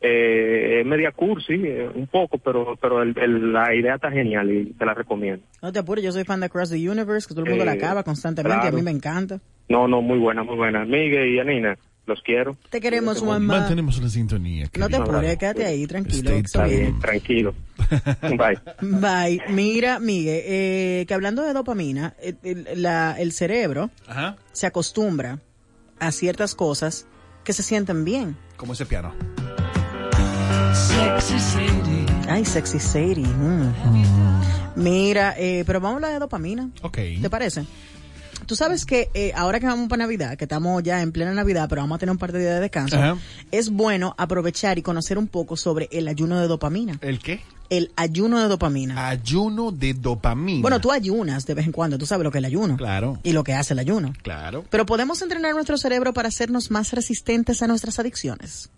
Eh, 0.08 0.82
media 0.84 1.10
cursi, 1.12 1.54
eh, 1.54 1.88
un 1.94 2.06
poco, 2.06 2.38
pero 2.38 2.76
pero 2.80 3.02
el- 3.02 3.16
el- 3.18 3.52
la 3.52 3.74
idea 3.74 3.96
está 3.96 4.10
genial 4.10 4.50
y 4.50 4.66
te 4.74 4.84
la 4.86 4.94
recomiendo. 4.94 5.44
No 5.62 5.72
te 5.72 5.78
apures, 5.80 6.04
yo 6.04 6.12
soy 6.12 6.24
fan 6.24 6.40
de 6.40 6.46
Across 6.46 6.70
the 6.70 6.88
Universe, 6.90 7.26
que 7.26 7.34
todo 7.34 7.44
el 7.44 7.50
mundo 7.50 7.64
Eh, 7.64 7.66
la 7.66 7.72
acaba 7.72 8.02
constantemente 8.04 8.56
y 8.56 8.58
a 8.58 8.60
claro. 8.62 8.76
mí 8.76 8.82
me 8.82 8.90
encanta. 8.92 9.40
No, 9.68 9.88
no, 9.88 10.00
muy 10.02 10.18
buena, 10.18 10.44
muy 10.44 10.54
buena. 10.56 10.84
Miguel 10.84 11.34
y 11.34 11.40
Anina, 11.40 11.76
los 12.06 12.22
quiero. 12.22 12.56
Te 12.70 12.80
queremos, 12.80 13.20
mamá. 13.22 13.58
Mantenemos 13.58 13.98
una 13.98 14.08
sintonía. 14.08 14.68
No 14.78 14.88
te 14.88 14.96
apures, 14.96 15.36
quédate 15.38 15.64
ahí, 15.66 15.86
tranquilo. 15.88 16.30
Está 16.30 16.66
bien, 16.66 16.98
tranquilo. 17.00 17.54
Bye. 18.22 18.58
Bye. 18.80 19.42
Mira, 19.48 19.98
Miguel, 19.98 20.42
eh, 20.46 21.04
que 21.08 21.14
hablando 21.14 21.42
de 21.42 21.52
dopamina, 21.52 22.14
eh, 22.22 22.34
el, 22.44 22.82
la- 22.82 23.16
el 23.18 23.32
cerebro 23.32 23.90
Ajá. 24.06 24.36
se 24.52 24.66
acostumbra 24.66 25.40
a 25.98 26.12
ciertas 26.12 26.54
cosas 26.54 27.08
que 27.42 27.52
se 27.52 27.62
sienten 27.64 28.04
bien. 28.04 28.36
Como 28.56 28.72
ese 28.74 28.86
piano. 28.86 29.12
Sexy 30.74 31.38
Sadie. 31.38 32.06
Ay, 32.28 32.44
sexy 32.44 32.78
Sadie. 32.78 33.26
mm. 33.26 33.72
Mira, 34.76 35.34
eh, 35.38 35.64
pero 35.66 35.80
vamos 35.80 35.94
a 35.94 35.96
hablar 35.96 36.12
de 36.12 36.18
dopamina. 36.18 36.70
Ok. 36.82 36.98
¿Te 37.22 37.30
parece? 37.30 37.64
Tú 38.46 38.54
sabes 38.54 38.84
que 38.84 39.08
eh, 39.14 39.32
ahora 39.34 39.58
que 39.58 39.66
vamos 39.66 39.88
para 39.88 40.04
Navidad, 40.04 40.36
que 40.36 40.44
estamos 40.44 40.82
ya 40.82 41.02
en 41.02 41.10
plena 41.10 41.32
Navidad, 41.32 41.66
pero 41.68 41.82
vamos 41.82 41.96
a 41.96 41.98
tener 41.98 42.12
un 42.12 42.18
par 42.18 42.32
de 42.32 42.40
días 42.40 42.54
de 42.54 42.60
descanso, 42.60 42.96
Ajá. 42.96 43.16
es 43.50 43.70
bueno 43.70 44.14
aprovechar 44.18 44.78
y 44.78 44.82
conocer 44.82 45.18
un 45.18 45.26
poco 45.26 45.56
sobre 45.56 45.88
el 45.90 46.06
ayuno 46.06 46.38
de 46.40 46.46
dopamina. 46.46 46.98
¿El 47.00 47.18
qué? 47.18 47.40
El 47.70 47.90
ayuno 47.96 48.40
de 48.40 48.46
dopamina. 48.48 49.08
Ayuno 49.08 49.72
de 49.72 49.94
dopamina. 49.94 50.62
Bueno, 50.62 50.80
tú 50.80 50.92
ayunas 50.92 51.46
de 51.46 51.54
vez 51.54 51.66
en 51.66 51.72
cuando, 51.72 51.98
tú 51.98 52.06
sabes 52.06 52.22
lo 52.22 52.30
que 52.30 52.38
es 52.38 52.40
el 52.40 52.44
ayuno. 52.44 52.76
Claro. 52.76 53.18
Y 53.24 53.32
lo 53.32 53.42
que 53.42 53.54
hace 53.54 53.72
el 53.72 53.80
ayuno. 53.80 54.12
Claro. 54.22 54.64
Pero 54.70 54.86
podemos 54.86 55.20
entrenar 55.22 55.52
nuestro 55.54 55.76
cerebro 55.78 56.12
para 56.12 56.28
hacernos 56.28 56.70
más 56.70 56.92
resistentes 56.92 57.62
a 57.62 57.66
nuestras 57.66 57.98
adicciones. 57.98 58.70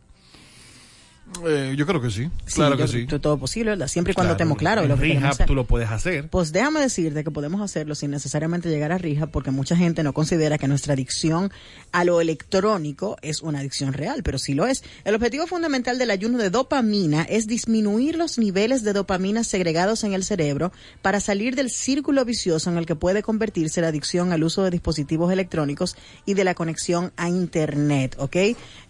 Eh, 1.46 1.74
yo 1.76 1.86
creo 1.86 2.00
que 2.00 2.10
sí. 2.10 2.28
claro 2.54 2.76
que 2.76 2.88
sí. 2.88 3.06
todo 3.06 3.38
posible, 3.38 3.70
¿verdad? 3.70 3.86
Siempre 3.88 4.12
y 4.12 4.14
cuando 4.14 4.30
Claro. 4.30 4.36
estemos 4.36 4.58
claros 4.58 4.84
En 4.84 4.88
lo 4.90 4.96
que 4.96 5.02
rehab 5.02 5.30
hacer. 5.30 5.46
tú 5.46 5.54
lo 5.54 5.64
puedes 5.64 5.88
hacer. 5.90 6.28
Pues 6.28 6.52
déjame 6.52 6.80
decirte 6.80 7.22
que 7.22 7.30
podemos 7.30 7.60
hacerlo 7.60 7.94
sin 7.94 8.10
necesariamente 8.10 8.68
llegar 8.68 8.92
a 8.92 8.98
rija, 8.98 9.26
porque 9.28 9.50
mucha 9.50 9.76
gente 9.76 10.02
no 10.02 10.12
considera 10.14 10.58
que 10.58 10.66
nuestra 10.68 10.94
adicción 10.94 11.52
a 11.92 12.04
lo 12.04 12.20
electrónico 12.20 13.16
es 13.22 13.42
una 13.42 13.60
adicción 13.60 13.92
real, 13.92 14.22
pero 14.22 14.38
sí 14.38 14.54
lo 14.54 14.66
es. 14.66 14.82
El 15.04 15.14
objetivo 15.14 15.46
fundamental 15.46 15.98
del 15.98 16.10
ayuno 16.10 16.38
de 16.38 16.50
dopamina 16.50 17.22
es 17.22 17.46
disminuir 17.46 18.16
los 18.16 18.38
niveles 18.38 18.82
de 18.82 18.92
dopamina 18.92 19.44
segregados 19.44 20.04
en 20.04 20.14
el 20.14 20.24
cerebro 20.24 20.72
para 21.02 21.20
salir 21.20 21.54
del 21.54 21.70
círculo 21.70 22.24
vicioso 22.24 22.70
en 22.70 22.78
el 22.78 22.86
que 22.86 22.96
puede 22.96 23.22
convertirse 23.22 23.80
la 23.80 23.88
adicción 23.88 24.32
al 24.32 24.42
uso 24.42 24.64
de 24.64 24.70
dispositivos 24.70 25.32
electrónicos 25.32 25.96
y 26.26 26.34
de 26.34 26.44
la 26.44 26.54
conexión 26.54 27.12
a 27.16 27.28
Internet, 27.28 28.16
¿ok? 28.18 28.36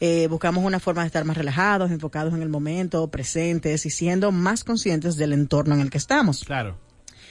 Eh, 0.01 0.27
buscamos 0.31 0.65
una 0.65 0.81
forma 0.81 1.03
de 1.03 1.07
estar 1.09 1.25
más 1.25 1.37
relajados, 1.37 1.91
enfocados 1.91 2.28
en 2.35 2.43
el 2.43 2.49
momento, 2.49 3.09
presentes 3.09 3.87
y 3.87 3.91
siendo 3.91 4.33
más 4.33 4.65
conscientes 4.65 5.17
del 5.17 5.33
entorno 5.33 5.75
en 5.75 5.81
el 5.81 5.91
que 5.91 5.99
estamos. 5.99 6.45
Claro. 6.45 6.79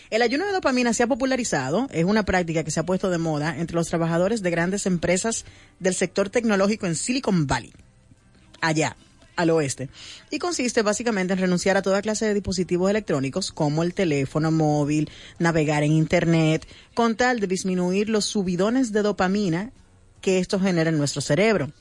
El 0.09 0.21
ayuno 0.21 0.45
de 0.45 0.53
dopamina 0.53 0.93
se 0.93 1.03
ha 1.03 1.07
popularizado, 1.07 1.87
es 1.91 2.05
una 2.05 2.23
práctica 2.23 2.63
que 2.63 2.71
se 2.71 2.79
ha 2.79 2.85
puesto 2.85 3.09
de 3.09 3.17
moda 3.17 3.57
entre 3.57 3.75
los 3.75 3.89
trabajadores 3.89 4.41
de 4.41 4.51
grandes 4.51 4.85
empresas 4.85 5.43
del 5.79 5.95
sector 5.95 6.29
tecnológico 6.29 6.85
en 6.85 6.95
Silicon 6.95 7.45
Valley, 7.45 7.73
allá, 8.61 8.95
al 9.35 9.49
oeste, 9.49 9.89
y 10.31 10.39
consiste 10.39 10.81
básicamente 10.81 11.33
en 11.33 11.39
renunciar 11.39 11.75
a 11.75 11.81
toda 11.81 12.01
clase 12.01 12.25
de 12.25 12.33
dispositivos 12.33 12.89
electrónicos 12.89 13.51
como 13.51 13.83
el 13.83 13.93
teléfono 13.93 14.49
móvil, 14.49 15.09
navegar 15.39 15.83
en 15.83 15.91
Internet, 15.91 16.65
con 16.93 17.15
tal 17.15 17.41
de 17.41 17.47
disminuir 17.47 18.09
los 18.09 18.23
subidones 18.23 18.93
de 18.93 19.01
dopamina 19.01 19.71
que 20.21 20.39
esto 20.39 20.57
genera 20.59 20.89
en 20.89 20.97
nuestro 20.97 21.21
cerebro. 21.21 21.71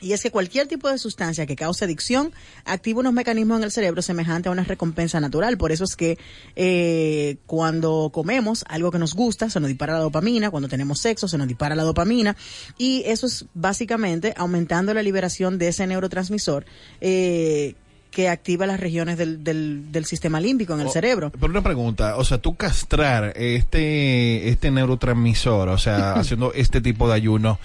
Y 0.00 0.12
es 0.12 0.22
que 0.22 0.30
cualquier 0.30 0.68
tipo 0.68 0.88
de 0.88 0.96
sustancia 0.98 1.44
que 1.46 1.56
cause 1.56 1.84
adicción 1.84 2.32
activa 2.64 3.00
unos 3.00 3.12
mecanismos 3.12 3.58
en 3.58 3.64
el 3.64 3.72
cerebro 3.72 4.00
semejante 4.00 4.48
a 4.48 4.52
una 4.52 4.62
recompensa 4.64 5.18
natural. 5.20 5.58
Por 5.58 5.72
eso 5.72 5.82
es 5.84 5.96
que 5.96 6.18
eh, 6.54 7.36
cuando 7.46 8.10
comemos 8.12 8.64
algo 8.68 8.90
que 8.90 8.98
nos 8.98 9.14
gusta, 9.14 9.50
se 9.50 9.58
nos 9.60 9.68
dispara 9.68 9.94
la 9.94 9.98
dopamina. 10.00 10.50
Cuando 10.50 10.68
tenemos 10.68 11.00
sexo, 11.00 11.26
se 11.28 11.38
nos 11.38 11.48
dispara 11.48 11.74
la 11.74 11.82
dopamina. 11.82 12.36
Y 12.76 13.02
eso 13.06 13.26
es 13.26 13.46
básicamente 13.54 14.34
aumentando 14.36 14.94
la 14.94 15.02
liberación 15.02 15.58
de 15.58 15.68
ese 15.68 15.86
neurotransmisor. 15.86 16.64
Eh, 17.00 17.74
que 18.10 18.30
activa 18.30 18.66
las 18.66 18.80
regiones 18.80 19.18
del, 19.18 19.44
del, 19.44 19.92
del 19.92 20.04
sistema 20.06 20.40
límbico 20.40 20.72
en 20.72 20.80
el 20.80 20.86
O- 20.86 20.90
cerebro. 20.90 21.30
Pero 21.30 21.46
una 21.46 21.62
pregunta, 21.62 22.16
o 22.16 22.24
sea, 22.24 22.38
tú 22.38 22.56
castrar 22.56 23.34
este, 23.36 24.48
este 24.48 24.70
neurotransmisor, 24.70 25.68
o 25.68 25.76
sea, 25.78 26.12
haciendo 26.18 26.52
este 26.54 26.80
tipo 26.80 27.06
de 27.06 27.14
ayuno, 27.14 27.58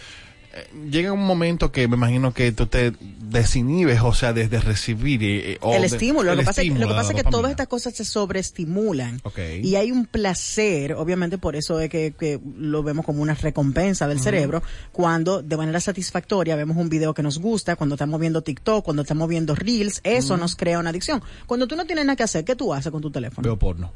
llega 0.90 1.12
un 1.12 1.26
momento 1.26 1.72
que 1.72 1.88
me 1.88 1.96
imagino 1.96 2.34
que 2.34 2.52
tú 2.52 2.68
te 2.68 2.94
desinhibes, 3.20 4.02
o 4.02 4.14
sea, 4.14 4.34
desde 4.34 4.60
recibir 4.60 5.20
eh, 5.24 5.58
o 5.62 5.74
el 5.74 5.82
de- 5.82 5.88
estímulo. 5.88 6.32
el 6.32 6.38
lo 6.38 6.42
que 6.42 6.46
pasa, 6.46 6.62
es 6.62 6.66
que- 6.66 6.70
lo 6.70 6.74
estímulo 6.76 6.88
que 6.88 6.94
de 6.94 6.96
la 6.96 7.02
pasa 7.02 7.12
es 7.12 7.16
que 7.16 7.22
dopamina. 7.24 7.38
todas 7.38 7.52
estas 7.52 7.68
cosas 7.68 7.94
se 7.96 8.06
sobreestimulan. 8.06 9.20
Ok. 9.24 9.40
Y 9.64 9.76
hay 9.76 9.92
un 9.92 10.06
placer, 10.06 10.94
obviamente 10.94 11.38
por 11.38 11.56
eso 11.56 11.80
es 11.80 11.90
que, 11.90 12.14
que 12.18 12.40
lo 12.58 12.84
vemos 12.84 13.06
como 13.06 13.22
una 13.22 13.34
recompensa 13.34 14.08
del 14.08 14.20
cerebro, 14.20 14.62
cuando 14.92 15.42
de 15.42 15.58
manera 15.58 15.80
satisfactoria 15.80 16.56
vemos 16.56 16.78
un 16.78 16.90
video 16.90 17.14
que 17.14 17.24
nos 17.24 17.40
gusta, 17.40 17.76
cuando 17.76 17.96
estamos 17.96 18.20
viendo 18.20 18.42
TikTok, 18.44 18.84
cuando 18.86 19.02
estamos 19.02 19.28
viendo 19.28 19.56
Reels, 19.56 20.02
eso 20.04 20.38
nos 20.38 20.56
crea 20.56 20.80
una 20.80 20.92
adicción. 20.92 21.22
Cuando 21.48 21.68
tú 21.68 21.76
no 21.76 21.86
tienes 21.86 22.06
nada 22.06 22.16
que 22.16 22.24
hacer, 22.24 22.46
¿qué 22.46 22.56
tú 22.56 22.74
haces 22.74 22.92
con 22.92 23.02
tu 23.02 23.10
teléfono? 23.12 23.44
Veo 23.44 23.58
porno, 23.58 23.92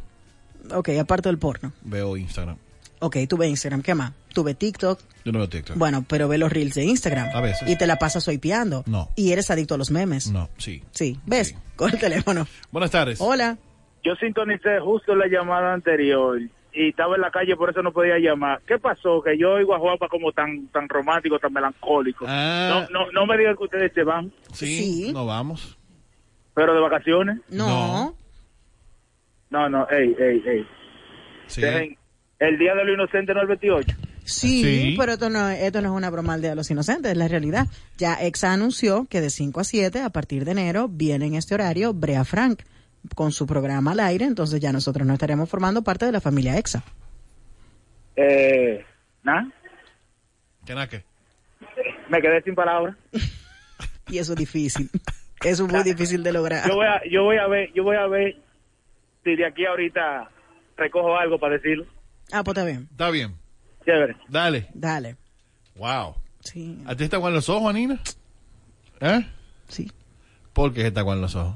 Ok, 0.73 0.89
aparte 0.99 1.29
del 1.29 1.37
porno. 1.37 1.71
veo 1.83 2.17
Instagram. 2.17 2.57
Ok, 2.99 3.17
tú 3.29 3.37
ves 3.37 3.49
Instagram, 3.49 3.83
¿qué 3.83 3.93
más? 3.93 4.11
Tú 4.37 4.43
ves 4.43 4.55
TikTok, 4.55 4.99
Yo 5.25 5.31
no 5.31 5.39
veo 5.39 5.49
TikTok. 5.49 5.75
bueno, 5.77 6.05
pero 6.07 6.27
ve 6.27 6.37
los 6.37 6.53
Reels 6.53 6.75
de 6.75 6.83
Instagram. 6.83 7.29
A 7.33 7.41
veces. 7.41 7.67
Y 7.67 7.75
te 7.75 7.87
la 7.87 7.95
pasas 7.95 8.23
swipeando. 8.23 8.83
No. 8.85 9.09
Y 9.15 9.31
eres 9.31 9.49
adicto 9.49 9.73
a 9.73 9.79
los 9.79 9.89
memes. 9.89 10.29
No, 10.31 10.47
sí. 10.59 10.83
Sí, 10.91 11.19
¿ves? 11.25 11.47
Sí. 11.47 11.55
Con 11.75 11.89
el 11.89 11.97
teléfono. 11.99 12.45
Buenas 12.71 12.91
tardes. 12.91 13.19
Hola. 13.19 13.57
Yo 14.03 14.13
sintonicé 14.17 14.79
justo 14.79 15.15
la 15.15 15.25
llamada 15.25 15.73
anterior 15.73 16.39
y 16.71 16.89
estaba 16.89 17.15
en 17.15 17.21
la 17.21 17.31
calle, 17.31 17.55
por 17.55 17.71
eso 17.71 17.81
no 17.81 17.91
podía 17.91 18.19
llamar. 18.19 18.61
¿Qué 18.67 18.77
pasó? 18.77 19.23
Que 19.23 19.35
yo 19.39 19.53
oigo 19.53 19.73
a 19.73 19.79
Juanpa 19.79 20.07
como 20.07 20.31
tan 20.33 20.67
tan 20.67 20.87
romántico, 20.87 21.39
tan 21.39 21.51
melancólico. 21.51 22.25
Ah. 22.27 22.85
No, 22.91 23.05
no, 23.05 23.11
no 23.11 23.25
me 23.25 23.39
digan 23.39 23.57
que 23.57 23.63
ustedes 23.63 23.91
se 23.93 24.03
van, 24.03 24.31
Sí, 24.53 24.67
Sí. 25.07 25.11
no 25.13 25.25
vamos. 25.25 25.79
pero 26.53 26.75
de 26.75 26.79
vacaciones. 26.79 27.39
No. 27.49 28.15
No, 29.49 29.67
no, 29.67 29.87
ey, 29.89 30.15
ey, 30.19 30.43
ey. 30.45 30.67
Sí. 31.47 31.61
Dejen- 31.61 31.97
el 32.39 32.57
Día 32.59 32.75
de 32.75 32.85
los 32.85 32.93
Inocentes 32.93 33.33
no 33.35 33.41
es 33.41 33.49
el 33.49 33.57
28. 33.57 33.95
Sí, 34.27 34.61
Sí. 34.61 34.95
pero 34.99 35.13
esto 35.13 35.29
no, 35.29 35.49
esto 35.49 35.81
no 35.81 35.89
es 35.89 35.95
una 35.95 36.09
broma 36.09 36.33
al 36.33 36.41
Día 36.41 36.49
de 36.51 36.55
los 36.57 36.69
Inocentes, 36.69 37.11
es 37.11 37.17
la 37.17 37.27
realidad. 37.27 37.67
Ya 37.97 38.15
EXA 38.15 38.53
anunció 38.53 39.05
que 39.09 39.21
de 39.21 39.29
5 39.29 39.59
a 39.61 39.63
7, 39.63 40.01
a 40.01 40.09
partir 40.09 40.43
de 40.45 40.51
enero, 40.51 40.87
viene 40.89 41.25
en 41.27 41.35
este 41.35 41.53
horario 41.55 41.93
Brea 41.93 42.23
Frank 42.25 42.61
con 43.15 43.31
su 43.31 43.47
programa 43.47 43.91
al 43.93 43.99
aire, 44.01 44.25
entonces 44.25 44.59
ya 44.59 44.73
nosotros 44.73 45.07
no 45.07 45.13
estaremos 45.13 45.49
formando 45.49 45.81
parte 45.81 46.05
de 46.05 46.11
la 46.11 46.19
familia 46.21 46.57
EXA. 46.57 46.83
Eh, 48.15 48.83
nada, 49.23 49.47
¿Qué 50.65 50.73
nada 50.73 50.87
que? 50.89 51.03
me 52.09 52.21
quedé 52.21 52.41
sin 52.43 52.55
palabras. 52.55 52.95
Y 54.09 54.19
eso 54.19 54.31
es 54.33 54.39
difícil. 54.39 54.89
Eso 55.43 55.65
es 55.65 55.71
muy 55.73 55.83
difícil 55.83 56.23
de 56.23 56.31
lograr. 56.31 56.65
Yo 56.67 56.75
voy 56.75 56.85
a, 56.85 57.01
yo 57.11 57.23
voy 57.23 57.37
a 57.37 57.45
ver, 57.47 57.73
yo 57.73 57.83
voy 57.83 57.97
a 57.97 58.07
ver 58.07 58.37
si 59.25 59.35
de 59.35 59.45
aquí 59.45 59.65
ahorita 59.65 60.29
recojo 60.77 61.17
algo 61.17 61.37
para 61.39 61.55
decirlo. 61.55 61.85
Ah, 62.31 62.41
pues 62.41 62.55
está 62.57 62.65
bien. 62.65 62.87
Está 62.89 63.09
bien. 63.09 63.33
Chévere. 63.87 64.17
Dale. 64.27 64.67
Dale. 64.73 65.15
Wow. 65.77 66.15
Sí, 66.41 66.83
¿A 66.85 66.95
ti 66.95 67.05
está 67.05 67.19
con 67.21 67.33
los 67.33 67.47
ojos, 67.49 67.69
Anina? 67.69 67.99
¿Eh? 68.99 69.25
sí. 69.69 69.91
¿Por 70.53 70.73
qué 70.73 70.87
está 70.87 71.03
con 71.03 71.21
los 71.21 71.35
ojos? 71.35 71.55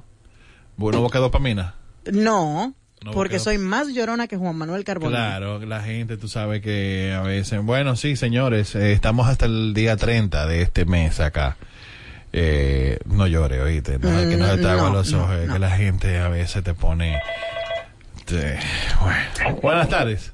Bueno, 0.78 1.02
boca 1.02 1.20
dopamina. 1.20 1.76
No, 2.12 2.74
No, 3.04 3.12
porque 3.12 3.38
soy 3.40 3.58
más 3.58 3.88
llorona 3.90 4.28
que 4.28 4.38
Juan 4.38 4.56
Manuel 4.56 4.84
Carbonell. 4.84 5.16
Claro, 5.16 5.60
la 5.66 5.82
gente, 5.82 6.18
tú 6.18 6.28
sabes 6.28 6.62
que 6.62 7.14
a 7.18 7.22
veces... 7.22 7.62
Bueno, 7.64 7.96
sí, 7.96 8.16
señores, 8.16 8.76
eh, 8.76 8.92
estamos 8.94 9.28
hasta 9.28 9.46
el 9.46 9.74
día 9.74 9.98
30 9.98 10.46
de 10.48 10.62
este 10.62 10.86
mes 10.86 11.20
acá. 11.20 11.58
Eh, 12.34 13.00
no 13.06 13.28
llore, 13.28 13.62
oíste, 13.62 13.94
no, 14.00 14.08
que 14.30 14.38
no 14.38 14.46
te 14.56 14.62
Mm, 14.62 14.62
no, 14.62 14.90
los 14.92 15.14
ojos, 15.14 15.30
no, 15.38 15.46
no. 15.48 15.54
que 15.54 15.60
la 15.60 15.72
gente 15.72 16.18
a 16.20 16.30
veces 16.30 16.64
te 16.64 16.74
pone... 16.74 17.20
te- 18.26 18.58
bueno. 19.02 19.60
Buenas 19.62 19.90
tardes. 19.90 20.32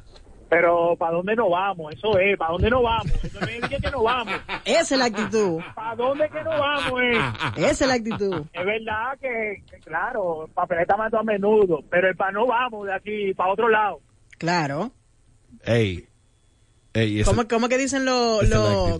Pero 0.50 0.96
¿para 0.98 1.18
dónde 1.18 1.36
nos 1.36 1.50
vamos? 1.50 1.94
Eso 1.94 2.18
es, 2.18 2.38
¿para 2.38 2.52
dónde 2.52 2.70
nos 2.70 2.84
vamos? 2.84 3.24
Eso 3.24 3.40
no 3.40 3.48
es 3.48 3.70
que 3.70 3.92
nos 3.92 4.04
vamos. 4.04 4.34
Esa 4.66 4.96
es 4.96 5.00
la 5.00 5.06
actitud. 5.06 5.62
¿Para 5.76 5.96
dónde 5.96 6.30
que 6.30 6.44
nos 6.44 6.60
vamos? 6.60 7.02
Eh? 7.02 7.20
Esa 7.58 7.86
es 7.86 7.88
la 7.88 7.94
actitud. 7.94 8.46
Es 8.54 8.66
verdad 8.66 9.18
que, 9.20 9.64
que, 9.70 9.80
claro, 9.80 10.46
el 10.46 10.52
papel 10.52 10.80
está 10.80 10.96
más 10.96 11.14
a 11.14 11.24
menudo, 11.24 11.84
pero 11.90 12.10
el 12.10 12.16
para 12.16 12.32
no 12.32 12.46
vamos 12.48 12.88
de 12.88 12.94
aquí, 12.94 13.34
para 13.34 13.52
otro 13.52 13.68
lado. 13.70 14.00
Claro. 14.38 14.92
Ey. 15.66 16.07
Ey, 16.98 17.20
ese- 17.20 17.30
¿Cómo, 17.30 17.48
cómo 17.48 17.70
que 17.70 17.78
dicen 17.78 18.06
lo, 18.06 18.40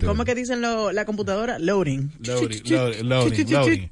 cómo 0.04 0.24
que 0.24 0.34
dicen 0.34 0.60
lo, 0.60 0.92
la 0.92 1.04
computadora? 1.04 1.58
Loading. 1.58 2.10
Loading, 2.20 2.62
loading, 2.70 3.08
loading, 3.08 3.50
loading. 3.50 3.90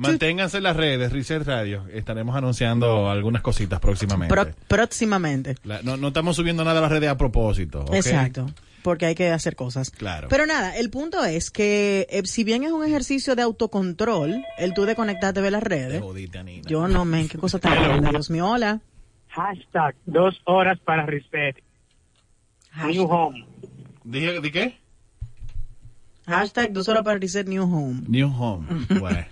Manténganse 0.00 0.56
en 0.56 0.62
las 0.62 0.76
redes, 0.76 1.12
Reset 1.12 1.42
Radio. 1.44 1.84
Estaremos 1.92 2.34
anunciando 2.34 3.10
algunas 3.10 3.42
cositas 3.42 3.78
próximamente. 3.80 4.34
Pro- 4.34 4.50
próximamente. 4.68 5.56
La- 5.64 5.82
no, 5.82 5.96
no 5.96 6.08
estamos 6.08 6.34
subiendo 6.36 6.64
nada 6.64 6.78
a 6.78 6.82
las 6.82 6.90
redes 6.90 7.10
a 7.10 7.16
propósito. 7.16 7.84
Exacto. 7.92 8.46
Porque 8.82 9.06
hay 9.06 9.14
que 9.14 9.30
hacer 9.30 9.54
cosas. 9.54 9.90
Claro. 9.90 10.26
Pero 10.28 10.44
nada, 10.46 10.76
el 10.76 10.90
punto 10.90 11.24
es 11.24 11.50
que 11.52 12.06
eh, 12.10 12.22
si 12.24 12.42
bien 12.42 12.64
es 12.64 12.72
un 12.72 12.84
ejercicio 12.84 13.36
de 13.36 13.42
autocontrol, 13.42 14.42
el 14.58 14.74
tú 14.74 14.84
de 14.86 14.96
conectarte 14.96 15.40
de 15.40 15.50
las 15.52 15.62
redes, 15.62 16.00
jodiste, 16.00 16.38
Anina. 16.38 16.62
yo 16.66 16.88
no 16.88 17.04
me, 17.04 17.28
qué 17.28 17.38
cosa 17.38 17.58
tan 17.60 17.74
grande, 17.74 18.10
Dios 18.10 18.28
mío, 18.30 18.48
hola. 18.50 18.80
Hashtag 19.28 19.94
dos 20.06 20.40
horas 20.46 20.78
para 20.84 21.06
reset. 21.06 21.56
New 22.86 23.04
home. 23.04 23.46
¿Dije, 24.04 24.40
¿De 24.40 24.50
qué? 24.52 24.78
Hashtag 26.26 26.72
dos 26.72 26.88
horas 26.88 27.02
para 27.02 27.18
reset 27.18 27.46
new 27.48 27.62
home. 27.64 28.02
New 28.08 28.28
Home. 28.28 28.86
Bueno, 29.00 29.26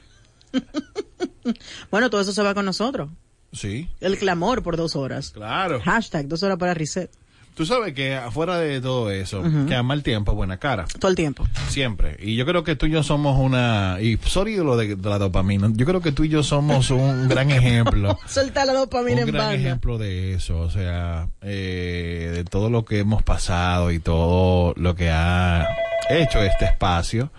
Bueno, 1.91 2.11
todo 2.11 2.21
eso 2.21 2.33
se 2.33 2.43
va 2.43 2.55
con 2.55 2.65
nosotros. 2.65 3.11
sí, 3.53 3.89
El 4.01 4.19
clamor 4.19 4.63
por 4.63 4.77
dos 4.77 4.97
horas. 4.97 5.31
claro. 5.31 5.81
Hashtag 5.81 6.27
dos 6.29 6.43
horas 6.43 6.59
para 6.59 6.75
reset. 6.75 7.11
Tú 7.55 7.67
sabes 7.67 7.93
que 7.93 8.15
afuera 8.15 8.59
de 8.59 8.81
todo 8.81 9.11
eso, 9.11 9.43
que 9.69 9.75
a 9.75 9.83
mal 9.83 10.03
tiempo, 10.03 10.35
buena 10.35 10.57
cara. 10.57 10.87
Todo 10.99 11.11
el 11.11 11.17
tiempo. 11.17 11.47
Siempre. 11.69 12.17
Y 12.21 12.35
yo 12.37 12.47
creo 12.47 12.65
que 12.65 12.75
tú 12.75 12.87
y 12.87 12.91
yo 12.91 13.03
somos 13.03 13.39
una... 13.39 13.99
Y 14.01 14.17
sorry 14.25 14.57
lo 14.57 14.79
de, 14.79 14.97
de 14.97 15.09
la 15.11 15.19
dopamina. 15.19 15.69
Yo 15.75 15.85
creo 15.85 16.01
que 16.01 16.11
tú 16.13 16.25
y 16.25 16.29
yo 16.31 16.43
somos 16.43 16.91
un 16.91 17.29
gran 17.29 17.51
ejemplo. 17.51 18.17
Suelta 18.27 18.65
la 18.65 18.73
dopamina 18.73 19.23
un 19.23 19.29
en 19.29 19.35
gran 19.35 19.47
banda. 19.49 19.55
ejemplo 19.61 19.99
de 19.99 20.35
eso, 20.35 20.59
o 20.59 20.71
sea, 20.71 21.29
eh, 21.43 22.31
de 22.35 22.45
todo 22.45 22.71
lo 22.71 22.87
que 22.87 23.01
hemos 23.01 23.23
pasado 23.23 23.91
y 23.91 23.99
todo 23.99 24.73
lo 24.77 24.95
que 24.95 25.11
ha 25.11 25.69
hecho 26.09 26.43
este 26.43 26.65
espacio. 26.65 27.31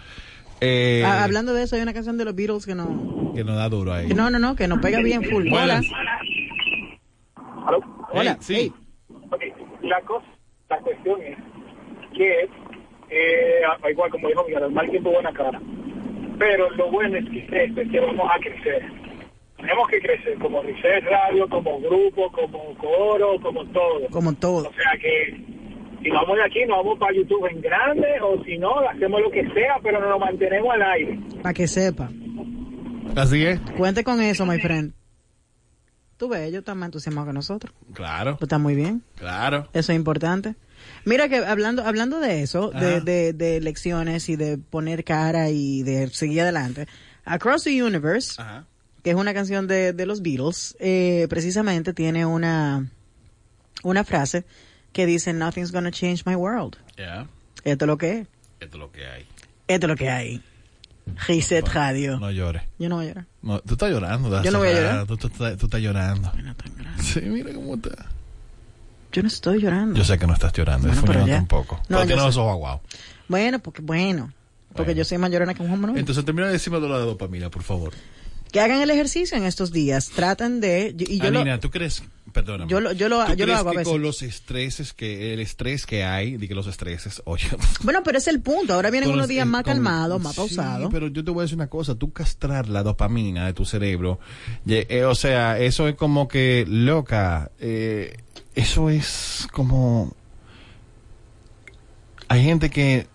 Eh, 0.60 1.02
Ah, 1.04 1.24
hablando 1.24 1.56
de 1.56 1.64
eso, 1.64 1.76
hay 1.76 1.82
una 1.82 1.94
canción 1.94 2.18
de 2.20 2.26
los 2.26 2.36
Beatles 2.36 2.68
que 2.68 2.76
no... 2.76 3.32
que 3.34 3.44
nos 3.44 3.56
da 3.56 3.68
duro 3.70 3.92
ahí. 3.94 4.10
que 4.10 4.14
no, 4.14 4.30
no, 4.30 4.38
no, 4.38 4.56
que 4.56 4.68
nos 4.68 4.80
pega 4.82 5.00
bien 5.02 5.24
full. 5.24 5.48
Hola. 5.52 5.82
Hola. 8.14 8.34
Hey, 8.34 8.38
sí. 8.42 8.54
Hey. 8.56 8.74
La 9.84 10.02
cosa, 10.02 10.26
la 10.70 10.78
cuestión 10.80 11.22
es 11.22 11.38
que, 12.14 12.50
eh, 13.10 13.62
igual 13.90 14.12
como 14.12 14.28
dijo 14.28 14.44
Miguel, 14.46 14.64
al 14.64 14.72
mal 14.72 14.90
tiempo 14.90 15.12
buena 15.12 15.34
cara. 15.34 15.60
Pero 16.38 16.70
lo 16.72 16.92
bueno 16.92 17.18
es 17.18 17.26
que, 17.30 17.88
que 17.90 18.00
vamos 18.00 18.30
a 18.34 18.40
crecer. 18.40 18.84
Tenemos 19.58 19.88
que 19.90 20.02
crecer 20.02 20.38
como 20.40 20.62
Reset 20.64 21.04
Radio, 21.04 21.48
como 21.48 21.80
grupo, 21.80 22.32
como 22.32 22.76
coro, 22.78 23.40
como 23.42 23.64
todo. 23.66 24.08
Como 24.10 24.34
todo. 24.34 24.70
O 24.70 24.74
sea 24.74 25.00
que 25.00 25.40
si 26.02 26.10
vamos 26.10 26.36
de 26.36 26.44
aquí, 26.44 26.66
nos 26.66 26.78
vamos 26.78 27.00
para 27.00 27.14
YouTube 27.14 27.46
en 27.46 27.62
grande, 27.62 28.08
o 28.22 28.44
si 28.44 28.58
no, 28.58 28.80
hacemos 28.80 29.22
lo 29.22 29.30
que 29.30 29.44
sea, 29.52 29.76
pero 29.84 30.00
nos 30.00 30.10
lo 30.10 30.20
mantenemos 30.20 30.74
al 30.74 30.82
aire. 30.82 31.20
Para 31.44 31.54
que 31.54 31.68
sepa. 31.68 32.10
Así 33.16 33.46
es. 33.46 33.60
Cuente 33.78 34.04
con 34.04 34.20
eso, 34.22 34.46
my 34.46 34.60
friend. 34.60 34.94
Tú 36.22 36.30
ves, 36.30 36.42
ellos 36.48 36.60
están 36.60 36.78
más 36.78 36.86
entusiasmados 36.90 37.30
que 37.30 37.34
nosotros. 37.34 37.74
Claro, 37.96 38.38
estás 38.40 38.60
muy 38.60 38.76
bien. 38.76 39.02
claro. 39.16 39.68
Eso 39.74 39.92
es 39.92 39.96
importante. 39.96 40.54
Mira 41.04 41.28
que 41.30 41.38
hablando 41.38 41.84
hablando 41.84 42.20
de 42.20 42.44
eso, 42.44 42.70
de, 42.70 43.02
de, 43.02 43.34
de 43.34 43.58
elecciones 43.58 44.30
y 44.30 44.36
de 44.36 44.60
poner 44.60 45.04
cara 45.04 45.50
y 45.50 45.82
de 45.82 46.10
seguir 46.10 46.42
adelante, 46.42 46.88
Across 47.26 47.64
the 47.64 47.82
Universe 47.84 48.40
Ajá. 48.40 48.68
que 49.04 49.10
es 49.10 49.16
una 49.16 49.34
canción 49.34 49.66
de, 49.66 49.94
de 49.94 50.06
los 50.06 50.22
Beatles, 50.22 50.78
eh, 50.80 51.26
precisamente 51.28 51.92
tiene 51.92 52.24
una, 52.28 52.88
una 53.82 54.04
frase 54.04 54.46
que 54.94 55.08
dice, 55.08 55.34
Nothing's 55.34 55.72
gonna 55.72 55.90
change 55.90 56.24
my 56.28 56.36
world. 56.36 56.76
Ya. 56.98 57.26
Esto 57.64 57.86
es 57.86 57.88
lo 57.88 57.98
que 57.98 58.20
es. 58.20 58.28
Esto 58.60 58.78
es 58.78 58.80
lo 58.80 58.92
que 58.92 59.08
hay. 59.08 59.26
Esto 59.68 59.88
es 59.88 59.90
lo 59.90 59.96
que 59.96 60.10
hay. 60.12 60.44
Reset 61.28 61.68
Radio. 61.70 62.20
No 62.20 62.32
llores. 62.32 62.64
Yo 62.80 62.90
no 62.90 62.96
voy 62.98 63.06
a 63.06 63.08
llorar. 63.10 63.26
No, 63.42 63.60
tú 63.60 63.74
estás 63.74 63.90
llorando. 63.92 64.44
Yo 64.44 64.52
no 64.52 64.60
voy 64.60 64.70
a 64.70 64.74
llorar. 64.74 65.06
Tú, 65.08 65.18
tú 65.18 65.28
estás- 65.28 65.58
tú 65.58 65.66
estás 65.66 65.82
llorando. 65.82 66.32
No 66.44 66.56
tan 66.56 66.76
grande. 66.78 67.04
Sí, 67.04 67.22
mira 67.22 67.54
cómo 67.54 67.76
está. 67.76 68.06
Yo 69.12 69.22
no 69.22 69.28
estoy 69.28 69.60
llorando. 69.62 69.98
Yo 69.98 70.06
sé 70.06 70.18
que 70.18 70.26
no 70.28 70.34
estás 70.34 70.54
llorando. 70.54 70.88
Bueno, 70.88 71.02
es 71.02 71.08
pero 71.08 71.28
ya. 71.28 71.36
tampoco. 71.38 71.76
No, 71.90 71.98
pero 71.98 72.06
tienes 72.08 72.26
los 72.26 72.38
ojos 72.38 72.52
aguados. 72.54 72.82
Bueno, 73.28 73.60
porque 73.60 73.82
bueno. 73.82 74.32
Porque 74.70 74.92
Bueno. 74.92 74.98
yo 75.00 75.06
soy 75.06 75.18
más 75.18 75.30
llorona 75.32 75.54
que 75.54 75.62
un 75.64 75.70
Manuel. 75.82 75.98
Entonces 76.00 76.24
termina 76.24 76.48
de 76.48 76.54
decirme 76.54 76.80
de 76.80 76.88
la 76.88 76.98
dopamina, 77.00 77.50
por 77.50 77.64
favor. 77.64 77.94
que 78.52 78.60
hagan 78.62 78.82
el 78.82 78.90
ejercicio 78.90 79.38
en 79.38 79.44
estos 79.46 79.72
días. 79.72 80.10
Traten 80.10 80.60
de... 80.62 80.94
Y 80.98 81.20
yo 81.20 81.32
lo- 81.32 81.40
Anina, 81.40 81.60
¿tú 81.60 81.70
crees? 81.72 82.04
Perdóname. 82.32 82.70
Yo 82.72 82.80
lo- 82.80 82.92
yo 82.94 83.10
lo- 83.10 83.26
¿Tú 83.26 83.34
yo 83.36 83.46
lo 83.46 83.56
hago 83.56 83.70
a 83.70 83.72
que 83.74 83.78
veces. 83.80 83.92
con 83.94 84.02
los 84.02 84.22
estreses 84.22 84.94
que 84.94 85.34
el 85.34 85.40
estrés 85.40 85.86
que 85.86 86.04
hay, 86.04 86.38
de 86.38 86.48
que 86.48 86.56
los 86.56 86.68
estreses, 86.68 87.22
oye, 87.26 87.48
Bueno, 87.84 88.02
pero 88.04 88.18
es 88.18 88.28
el 88.28 88.42
punto. 88.42 88.74
Ahora 88.74 88.90
vienen 88.90 89.12
unos 89.12 89.28
días 89.28 89.46
más 89.48 89.64
con- 89.64 89.74
calmados, 89.74 90.22
más 90.22 90.34
sí, 90.34 90.38
pausados. 90.38 90.90
pero 90.92 91.08
yo 91.08 91.24
te 91.24 91.32
voy 91.32 91.42
a 91.42 91.44
decir 91.44 91.56
una 91.58 91.68
cosa, 91.68 91.96
tú 91.96 92.12
castrar 92.12 92.70
la 92.70 92.84
dopamina 92.84 93.46
de 93.46 93.54
tu 93.54 93.66
cerebro, 93.66 94.20
ye- 94.66 94.88
eh, 94.90 95.04
o 95.06 95.16
sea, 95.16 95.60
eso 95.60 95.88
es 95.88 95.96
como 95.96 96.28
que 96.28 96.66
loca, 96.68 97.52
eh, 97.60 98.16
eso 98.56 98.90
es 98.90 99.48
como 99.52 100.16
hay 102.28 102.44
gente 102.44 102.70
que 102.70 103.08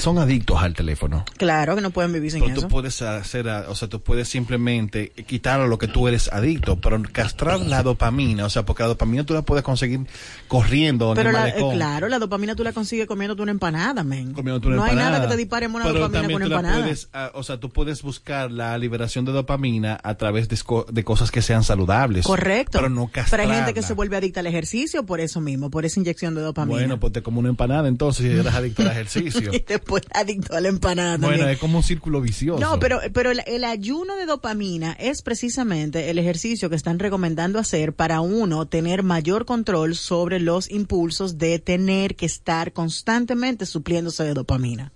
son 0.00 0.18
adictos 0.18 0.62
al 0.62 0.74
teléfono. 0.74 1.24
Claro 1.36 1.74
que 1.76 1.80
no 1.82 1.90
pueden 1.90 2.12
vivir 2.12 2.30
sin 2.32 2.40
Pero 2.40 2.52
eso. 2.54 2.62
tú 2.62 2.68
puedes 2.68 3.00
hacer, 3.02 3.48
a- 3.48 3.66
o 3.68 3.74
sea, 3.74 3.88
tú 3.88 4.00
puedes 4.00 4.28
simplemente 4.28 5.10
quitar 5.26 5.60
a 5.60 5.66
lo 5.66 5.78
que 5.78 5.86
tú 5.88 6.08
eres 6.08 6.28
adicto, 6.32 6.80
pero 6.80 7.00
castrar 7.12 7.60
la 7.60 7.82
dopamina, 7.82 8.44
o 8.46 8.50
sea, 8.50 8.64
porque 8.64 8.82
la 8.82 8.88
dopamina 8.88 9.24
tú 9.24 9.34
la 9.34 9.42
puedes 9.42 9.62
conseguir 9.64 10.00
corriendo 10.48 11.10
en 11.10 11.16
Pero 11.16 11.28
el 11.30 11.34
la, 11.34 11.48
eh, 11.48 11.54
claro, 11.72 12.08
la 12.08 12.18
dopamina 12.18 12.54
tú 12.54 12.64
la 12.64 12.72
consigues 12.72 13.06
comiéndote 13.06 13.42
una 13.42 13.52
empanada, 13.52 14.02
men. 14.04 14.32
comiéndote 14.32 14.68
una 14.68 14.76
no 14.76 14.84
hay 14.84 14.96
nada 14.96 15.20
que 15.22 15.28
te 15.28 15.36
dispare 15.36 15.66
una 15.66 15.84
Pero 15.84 15.94
dopamina 16.00 16.20
también 16.20 16.38
con 16.40 16.46
una 16.46 16.56
empanada. 16.56 16.82
puedes, 16.82 17.08
ah, 17.12 17.30
o 17.34 17.42
sea, 17.42 17.58
tú 17.58 17.70
puedes 17.70 18.02
buscar 18.02 18.50
la 18.50 18.76
liberación 18.78 19.24
de 19.24 19.32
dopamina 19.32 19.98
a 20.02 20.14
través 20.16 20.48
de, 20.48 20.56
esco- 20.56 20.86
de 20.86 21.04
cosas 21.04 21.30
que 21.30 21.42
sean 21.42 21.62
saludables. 21.64 22.26
Correcto. 22.26 22.78
Pero 22.78 22.88
no 22.88 23.02
Pero 23.06 23.12
castrarla. 23.12 23.52
hay 23.52 23.58
gente 23.60 23.74
que 23.74 23.82
se 23.82 23.94
vuelve 23.94 24.16
adicta 24.16 24.40
al 24.40 24.46
ejercicio 24.46 25.04
por 25.06 25.20
eso 25.20 25.40
mismo, 25.40 25.70
por 25.70 25.84
esa 25.84 26.00
inyección 26.00 26.34
de 26.34 26.40
dopamina. 26.42 26.78
Bueno, 26.78 27.00
pues 27.00 27.12
te 27.12 27.22
como 27.22 27.40
una 27.40 27.48
empanada 27.50 27.88
entonces 27.88 28.26
si 28.26 28.32
eres 28.32 28.52
adicto 28.54 28.82
al 28.82 28.88
ejercicio. 28.92 29.50
Después 29.90 30.02
adicto 30.14 30.54
a 30.54 30.60
la 30.60 30.68
empanada 30.68 31.16
bueno, 31.16 31.28
también. 31.28 31.48
es 31.50 31.58
como 31.58 31.78
un 31.78 31.84
círculo 31.84 32.20
vicioso. 32.20 32.60
No, 32.60 32.78
pero, 32.78 33.00
pero 33.12 33.30
el, 33.30 33.42
el 33.46 33.64
ayuno 33.64 34.16
de 34.16 34.26
dopamina 34.26 34.92
es 34.92 35.22
precisamente 35.22 36.10
el 36.10 36.18
ejercicio 36.18 36.70
que 36.70 36.76
están 36.76 36.98
recomendando 36.98 37.58
hacer 37.58 37.92
para 37.94 38.20
uno 38.20 38.66
tener 38.66 39.02
mayor 39.02 39.44
control 39.44 39.96
sobre 39.96 40.40
los 40.40 40.70
impulsos 40.70 41.38
de 41.38 41.58
tener 41.58 42.16
que 42.16 42.26
estar 42.26 42.72
constantemente 42.72 43.66
supliéndose 43.66 44.24
de 44.24 44.34
dopamina. 44.34 44.92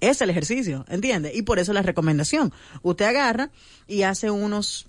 Es 0.00 0.20
el 0.20 0.30
ejercicio, 0.30 0.84
¿entiende? 0.88 1.32
Y 1.34 1.42
por 1.42 1.58
eso 1.58 1.72
la 1.72 1.82
recomendación. 1.82 2.52
Usted 2.82 3.06
agarra 3.06 3.50
y 3.88 4.02
hace 4.02 4.30
unos, 4.30 4.86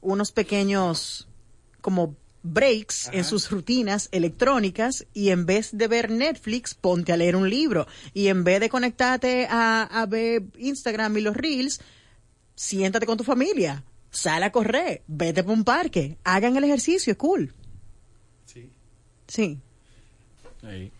unos 0.00 0.32
pequeños 0.32 1.28
como 1.80 2.16
breaks 2.42 3.08
en 3.12 3.24
sus 3.24 3.50
rutinas 3.50 4.08
electrónicas 4.12 5.06
y 5.12 5.30
en 5.30 5.46
vez 5.46 5.70
de 5.72 5.88
ver 5.88 6.10
Netflix, 6.10 6.74
ponte 6.74 7.12
a 7.12 7.16
leer 7.16 7.36
un 7.36 7.48
libro. 7.48 7.86
Y 8.14 8.28
en 8.28 8.44
vez 8.44 8.60
de 8.60 8.68
conectarte 8.68 9.46
a, 9.48 9.82
a 9.82 10.06
ver 10.06 10.44
Instagram 10.58 11.16
y 11.18 11.20
los 11.20 11.36
reels, 11.36 11.80
siéntate 12.54 13.06
con 13.06 13.18
tu 13.18 13.24
familia, 13.24 13.84
sal 14.10 14.42
a 14.42 14.52
correr, 14.52 15.02
vete 15.06 15.42
por 15.42 15.52
un 15.52 15.64
parque, 15.64 16.18
hagan 16.24 16.56
el 16.56 16.64
ejercicio, 16.64 17.10
es 17.12 17.16
cool. 17.16 17.54
Sí. 18.46 18.70
Sí. 19.26 19.58
Ahí. 20.62 20.92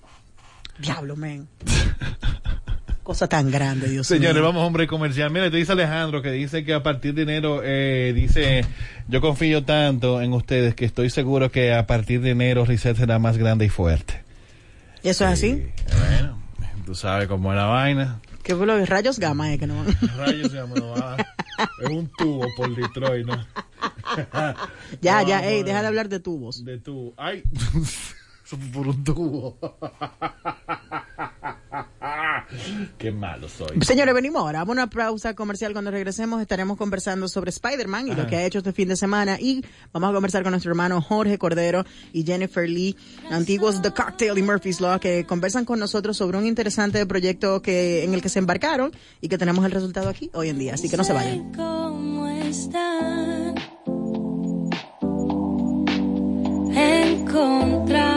Diablo, 0.78 1.16
men. 1.16 1.48
Cosa 3.02 3.28
tan 3.28 3.50
grande, 3.50 3.88
Dios 3.88 4.06
Señores, 4.06 4.36
mío. 4.36 4.44
vamos 4.44 4.64
hombre 4.64 4.86
comercial. 4.86 5.30
Mira, 5.30 5.50
te 5.50 5.56
dice 5.56 5.72
Alejandro 5.72 6.22
que 6.22 6.30
dice 6.30 6.64
que 6.64 6.72
a 6.72 6.82
partir 6.84 7.14
de 7.14 7.22
enero, 7.22 7.60
eh, 7.64 8.12
dice, 8.14 8.64
yo 9.08 9.20
confío 9.20 9.64
tanto 9.64 10.20
en 10.22 10.32
ustedes 10.32 10.76
que 10.76 10.84
estoy 10.84 11.10
seguro 11.10 11.50
que 11.50 11.74
a 11.74 11.86
partir 11.88 12.20
de 12.20 12.30
enero 12.30 12.64
Reset 12.64 12.96
será 12.96 13.18
más 13.18 13.38
grande 13.38 13.64
y 13.64 13.68
fuerte. 13.70 14.22
¿Eso 15.02 15.24
es 15.24 15.30
así? 15.32 15.48
Y, 15.48 15.72
bueno, 15.98 16.38
tú 16.86 16.94
sabes 16.94 17.26
cómo 17.26 17.50
es 17.52 17.56
la 17.56 17.64
vaina. 17.66 18.20
¿Qué 18.44 18.54
fue 18.54 18.66
lo 18.66 18.76
de 18.76 18.86
rayos 18.86 19.18
gamma? 19.18 19.52
eh, 19.52 19.58
que 19.58 19.66
no... 19.66 19.84
Rayos, 20.16 20.52
me 20.52 20.76
lo 20.80 20.90
va. 20.90 21.16
Es 21.82 21.90
un 21.90 22.08
tubo 22.16 22.46
por 22.56 22.72
Detroit, 22.74 23.26
¿no? 23.26 23.34
ya, 25.00 25.22
No, 25.22 25.28
ya, 25.28 25.40
no, 25.42 25.48
ey, 25.48 25.60
no. 25.60 25.66
deja 25.66 25.80
de 25.82 25.86
hablar 25.88 26.08
de 26.08 26.20
tubos. 26.20 26.64
De 26.64 26.78
tubo. 26.78 27.14
Ay, 27.16 27.42
por 28.72 28.86
un 28.86 29.02
tubo. 29.02 29.58
Qué 32.98 33.10
malo 33.10 33.48
soy. 33.48 33.80
Señores, 33.82 34.14
venimos 34.14 34.40
ahora. 34.40 34.60
Vamos 34.60 34.78
a 34.78 34.82
una 34.82 34.90
pausa 34.90 35.34
comercial. 35.34 35.72
Cuando 35.72 35.90
regresemos 35.90 36.40
estaremos 36.40 36.76
conversando 36.76 37.28
sobre 37.28 37.50
Spider-Man 37.50 38.08
y 38.08 38.14
lo 38.14 38.26
que 38.26 38.36
ha 38.36 38.44
hecho 38.44 38.58
este 38.58 38.72
fin 38.72 38.88
de 38.88 38.96
semana. 38.96 39.38
Y 39.40 39.64
vamos 39.92 40.10
a 40.10 40.12
conversar 40.12 40.42
con 40.42 40.52
nuestro 40.52 40.70
hermano 40.70 41.00
Jorge 41.00 41.38
Cordero 41.38 41.84
y 42.12 42.24
Jennifer 42.24 42.68
Lee, 42.68 42.96
antiguos 43.30 43.82
The 43.82 43.92
Cocktail 43.92 44.36
y 44.38 44.42
Murphy's 44.42 44.80
Law, 44.80 45.00
que 45.00 45.24
conversan 45.24 45.64
con 45.64 45.78
nosotros 45.78 46.16
sobre 46.16 46.38
un 46.38 46.46
interesante 46.46 47.04
proyecto 47.06 47.62
que 47.62 48.04
en 48.04 48.14
el 48.14 48.22
que 48.22 48.28
se 48.28 48.38
embarcaron 48.38 48.92
y 49.20 49.28
que 49.28 49.38
tenemos 49.38 49.64
el 49.64 49.72
resultado 49.72 50.08
aquí 50.08 50.30
hoy 50.34 50.48
en 50.48 50.58
día. 50.58 50.74
Así 50.74 50.88
que 50.88 50.96
no 50.96 51.04
se 51.04 51.12
vayan. 51.12 51.52
¿Cómo 51.52 52.28
están? 52.28 53.54
Encontrar 56.74 58.11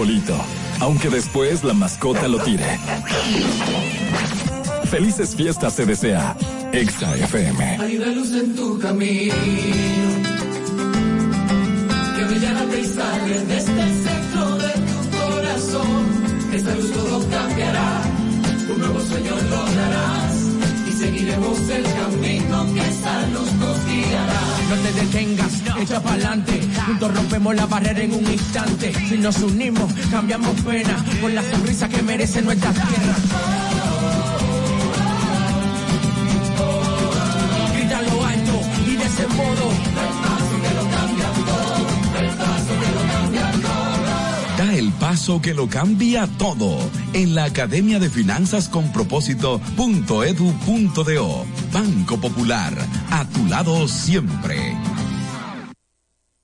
arbolito, 0.00 0.34
aunque 0.80 1.10
después 1.10 1.62
la 1.62 1.74
mascota 1.74 2.26
lo 2.26 2.38
tire. 2.38 2.78
Felices 4.84 5.36
fiestas 5.36 5.74
se 5.74 5.84
desea. 5.84 6.36
Exa 6.72 7.14
FM. 7.16 7.78
Hay 7.80 7.96
una 7.98 8.06
luz 8.06 8.32
en 8.32 8.56
tu 8.56 8.78
camino 8.78 9.34
que 12.16 12.24
brillará 12.24 12.64
y 12.64 12.84
sale 12.84 13.40
desde 13.44 13.82
el 13.82 13.94
centro 14.04 14.56
de 14.56 14.72
tu 14.72 15.18
corazón. 15.18 16.06
Esta 16.54 16.74
luz 16.76 16.92
todo 16.92 17.28
cambiará, 17.28 18.02
un 18.72 18.78
nuevo 18.78 19.00
sueño 19.00 19.34
lograrás 19.50 20.19
y 20.19 20.19
seguiremos 21.20 21.60
el 21.68 21.82
camino 21.82 22.74
que 22.74 22.80
esa 22.80 23.26
luz 23.28 23.52
nos 23.54 23.86
guiará. 23.86 24.40
No 24.70 24.76
te 24.76 24.92
detengas, 24.92 25.52
echa 25.80 26.02
pa'lante. 26.02 26.60
Juntos 26.86 27.14
rompemos 27.14 27.54
la 27.54 27.66
barrera 27.66 28.00
en 28.00 28.14
un 28.14 28.24
instante. 28.24 28.92
Si 29.08 29.18
nos 29.18 29.36
unimos, 29.42 29.92
cambiamos 30.10 30.58
pena 30.62 31.04
por 31.20 31.30
la 31.30 31.42
sonrisa 31.42 31.88
que 31.88 32.02
merece 32.02 32.40
nuestra 32.42 32.72
tierra. 32.72 33.14
Grita 37.74 38.02
lo 38.02 38.24
alto 38.24 38.60
y 38.86 38.96
de 38.96 39.04
ese 39.04 39.26
modo. 39.26 39.89
Paso 45.20 45.42
que 45.42 45.52
lo 45.52 45.68
cambia 45.68 46.26
todo 46.38 46.78
en 47.12 47.34
la 47.34 47.44
Academia 47.44 47.98
de 47.98 48.08
Finanzas 48.08 48.70
con 48.70 48.90
Propósito.edu.do. 48.90 51.46
Banco 51.70 52.18
Popular, 52.18 52.72
a 53.10 53.28
tu 53.28 53.44
lado 53.46 53.86
siempre. 53.86 54.74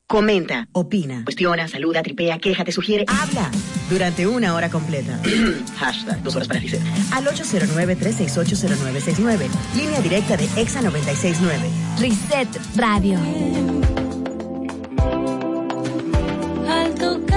Comenta, 0.07 0.69
opina, 0.73 1.25
cuestiona, 1.25 1.67
saluda, 1.69 2.03
tripea, 2.03 2.39
queja, 2.39 2.67
te 2.67 2.73
sugiere, 2.73 3.07
habla 3.09 3.51
durante 3.89 4.27
una 4.27 4.55
hora 4.55 4.69
completa. 4.69 5.23
Hashtag, 5.79 6.23
dos 6.23 6.37
horas 6.37 6.49
para 6.49 6.61
Giselle. 6.61 6.85
Al 7.13 7.25
809-368-0969. 7.25 9.49
Línea 9.75 10.03
directa 10.03 10.37
de 10.37 10.45
EXA 10.57 10.83
969. 10.83 11.71
Reset 11.99 12.49
Radio. 12.77 13.19
Al 16.69 16.95
tocar 16.95 17.36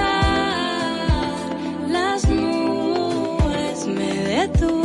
me 4.48 4.79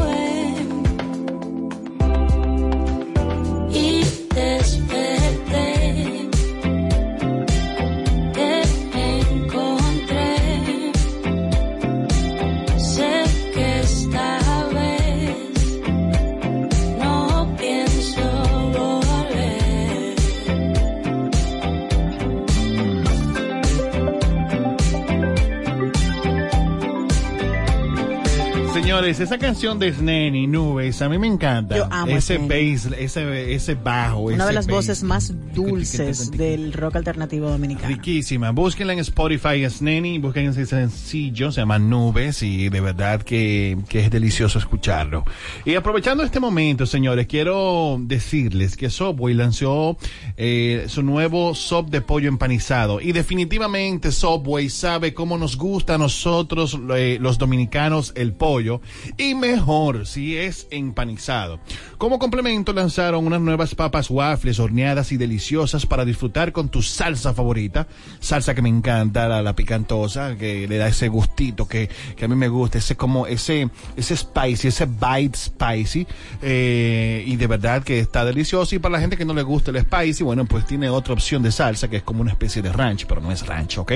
Esa 29.05 29.37
canción 29.37 29.77
de 29.77 29.93
Sneni, 29.93 30.47
Nubes, 30.47 30.99
a 31.03 31.09
mí 31.09 31.19
me 31.19 31.27
encanta. 31.27 31.77
Yo 31.77 31.87
amo 31.91 32.17
ese 32.17 32.37
Sneni. 32.37 32.73
bass, 32.73 32.89
ese, 32.97 33.53
ese 33.53 33.75
bajo. 33.75 34.21
Una 34.21 34.37
ese 34.37 34.45
de 34.47 34.53
las 34.53 34.65
bass. 34.65 34.75
voces 34.75 35.03
más 35.03 35.33
dulces 35.53 36.31
del 36.31 36.73
rock 36.73 36.95
alternativo 36.95 37.47
dominicano. 37.49 37.87
Riquísima. 37.87 38.49
Búsquenla 38.49 38.93
en 38.93 38.99
Spotify, 38.99 39.63
es 39.63 39.81
Neni, 39.83 40.17
busquen 40.17 40.47
ese 40.47 40.65
sencillo, 40.65 41.51
se 41.51 41.61
llama 41.61 41.77
Nubes 41.77 42.41
y 42.41 42.69
de 42.69 42.81
verdad 42.81 43.21
que, 43.21 43.77
que 43.87 43.99
es 43.99 44.09
delicioso 44.09 44.57
escucharlo. 44.57 45.23
Y 45.65 45.75
aprovechando 45.75 46.23
este 46.23 46.39
momento, 46.39 46.87
señores, 46.87 47.27
quiero 47.27 47.97
decirles 48.01 48.75
que 48.75 48.89
Subway 48.89 49.35
lanzó 49.35 49.97
eh, 50.35 50.85
su 50.87 51.03
nuevo 51.03 51.53
sub 51.53 51.89
de 51.91 52.01
pollo 52.01 52.27
empanizado 52.27 52.99
y 52.99 53.11
definitivamente 53.11 54.11
Subway 54.11 54.69
sabe 54.69 55.13
cómo 55.13 55.37
nos 55.37 55.57
gusta 55.57 55.95
a 55.95 55.97
nosotros 55.99 56.77
eh, 56.95 57.17
los 57.21 57.37
dominicanos 57.37 58.13
el 58.15 58.33
pollo 58.33 58.81
y 59.17 59.35
mejor 59.35 60.05
si 60.07 60.37
es 60.37 60.67
empanizado. 60.71 61.59
Como 61.97 62.19
complemento 62.19 62.73
lanzaron 62.73 63.25
unas 63.25 63.41
nuevas 63.41 63.75
papas 63.75 64.09
waffles 64.09 64.59
horneadas 64.59 65.11
y 65.11 65.17
deliciosas 65.17 65.85
para 65.85 66.05
disfrutar 66.05 66.51
con 66.51 66.69
tu 66.69 66.81
salsa 66.81 67.33
favorita, 67.33 67.87
salsa 68.19 68.53
que 68.55 68.61
me 68.61 68.69
encanta, 68.69 69.27
la, 69.27 69.41
la 69.41 69.55
picantosa, 69.55 70.35
que 70.35 70.67
le 70.67 70.77
da 70.77 70.87
ese 70.87 71.07
gustito 71.07 71.67
que, 71.67 71.89
que 72.15 72.25
a 72.25 72.27
mí 72.27 72.35
me 72.35 72.47
gusta, 72.47 72.77
ese 72.77 72.95
como 72.95 73.27
ese 73.27 73.69
ese 73.95 74.17
spicy, 74.17 74.67
ese 74.67 74.85
bite 74.85 75.37
spicy 75.37 76.07
eh, 76.41 77.23
y 77.25 77.35
de 77.35 77.47
verdad 77.47 77.83
que 77.83 77.99
está 77.99 78.25
delicioso 78.25 78.75
y 78.75 78.79
para 78.79 78.93
la 78.93 78.99
gente 78.99 79.17
que 79.17 79.25
no 79.25 79.33
le 79.33 79.43
gusta 79.43 79.71
el 79.71 79.79
spicy, 79.79 80.23
bueno, 80.23 80.45
pues 80.45 80.65
tiene 80.65 80.89
otra 80.89 81.13
opción 81.13 81.43
de 81.43 81.51
salsa 81.51 81.89
que 81.89 81.97
es 81.97 82.03
como 82.03 82.21
una 82.21 82.31
especie 82.31 82.61
de 82.61 82.71
ranch, 82.71 83.05
pero 83.05 83.21
no 83.21 83.31
es 83.31 83.45
ranch, 83.45 83.77
¿ok? 83.77 83.91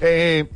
Eh, 0.00 0.46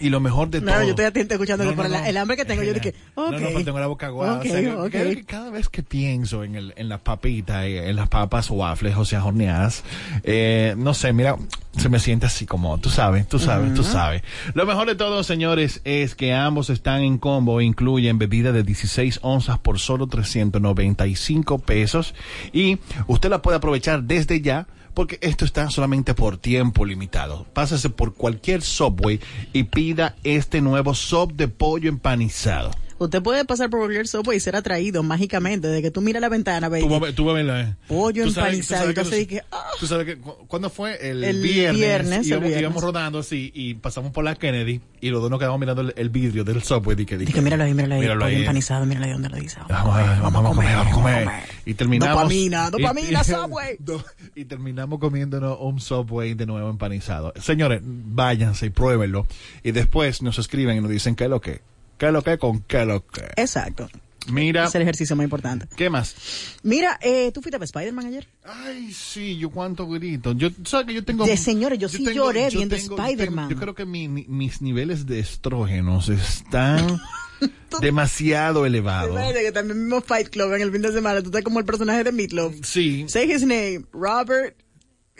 y 0.00 0.08
lo 0.10 0.20
mejor 0.20 0.50
de 0.50 0.60
No, 0.60 0.72
todo. 0.72 0.82
yo 0.82 0.90
estoy 0.90 1.04
atento 1.06 1.34
escuchando 1.34 1.64
No, 1.64 1.74
por 1.74 1.84
no, 1.86 1.90
la- 1.92 2.00
no. 2.02 2.06
el 2.06 2.16
hambre 2.16 2.36
que 2.36 2.44
tengo. 2.44 2.62
Yo 2.62 2.72
dije, 2.74 2.94
ok. 3.14 3.30
No, 3.32 3.50
no, 3.50 3.64
tengo 3.64 3.78
la 3.80 3.86
boca 3.86 4.06
aguada. 4.06 4.34
Ok, 4.38 4.46
o 4.46 4.48
sea, 4.48 4.60
creo 4.60 4.90
que 4.90 5.24
cada 5.24 5.50
vez 5.50 5.68
que 5.68 5.82
pienso 5.82 6.44
en, 6.44 6.54
el, 6.56 6.72
en 6.76 6.88
las 6.88 7.00
papitas, 7.00 7.64
eh, 7.64 7.88
en 7.88 7.96
las 7.96 8.08
papas 8.08 8.50
waffles, 8.50 8.96
o 8.96 9.04
sea, 9.04 9.24
horneadas, 9.24 9.84
eh, 10.24 10.74
no 10.76 10.94
sé, 10.94 11.12
mira, 11.12 11.36
se 11.76 11.88
me 11.88 11.98
siente 12.00 12.26
así 12.26 12.44
como, 12.46 12.78
tú 12.78 12.90
sabes, 12.90 13.28
tú 13.28 13.38
sabes, 13.38 13.72
tú 13.74 13.84
sabes. 13.84 14.22
Lo 14.54 14.66
mejor 14.66 14.88
de 14.88 14.94
todo, 14.96 15.22
señores, 15.22 15.80
es 15.84 16.14
que 16.14 16.34
ambos 16.34 16.70
están 16.70 17.02
en 17.02 17.18
combo, 17.18 17.60
incluyen 17.60 18.18
bebida 18.18 18.50
de 18.52 18.62
16 18.64 19.20
onzas 19.22 19.58
por 19.60 19.78
solo 19.78 20.06
395 20.08 21.58
pesos 21.60 22.14
y 22.52 22.78
usted 23.06 23.30
la 23.30 23.42
puede 23.42 23.56
aprovechar 23.58 24.02
desde 24.02 24.40
ya 24.40 24.66
porque 24.98 25.20
esto 25.20 25.44
está 25.44 25.70
solamente 25.70 26.12
por 26.12 26.38
tiempo 26.38 26.84
limitado. 26.84 27.46
Pásese 27.52 27.88
por 27.88 28.14
cualquier 28.14 28.62
Subway 28.62 29.20
y 29.52 29.62
pida 29.62 30.16
este 30.24 30.60
nuevo 30.60 30.92
sub 30.92 31.34
de 31.34 31.46
pollo 31.46 31.88
empanizado. 31.88 32.72
Usted 32.98 33.22
puede 33.22 33.44
pasar 33.44 33.70
por 33.70 33.80
cualquier 33.80 34.08
Subway 34.08 34.38
y 34.38 34.40
ser 34.40 34.56
atraído 34.56 35.02
mágicamente 35.02 35.68
de 35.68 35.80
que 35.82 35.90
tú 35.90 36.00
miras 36.00 36.20
la 36.20 36.28
ventana, 36.28 36.68
baby. 36.68 36.82
Tú, 36.88 37.12
tú 37.14 37.24
vas 37.24 37.32
a 37.32 37.36
verla, 37.36 37.60
eh. 37.62 37.74
Pollo 37.86 38.24
Tú 38.24 38.30
sabes- 38.30 38.34
tú 38.34 38.40
empanizado. 38.74 38.80
sabes 38.92 39.04
tú 39.04 39.10
que 39.10 39.26
que, 39.28 39.42
ah, 39.52 39.70
Tú 39.78 39.86
sabes 39.86 40.06
que 40.06 40.18
cu- 40.18 40.46
cuándo 40.48 40.68
fue 40.68 41.10
el, 41.10 41.22
El 41.22 41.40
viernes, 41.40 41.76
viernes, 41.78 42.18
el 42.20 42.26
íbamos, 42.26 42.42
viernes. 42.48 42.60
íbamos 42.62 42.82
rodando 42.82 43.18
así 43.20 43.52
y 43.54 43.74
pasamos 43.74 44.10
por 44.12 44.24
la 44.24 44.34
Kennedy 44.34 44.80
y 45.00 45.10
los 45.10 45.22
dos 45.22 45.30
nos 45.30 45.38
quedamos 45.38 45.60
mirando 45.60 45.82
el, 45.82 45.94
el 45.96 46.08
vidrio 46.10 46.42
del 46.44 46.62
subway 46.62 46.96
y 47.00 47.06
que 47.06 47.16
Dije, 47.18 47.40
míralo 47.40 47.64
ahí, 47.64 47.72
míralo 47.74 47.94
ahí. 47.94 48.00
Míralo 48.00 48.20
pollo 48.20 48.34
ahí. 48.34 48.40
empanizado, 48.42 48.84
míralo 48.84 49.06
ahí 49.06 49.12
donde 49.12 49.28
lo 49.28 49.36
dice. 49.36 49.58
Vamos, 49.68 49.94
vamos, 49.94 50.20
vamos 50.32 50.44
a 50.52 50.54
comer, 50.56 50.76
vamos 50.76 50.92
a 50.92 50.94
comer. 50.96 51.28
Y 51.66 51.74
terminamos. 51.74 52.14
Dopamina, 52.16 52.70
dopamina, 52.70 53.20
y- 53.22 53.24
Subway. 53.24 53.76
do- 53.78 54.04
Y 54.34 54.44
terminamos 54.46 54.98
comiéndonos 54.98 55.56
un 55.60 55.80
Subway 55.80 56.34
de 56.34 56.46
nuevo 56.46 56.68
empanizado. 56.68 57.32
Señores, 57.40 57.80
váyanse 57.84 58.66
y 58.66 58.70
pruébenlo. 58.70 59.26
Y 59.62 59.70
después 59.70 60.20
nos 60.22 60.38
escriben 60.38 60.78
y 60.78 60.80
nos 60.80 60.90
dicen 60.90 61.14
qué 61.14 61.24
es 61.24 61.30
lo 61.30 61.40
que. 61.40 61.60
¿Qué 61.98 62.10
lo 62.12 62.22
que 62.22 62.38
con 62.38 62.60
qué 62.62 62.84
lo 62.84 63.04
que? 63.06 63.22
Exacto. 63.36 63.88
Mira. 64.30 64.66
Es 64.66 64.74
el 64.74 64.82
ejercicio 64.82 65.16
más 65.16 65.24
importante. 65.24 65.66
¿Qué 65.74 65.88
más? 65.88 66.14
Mira, 66.62 66.98
eh, 67.00 67.30
¿tú 67.32 67.40
fuiste 67.40 67.56
a 67.58 67.64
Spider-Man 67.64 68.06
ayer? 68.06 68.26
Ay, 68.44 68.92
sí, 68.92 69.38
yo 69.38 69.48
cuánto 69.50 69.88
grito. 69.88 70.32
Yo, 70.32 70.50
sabes 70.64 70.86
que 70.86 70.94
yo 70.94 71.02
tengo. 71.04 71.24
De 71.24 71.36
señores, 71.38 71.78
yo 71.78 71.88
sí 71.88 71.98
tengo- 72.04 72.10
lloré 72.26 72.50
yo 72.50 72.58
viendo 72.58 72.76
Spider-Man. 72.76 73.48
Yo, 73.48 73.56
creo 73.56 73.74
que 73.74 73.86
mi- 73.86 74.06
mi- 74.08 74.26
mis 74.28 74.60
niveles 74.60 75.06
de 75.06 75.18
estrógenos 75.20 76.10
están 76.10 77.00
demasiado 77.80 78.66
elevados. 78.66 79.16
Espérate, 79.16 79.42
que 79.44 79.52
también 79.52 79.82
vimos 79.84 80.04
Fight 80.04 80.28
Club 80.28 80.52
en 80.54 80.62
el 80.62 80.72
fin 80.72 80.82
de 80.82 80.92
semana. 80.92 81.20
Tú 81.22 81.28
estás 81.28 81.42
como 81.42 81.58
el 81.60 81.64
personaje 81.64 82.04
de 82.04 82.12
Meatloaf. 82.12 82.54
Sí. 82.64 83.06
Say 83.08 83.30
his 83.32 83.42
name. 83.42 83.84
Robert. 83.92 84.56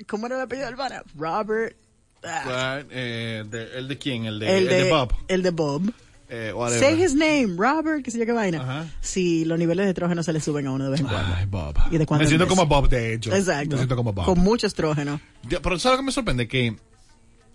¿Cómo 0.06 0.26
era 0.26 0.36
el 0.36 0.42
apellido 0.42 0.66
del 0.66 0.76
pana? 0.76 1.02
Robert. 1.16 1.76
ah, 2.24 2.82
eh, 2.90 3.42
de- 3.48 3.78
¿El 3.78 3.88
de 3.88 3.96
quién? 3.98 4.26
El 4.26 4.38
de, 4.38 4.48
el, 4.58 4.62
el 4.64 4.68
de, 4.68 4.84
de 4.84 4.90
Bob. 4.90 5.12
El 5.28 5.42
de 5.42 5.50
Bob. 5.50 5.92
Eh. 6.30 6.52
Say 6.78 7.02
his 7.02 7.14
name, 7.14 7.56
Robert, 7.56 8.04
que 8.04 8.10
sé 8.10 8.18
yo 8.18 8.26
qué 8.26 8.32
vaina. 8.32 8.86
Sí, 9.00 9.44
los 9.44 9.58
niveles 9.58 9.86
de 9.86 9.90
estrógeno 9.90 10.22
se 10.22 10.32
le 10.32 10.40
suben 10.40 10.66
a 10.66 10.72
uno 10.72 10.84
de 10.84 10.90
vez 10.90 11.00
en 11.00 11.06
cuando. 11.06 11.34
Ay, 11.34 11.46
Bob. 11.46 11.74
Y 11.90 11.96
de 11.98 12.04
cuando 12.04 12.20
Me 12.20 12.24
en 12.24 12.28
siento 12.28 12.46
como 12.48 12.66
Bob, 12.66 12.88
de 12.88 13.14
hecho. 13.14 13.34
Exacto. 13.34 13.70
Me 13.70 13.76
siento 13.78 13.96
como 13.96 14.12
Bob. 14.12 14.26
Con 14.26 14.38
mucho 14.38 14.66
estrógeno. 14.66 15.20
Pero 15.48 15.78
¿sabes 15.78 15.96
lo 15.96 16.02
que 16.02 16.06
me 16.06 16.12
sorprende? 16.12 16.46
Que, 16.46 16.76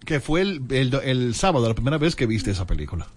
que 0.05 0.19
fue 0.19 0.41
el, 0.41 0.63
el, 0.69 0.93
el 1.03 1.35
sábado 1.35 1.67
la 1.67 1.75
primera 1.75 1.97
vez 1.99 2.15
que 2.15 2.25
viste 2.25 2.51
esa 2.51 2.65
película. 2.65 3.07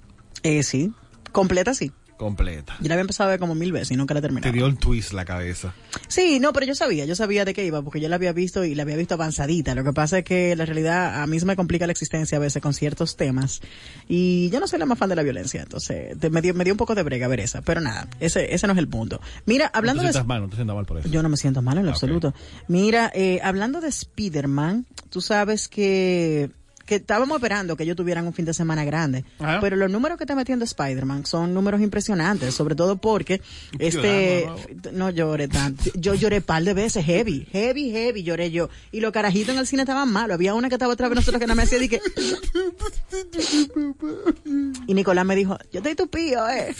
Eh, 0.43 0.63
sí. 0.63 0.93
Completa, 1.33 1.75
sí. 1.75 1.91
Completa. 2.17 2.77
Yo 2.81 2.89
la 2.89 2.95
había 2.95 3.03
empezado 3.03 3.29
a 3.29 3.33
ver 3.33 3.41
como 3.41 3.55
mil 3.55 3.73
veces 3.73 3.91
y 3.91 3.97
nunca 3.97 4.15
la 4.15 4.23
terminé. 4.23 4.41
Te 4.43 4.53
dio 4.53 4.67
el 4.67 4.79
twist 4.79 5.13
la 5.13 5.25
cabeza. 5.25 5.75
Sí, 6.09 6.41
no, 6.41 6.53
pero 6.53 6.65
yo 6.67 6.75
sabía, 6.75 7.05
yo 7.05 7.15
sabía 7.15 7.45
de 7.45 7.53
qué 7.53 7.65
iba, 7.67 7.83
porque 7.83 8.01
yo 8.01 8.09
la 8.09 8.17
había 8.17 8.33
visto 8.33 8.65
y 8.65 8.75
la 8.75 8.85
había 8.85 8.97
visto 8.97 9.15
avanzadita. 9.15 9.75
Lo 9.75 9.85
que 9.85 9.93
pasa 9.93 10.19
es 10.19 10.25
que 10.25 10.57
la 10.57 10.65
realidad 10.65 11.23
a 11.23 11.27
mí 11.27 11.39
se 11.39 11.47
me 11.47 11.57
complica 11.57 11.87
la 11.87 11.93
existencia 11.93 12.37
a 12.37 12.41
veces 12.41 12.63
con 12.63 12.73
ciertos 12.75 13.17
temas. 13.17 13.61
Y 14.09 14.49
yo 14.51 14.61
no 14.61 14.67
soy 14.67 14.79
la 14.79 14.87
más 14.87 14.99
fan 14.99 15.09
de 15.11 15.17
la 15.17 15.23
violencia, 15.23 15.63
entonces 15.63 16.19
te- 16.19 16.31
me, 16.31 16.41
dio, 16.41 16.55
me 16.55 16.65
dio 16.65 16.73
un 16.73 16.79
poco 16.79 16.95
de 16.95 17.03
brega 17.03 17.29
ver 17.29 17.41
esa. 17.41 17.61
Pero 17.63 17.81
nada, 17.81 18.09
ese, 18.21 18.55
ese 18.55 18.67
no 18.67 18.73
es 18.73 18.79
el 18.79 18.89
punto. 18.89 19.21
Mira, 19.45 19.71
hablando 19.75 20.03
no 20.03 20.07
te 20.07 20.09
de... 20.09 20.13
sientas 20.15 20.27
mal, 20.27 20.41
no 20.43 20.49
te 20.49 20.57
sientas 20.57 20.75
mal 20.77 20.87
por 20.87 20.99
eso. 20.99 21.09
Yo 21.09 21.23
no 21.23 21.29
me 21.29 21.37
siento 21.37 21.61
mal 21.63 21.77
en 21.79 21.85
lo 21.85 21.91
absoluto. 21.93 22.33
Mira, 22.69 23.11
eh, 23.15 23.41
hablando 23.43 23.81
de 23.81 23.89
Spider-Man, 23.89 24.87
tú 25.11 25.21
sabes 25.21 25.69
que, 25.69 26.51
que 26.87 26.97
estábamos 26.97 27.37
esperando 27.37 27.77
que 27.77 27.83
ellos 27.83 27.97
tuvieran 27.97 28.27
un 28.27 28.33
fin 28.33 28.45
de 28.45 28.55
semana 28.55 28.85
grande. 28.85 29.25
Ajá. 29.39 29.59
Pero 29.61 29.77
los 29.77 29.91
números 29.91 30.17
que 30.17 30.25
está 30.25 30.35
metiendo 30.35 30.65
Spider-Man 30.65 31.27
son 31.27 31.53
números 31.53 31.81
impresionantes, 31.81 32.55
sobre 32.55 32.75
todo 32.75 32.97
porque 32.97 33.43
este... 33.79 34.49
No 34.93 35.11
lloré 35.11 35.49
tanto. 35.49 35.85
Yo 35.95 36.15
lloré 36.15 36.41
par 36.41 36.63
de 36.63 36.75
veces, 36.75 37.05
heavy, 37.05 37.47
heavy, 37.51 37.91
heavy, 37.91 38.23
lloré 38.23 38.51
yo. 38.51 38.69
Y 38.93 39.01
los 39.01 39.13
carajitos 39.13 39.55
en 39.55 39.59
el 39.59 39.67
cine 39.67 39.83
estaban 39.83 40.11
malos. 40.11 40.35
Había 40.35 40.55
una 40.55 40.69
que 40.69 40.77
estaba 40.77 40.93
otra 40.93 41.09
vez 41.09 41.17
nosotros 41.17 41.41
que 41.41 41.47
nada 41.47 41.57
me 41.57 41.65
hacía 41.65 41.79
de 41.79 41.89
que... 41.89 42.01
Y 44.87 44.95
Nicolás 44.95 45.27
me 45.27 45.35
dijo, 45.35 45.59
yo 45.73 45.81
estoy 45.81 45.95
tupío, 45.95 46.49
eh. 46.49 46.75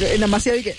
Y 0.00 0.14
nada 0.14 0.26
más 0.26 0.46
hacía 0.46 0.62
que... 0.62 0.74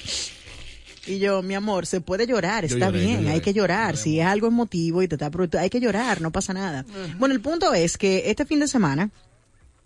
Y 1.07 1.19
yo, 1.19 1.41
mi 1.41 1.55
amor, 1.55 1.85
se 1.85 2.01
puede 2.01 2.27
llorar, 2.27 2.65
Yo 2.67 2.75
está 2.75 2.87
lloré, 2.87 2.99
bien, 2.99 3.21
lloré. 3.21 3.33
hay 3.33 3.41
que 3.41 3.53
llorar. 3.53 3.97
Si 3.97 4.19
es 4.19 4.25
algo 4.25 4.47
emotivo 4.47 5.01
y 5.01 5.07
te 5.07 5.15
está 5.15 5.31
hay 5.57 5.69
que 5.69 5.79
llorar, 5.79 6.21
no 6.21 6.31
pasa 6.31 6.53
nada. 6.53 6.85
Bueno, 7.17 7.33
el 7.33 7.41
punto 7.41 7.73
es 7.73 7.97
que 7.97 8.29
este 8.29 8.45
fin 8.45 8.59
de 8.59 8.67
semana 8.67 9.09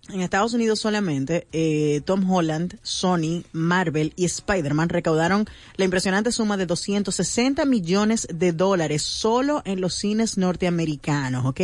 En 0.09 0.19
Estados 0.21 0.55
Unidos 0.55 0.79
solamente, 0.79 1.47
eh, 1.51 2.01
Tom 2.03 2.29
Holland, 2.29 2.79
Sony, 2.81 3.43
Marvel 3.51 4.13
y 4.15 4.25
Spider-Man 4.25 4.89
recaudaron 4.89 5.45
la 5.77 5.85
impresionante 5.85 6.31
suma 6.31 6.57
de 6.57 6.65
260 6.65 7.63
millones 7.65 8.27
de 8.33 8.51
dólares 8.51 9.03
solo 9.03 9.61
en 9.63 9.79
los 9.79 9.93
cines 9.93 10.39
norteamericanos, 10.39 11.45
¿ok? 11.45 11.61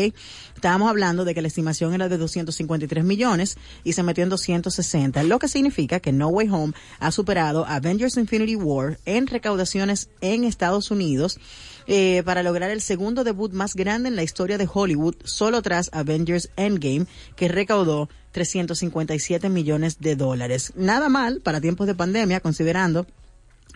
Estábamos 0.56 0.88
hablando 0.88 1.26
de 1.26 1.34
que 1.34 1.42
la 1.42 1.48
estimación 1.48 1.96
era 1.96 2.10
de 2.10 2.18
253 2.20 3.04
millones 3.04 3.58
y 3.84 3.94
se 3.94 4.04
metió 4.04 4.24
en 4.24 4.30
260, 4.30 5.24
lo 5.24 5.40
que 5.40 5.48
significa 5.48 6.00
que 6.00 6.12
No 6.12 6.28
Way 6.28 6.50
Home 6.52 6.74
ha 7.00 7.12
superado 7.12 7.66
Avengers 7.66 8.18
Infinity 8.18 8.56
War 8.56 9.00
en 9.06 9.26
recaudaciones 9.26 10.10
en 10.22 10.44
Estados 10.44 10.92
Unidos 10.92 11.40
eh, 11.88 12.22
para 12.26 12.44
lograr 12.44 12.70
el 12.70 12.82
segundo 12.82 13.24
debut 13.24 13.52
más 13.54 13.74
grande 13.76 14.10
en 14.10 14.16
la 14.16 14.24
historia 14.24 14.58
de 14.58 14.68
Hollywood, 14.72 15.16
solo 15.24 15.62
tras 15.62 15.90
Avengers 15.94 16.50
Endgame, 16.58 17.06
que 17.36 17.48
recaudó 17.48 18.10
357 18.32 19.50
millones 19.50 20.00
de 20.00 20.16
dólares. 20.16 20.74
Nada 20.76 21.10
mal 21.10 21.42
para 21.42 21.62
tiempos 21.62 21.88
de 21.88 21.96
pandemia, 21.96 22.40
considerando 22.40 23.06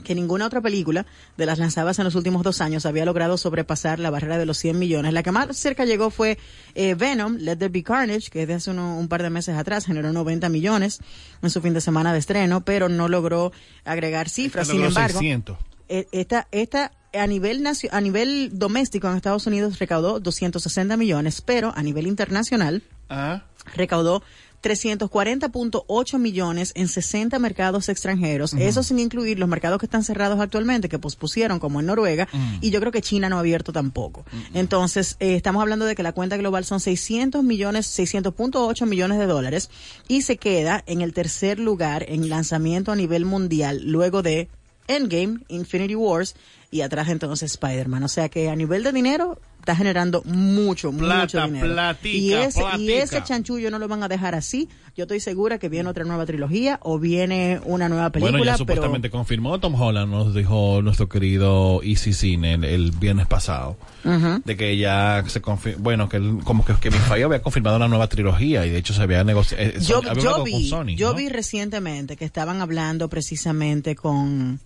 que 0.03 0.15
ninguna 0.15 0.47
otra 0.47 0.61
película 0.61 1.05
de 1.37 1.45
las 1.45 1.59
lanzadas 1.59 1.99
en 1.99 2.05
los 2.05 2.15
últimos 2.15 2.41
dos 2.43 2.59
años 2.61 2.85
había 2.87 3.05
logrado 3.05 3.37
sobrepasar 3.37 3.99
la 3.99 4.09
barrera 4.09 4.37
de 4.39 4.45
los 4.47 4.57
100 4.57 4.79
millones. 4.79 5.13
La 5.13 5.21
que 5.21 5.31
más 5.31 5.55
cerca 5.55 5.85
llegó 5.85 6.09
fue 6.09 6.39
eh, 6.75 6.95
Venom, 6.95 7.35
Let 7.37 7.57
There 7.57 7.69
Be 7.69 7.83
Carnage, 7.83 8.29
que 8.31 8.39
desde 8.39 8.53
hace 8.55 8.71
uno- 8.71 8.97
un 8.97 9.07
par 9.09 9.21
de 9.21 9.29
meses 9.29 9.55
atrás 9.57 9.85
generó 9.85 10.11
90 10.11 10.49
millones 10.49 10.99
en 11.43 11.49
su 11.49 11.61
fin 11.61 11.73
de 11.73 11.81
semana 11.81 12.13
de 12.13 12.19
estreno, 12.19 12.61
pero 12.61 12.89
no 12.89 13.09
logró 13.09 13.51
agregar 13.85 14.27
cifras. 14.29 14.67
Sin 14.67 14.77
Logró 14.77 14.87
embargo, 14.89 15.19
600. 15.19 15.57
eh, 15.89 16.07
esta, 16.11 16.47
esta 16.51 16.91
a 17.13 17.27
nivel 17.27 17.61
nacio- 17.63 17.89
a 17.91 18.01
nivel 18.01 18.51
doméstico 18.53 19.09
en 19.09 19.15
Estados 19.17 19.47
Unidos 19.47 19.79
recaudó 19.79 20.19
260 20.19 20.95
millones, 20.97 21.41
pero 21.41 21.73
a 21.75 21.83
nivel 21.83 22.07
internacional 22.07 22.83
Ah. 23.09 23.43
recaudó 23.75 24.23
340.8 24.61 26.19
millones 26.19 26.71
en 26.75 26.87
60 26.87 27.39
mercados 27.39 27.89
extranjeros, 27.89 28.53
eso 28.53 28.83
sin 28.83 28.99
incluir 28.99 29.39
los 29.39 29.49
mercados 29.49 29.79
que 29.79 29.85
están 29.87 30.03
cerrados 30.03 30.39
actualmente, 30.39 30.87
que 30.89 30.99
pospusieron, 30.99 31.59
como 31.59 31.79
en 31.79 31.87
Noruega, 31.87 32.27
y 32.61 32.69
yo 32.69 32.79
creo 32.79 32.91
que 32.91 33.01
China 33.01 33.27
no 33.29 33.37
ha 33.37 33.39
abierto 33.39 33.71
tampoco. 33.73 34.23
Entonces, 34.53 35.17
eh, 35.19 35.35
estamos 35.35 35.61
hablando 35.61 35.85
de 35.85 35.95
que 35.95 36.03
la 36.03 36.13
cuenta 36.13 36.37
global 36.37 36.63
son 36.65 36.79
600 36.79 37.43
millones, 37.43 37.87
600.8 37.87 38.85
millones 38.85 39.19
de 39.19 39.25
dólares, 39.25 39.69
y 40.07 40.21
se 40.21 40.37
queda 40.37 40.83
en 40.85 41.01
el 41.01 41.13
tercer 41.13 41.59
lugar 41.59 42.05
en 42.07 42.29
lanzamiento 42.29 42.91
a 42.91 42.95
nivel 42.95 43.25
mundial, 43.25 43.81
luego 43.85 44.21
de 44.21 44.47
Endgame, 44.87 45.39
Infinity 45.47 45.95
Wars, 45.95 46.35
y 46.71 46.81
atrás 46.81 47.09
entonces 47.09 47.51
Spider-Man. 47.51 48.01
O 48.03 48.07
sea 48.07 48.29
que 48.29 48.49
a 48.49 48.55
nivel 48.55 48.81
de 48.83 48.91
dinero 48.93 49.37
está 49.59 49.75
generando 49.75 50.23
mucho, 50.25 50.91
mucho 50.91 51.03
Plata, 51.05 51.45
dinero. 51.45 51.67
platica, 51.73 52.09
y, 52.17 52.33
ese, 52.33 52.61
y 52.61 52.63
platica. 52.63 52.93
ese 53.03 53.23
chanchullo 53.23 53.69
no 53.69 53.77
lo 53.77 53.87
van 53.87 54.01
a 54.03 54.07
dejar 54.07 54.33
así. 54.35 54.69
Yo 54.95 55.03
estoy 55.03 55.19
segura 55.19 55.57
que 55.59 55.69
viene 55.69 55.89
otra 55.89 56.03
nueva 56.05 56.25
trilogía 56.25 56.79
o 56.81 56.97
viene 56.97 57.59
una 57.65 57.87
nueva 57.89 58.09
película, 58.09 58.31
bueno, 58.31 58.45
ya 58.45 58.51
pero 58.53 58.57
supuestamente 58.57 59.09
confirmó 59.09 59.59
Tom 59.59 59.79
Holland, 59.79 60.09
nos 60.11 60.33
dijo 60.33 60.81
nuestro 60.81 61.07
querido 61.09 61.81
Easy 61.83 62.13
Cine 62.13 62.53
el, 62.55 62.63
el 62.63 62.91
viernes 62.91 63.27
pasado, 63.27 63.77
Ujú. 64.03 64.41
de 64.43 64.57
que 64.57 64.77
ya 64.77 65.23
se 65.27 65.41
confirmó, 65.41 65.83
bueno, 65.83 66.09
que 66.09 66.17
él- 66.17 66.39
como 66.43 66.65
que 66.65 66.73
Kevin 66.75 66.99
Feige 67.01 67.23
había 67.25 67.41
confirmado 67.41 67.75
una 67.77 67.87
nueva 67.87 68.07
trilogía 68.07 68.65
y 68.65 68.69
de 68.69 68.77
hecho 68.79 68.93
se 68.93 69.01
había 69.01 69.23
negociado, 69.23 69.63
eh, 69.63 69.75
yo, 69.79 70.01
Sony- 70.01 70.09
había 70.09 70.23
yo 70.23 70.29
hablado 70.29 70.43
vi, 70.45 70.51
con 70.53 70.63
Sony, 70.85 70.95
yo 70.95 71.09
¿no? 71.11 71.17
vi 71.17 71.29
recientemente 71.29 72.17
que 72.17 72.25
estaban 72.25 72.61
hablando 72.61 73.07
precisamente 73.09 73.95
con, 73.95 74.59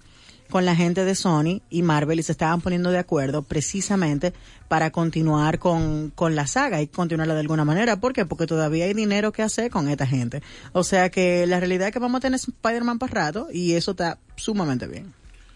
con 0.55 0.63
la 0.63 0.73
gente 0.73 1.03
de 1.03 1.15
Sony 1.15 1.61
y 1.69 1.81
Marvel 1.81 2.17
y 2.17 2.23
se 2.23 2.31
estaban 2.31 2.61
poniendo 2.61 2.89
de 2.89 2.97
acuerdo 2.97 3.41
precisamente 3.41 4.31
para 4.69 4.89
continuar 4.89 5.59
con, 5.59 6.11
con 6.11 6.33
la 6.33 6.47
saga 6.47 6.81
y 6.81 6.87
continuarla 6.87 7.33
de 7.33 7.41
alguna 7.41 7.65
manera. 7.65 7.99
¿Por 7.99 8.13
qué? 8.13 8.25
Porque 8.25 8.47
todavía 8.47 8.85
hay 8.85 8.93
dinero 8.93 9.33
que 9.33 9.41
hacer 9.41 9.69
con 9.69 9.89
esta 9.89 10.07
gente. 10.07 10.41
O 10.71 10.85
sea 10.85 11.09
que 11.09 11.45
la 11.45 11.59
realidad 11.59 11.89
es 11.89 11.93
que 11.93 11.99
vamos 11.99 12.19
a 12.19 12.21
tener 12.21 12.39
Spider-Man 12.39 12.99
para 12.99 13.11
rato 13.11 13.49
y 13.51 13.73
eso 13.73 13.91
está 13.91 14.17
sumamente 14.37 14.87
bien. 14.87 15.13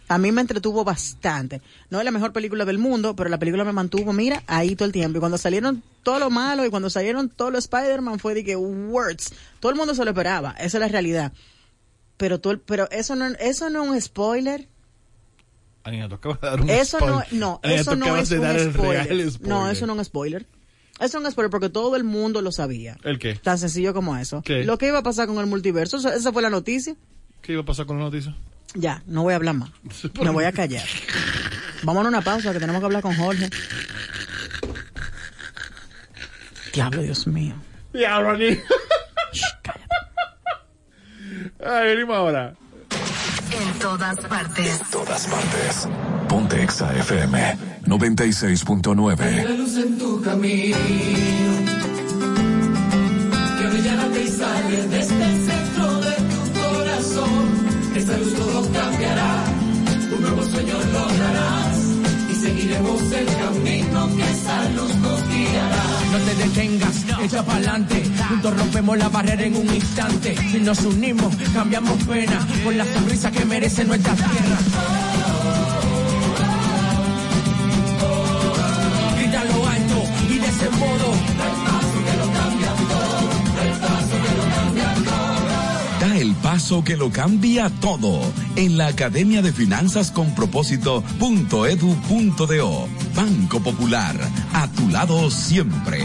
A 0.09 0.17
mí 0.17 0.33
me 0.33 0.41
entretuvo 0.41 0.83
bastante. 0.83 1.61
No 1.89 1.99
es 1.99 2.03
la 2.03 2.11
mejor 2.11 2.33
película 2.33 2.65
del 2.65 2.77
mundo, 2.77 3.15
pero 3.15 3.29
la 3.29 3.39
película 3.39 3.63
me 3.63 3.71
mantuvo, 3.71 4.11
mira, 4.11 4.43
ahí 4.47 4.75
todo 4.75 4.85
el 4.85 4.91
tiempo. 4.91 5.19
Y 5.19 5.21
cuando 5.21 5.37
salieron 5.37 5.81
todo 6.03 6.19
lo 6.19 6.29
malo 6.29 6.65
y 6.65 6.69
cuando 6.69 6.89
salieron 6.89 7.29
todos 7.29 7.53
los 7.53 7.63
Spider-Man 7.63 8.19
fue 8.19 8.33
de 8.33 8.43
que 8.43 8.57
words. 8.57 9.31
Todo 9.61 9.71
el 9.71 9.77
mundo 9.77 9.95
se 9.95 10.03
lo 10.03 10.11
esperaba. 10.11 10.57
Esa 10.59 10.75
es 10.77 10.81
la 10.81 10.89
realidad. 10.89 11.31
Pero 12.17 12.41
todo, 12.41 12.59
pero 12.59 12.91
eso 12.91 13.15
no, 13.15 13.27
eso 13.27 13.69
no 13.69 13.85
es 13.85 13.89
un 13.91 14.01
spoiler. 14.01 14.67
Anina, 15.89 16.07
tú 16.09 16.15
acabas 16.15 16.39
de 16.41 16.47
dar 16.47 16.61
un 16.61 16.69
Eso 16.69 16.99
no, 16.99 17.05
spoiler. 17.21 17.33
no, 17.33 17.59
eso 17.63 17.95
no 17.95 18.15
es 18.17 18.29
de 18.29 18.37
un 18.37 18.43
dar 18.43 18.59
spoiler. 18.59 19.39
No, 19.41 19.69
eso 19.69 19.85
no 19.85 19.93
es 19.93 19.99
un 19.99 20.05
spoiler. 20.05 20.45
Eso 20.99 21.19
no 21.19 21.23
es 21.23 21.27
un 21.27 21.31
spoiler 21.33 21.49
porque 21.51 21.69
todo 21.69 21.95
el 21.95 22.03
mundo 22.03 22.41
lo 22.41 22.51
sabía. 22.51 22.97
¿El 23.03 23.19
qué? 23.19 23.35
Tan 23.35 23.57
sencillo 23.57 23.93
como 23.93 24.17
eso. 24.17 24.41
¿Qué? 24.43 24.63
Lo 24.63 24.77
que 24.77 24.87
iba 24.87 24.99
a 24.99 25.03
pasar 25.03 25.27
con 25.27 25.37
el 25.39 25.45
multiverso, 25.45 25.97
esa- 25.97 26.31
fue 26.33 26.41
la 26.41 26.49
noticia. 26.49 26.95
¿Qué 27.41 27.53
iba 27.53 27.61
a 27.61 27.65
pasar 27.65 27.85
con 27.85 27.97
la 27.97 28.03
noticia? 28.05 28.35
Ya, 28.75 29.01
no 29.07 29.23
voy 29.23 29.33
a 29.33 29.37
hablar 29.37 29.55
más. 29.55 29.69
Me 30.21 30.29
voy 30.29 30.43
a 30.45 30.51
callar. 30.51 30.83
Vamos 31.83 32.05
a 32.05 32.09
una 32.09 32.21
pausa 32.21 32.51
que 32.53 32.59
tenemos 32.59 32.81
que 32.81 32.85
hablar 32.85 33.01
con 33.01 33.15
Jorge. 33.15 33.49
Diablo, 36.73 37.01
Dios 37.01 37.25
mío. 37.27 37.55
Diablo, 37.93 38.31
Anina. 38.31 38.57
Ay, 41.65 41.87
venimos 41.95 42.15
ahora. 42.15 42.53
En 43.51 43.79
todas 43.79 44.17
partes. 44.27 44.81
Todas 44.91 45.27
partes. 45.27 45.87
Ponte 46.27 46.63
Exa 46.63 46.93
FM 46.95 47.57
96.9. 47.85 49.43
La 49.43 49.49
luz 49.51 49.77
en 49.77 49.97
tu 49.97 50.21
camino 50.21 50.77
que 53.57 53.67
brillante 53.67 54.23
y 54.23 54.27
sale 54.27 54.87
desde 54.87 55.23
el 55.25 55.45
centro 55.47 55.99
de 56.01 56.15
tu 56.31 56.59
corazón. 56.59 57.95
Esta 57.95 58.17
luz 58.17 58.33
todo 58.35 58.71
cambiará, 58.71 59.43
un 60.15 60.21
nuevo 60.21 60.43
sueño 60.43 60.75
lograrás 60.93 61.77
y 62.31 62.35
seguiremos 62.35 63.01
el 63.11 63.25
camino 63.25 64.15
que 64.15 64.31
esa 64.31 64.69
luz 64.69 64.95
nos 64.95 65.27
guiará. 65.29 65.88
No 66.11 66.17
te 66.17 66.35
detengas, 66.35 67.05
echa 67.21 67.43
pa'lante. 67.43 68.03
Juntos 68.29 68.57
rompemos 68.57 68.97
la 68.97 69.09
barrera 69.09 69.43
en 69.43 69.55
un 69.55 69.73
instante. 69.73 70.35
Si 70.51 70.59
nos 70.59 70.79
unimos, 70.81 71.35
cambiamos 71.53 72.03
pena 72.03 72.45
por 72.63 72.73
la 72.73 72.85
sonrisa 72.85 73.31
que 73.31 73.45
merece 73.45 73.85
nuestra 73.85 74.15
tierra. 74.15 74.57
Grita 79.17 79.43
lo 79.45 79.67
alto 79.67 80.03
y 80.29 80.39
de 80.39 80.47
ese 80.47 80.69
modo. 80.71 81.13
Da 85.99 86.15
el 86.17 86.33
paso 86.35 86.83
que 86.83 86.95
lo 86.95 87.11
cambia 87.11 87.69
todo 87.69 88.21
en 88.55 88.77
la 88.77 88.87
Academia 88.87 89.41
de 89.41 89.51
Finanzas 89.51 90.11
con 90.11 90.33
Propósito.edu.do. 90.33 92.87
Banco 93.15 93.59
Popular, 93.59 94.15
tu 94.79 94.89
lado 94.89 95.29
siempre. 95.29 95.99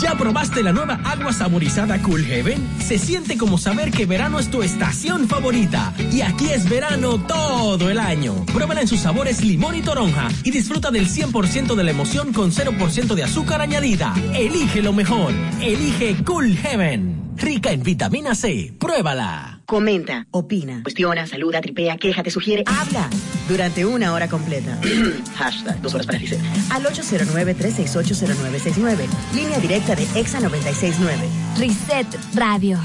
¿Ya 0.00 0.16
probaste 0.16 0.62
la 0.64 0.72
nueva 0.72 0.98
agua 1.04 1.32
saborizada 1.32 2.00
Cool 2.02 2.24
Heaven? 2.24 2.66
Se 2.80 2.98
siente 2.98 3.38
como 3.38 3.56
saber 3.56 3.92
que 3.92 4.04
verano 4.04 4.40
es 4.40 4.50
tu 4.50 4.62
estación 4.62 5.28
favorita. 5.28 5.94
Y 6.10 6.22
aquí 6.22 6.48
es 6.48 6.68
verano 6.68 7.24
todo 7.24 7.88
el 7.88 8.00
año. 8.00 8.44
Pruébala 8.46 8.80
en 8.80 8.88
sus 8.88 9.00
sabores 9.00 9.44
limón 9.44 9.76
y 9.76 9.82
toronja 9.82 10.28
y 10.42 10.50
disfruta 10.50 10.90
del 10.90 11.08
100% 11.08 11.76
de 11.76 11.84
la 11.84 11.90
emoción 11.92 12.32
con 12.32 12.50
0% 12.50 13.14
de 13.14 13.22
azúcar 13.22 13.60
añadida. 13.60 14.12
Elige 14.34 14.82
lo 14.82 14.92
mejor. 14.92 15.32
Elige 15.60 16.16
Cool 16.24 16.56
Heaven. 16.56 17.34
Rica 17.36 17.70
en 17.70 17.82
vitamina 17.84 18.34
C. 18.34 18.74
Pruébala. 18.78 19.61
Comenta, 19.72 20.26
opina, 20.32 20.82
cuestiona, 20.82 21.26
saluda, 21.26 21.62
tripea, 21.62 21.96
quéjate, 21.96 22.30
sugiere, 22.30 22.62
habla 22.66 23.08
durante 23.48 23.86
una 23.86 24.12
hora 24.12 24.28
completa. 24.28 24.78
Hashtag 25.36 25.80
dos 25.80 25.94
horas 25.94 26.06
para 26.06 26.18
Reset. 26.18 26.38
Al 26.68 26.84
809-368-0969. 26.84 29.06
Línea 29.34 29.58
directa 29.60 29.94
de 29.94 30.02
Exa 30.14 30.40
969. 30.40 31.26
Reset 31.56 32.06
Radio. 32.34 32.78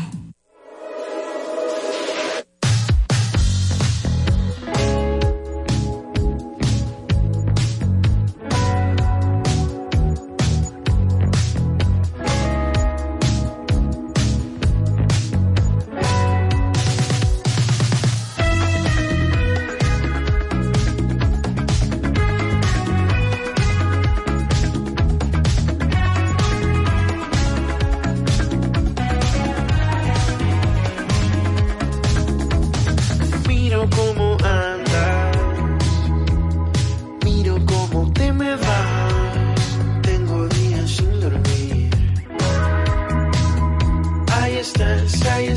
Distance, 45.27 45.56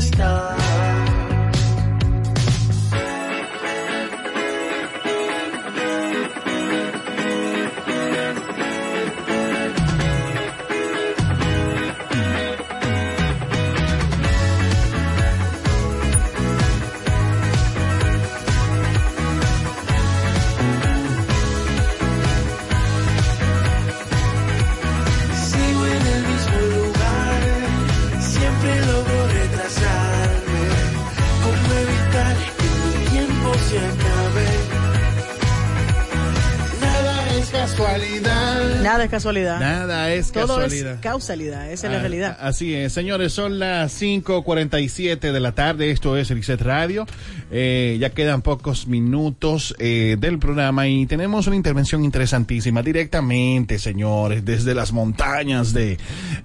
casualidad. 39.11 39.59
Nada 39.59 40.11
es 40.11 40.31
Todo 40.31 40.47
casualidad. 40.57 40.95
es 40.95 40.99
causalidad, 41.01 41.71
esa 41.71 41.85
es 41.87 41.91
la 41.93 41.97
Ah, 41.99 42.01
realidad. 42.01 42.37
Así 42.41 42.73
es, 42.73 42.91
señores, 42.93 43.31
son 43.33 43.59
las 43.59 43.93
5.47 44.01 45.31
de 45.31 45.39
la 45.39 45.51
tarde, 45.51 45.91
esto 45.91 46.17
es 46.17 46.31
el 46.31 46.37
Reset 46.37 46.61
Radio, 46.61 47.05
Eh, 47.53 47.97
ya 47.99 48.11
quedan 48.11 48.41
pocos 48.41 48.87
minutos 48.87 49.75
eh, 49.77 50.15
del 50.17 50.39
programa 50.39 50.87
y 50.87 51.05
tenemos 51.05 51.47
una 51.47 51.57
intervención 51.57 52.05
interesantísima 52.05 52.81
directamente, 52.81 53.77
señores, 53.77 54.45
desde 54.45 54.73
las 54.73 54.93
montañas 54.93 55.73
de, 55.73 55.97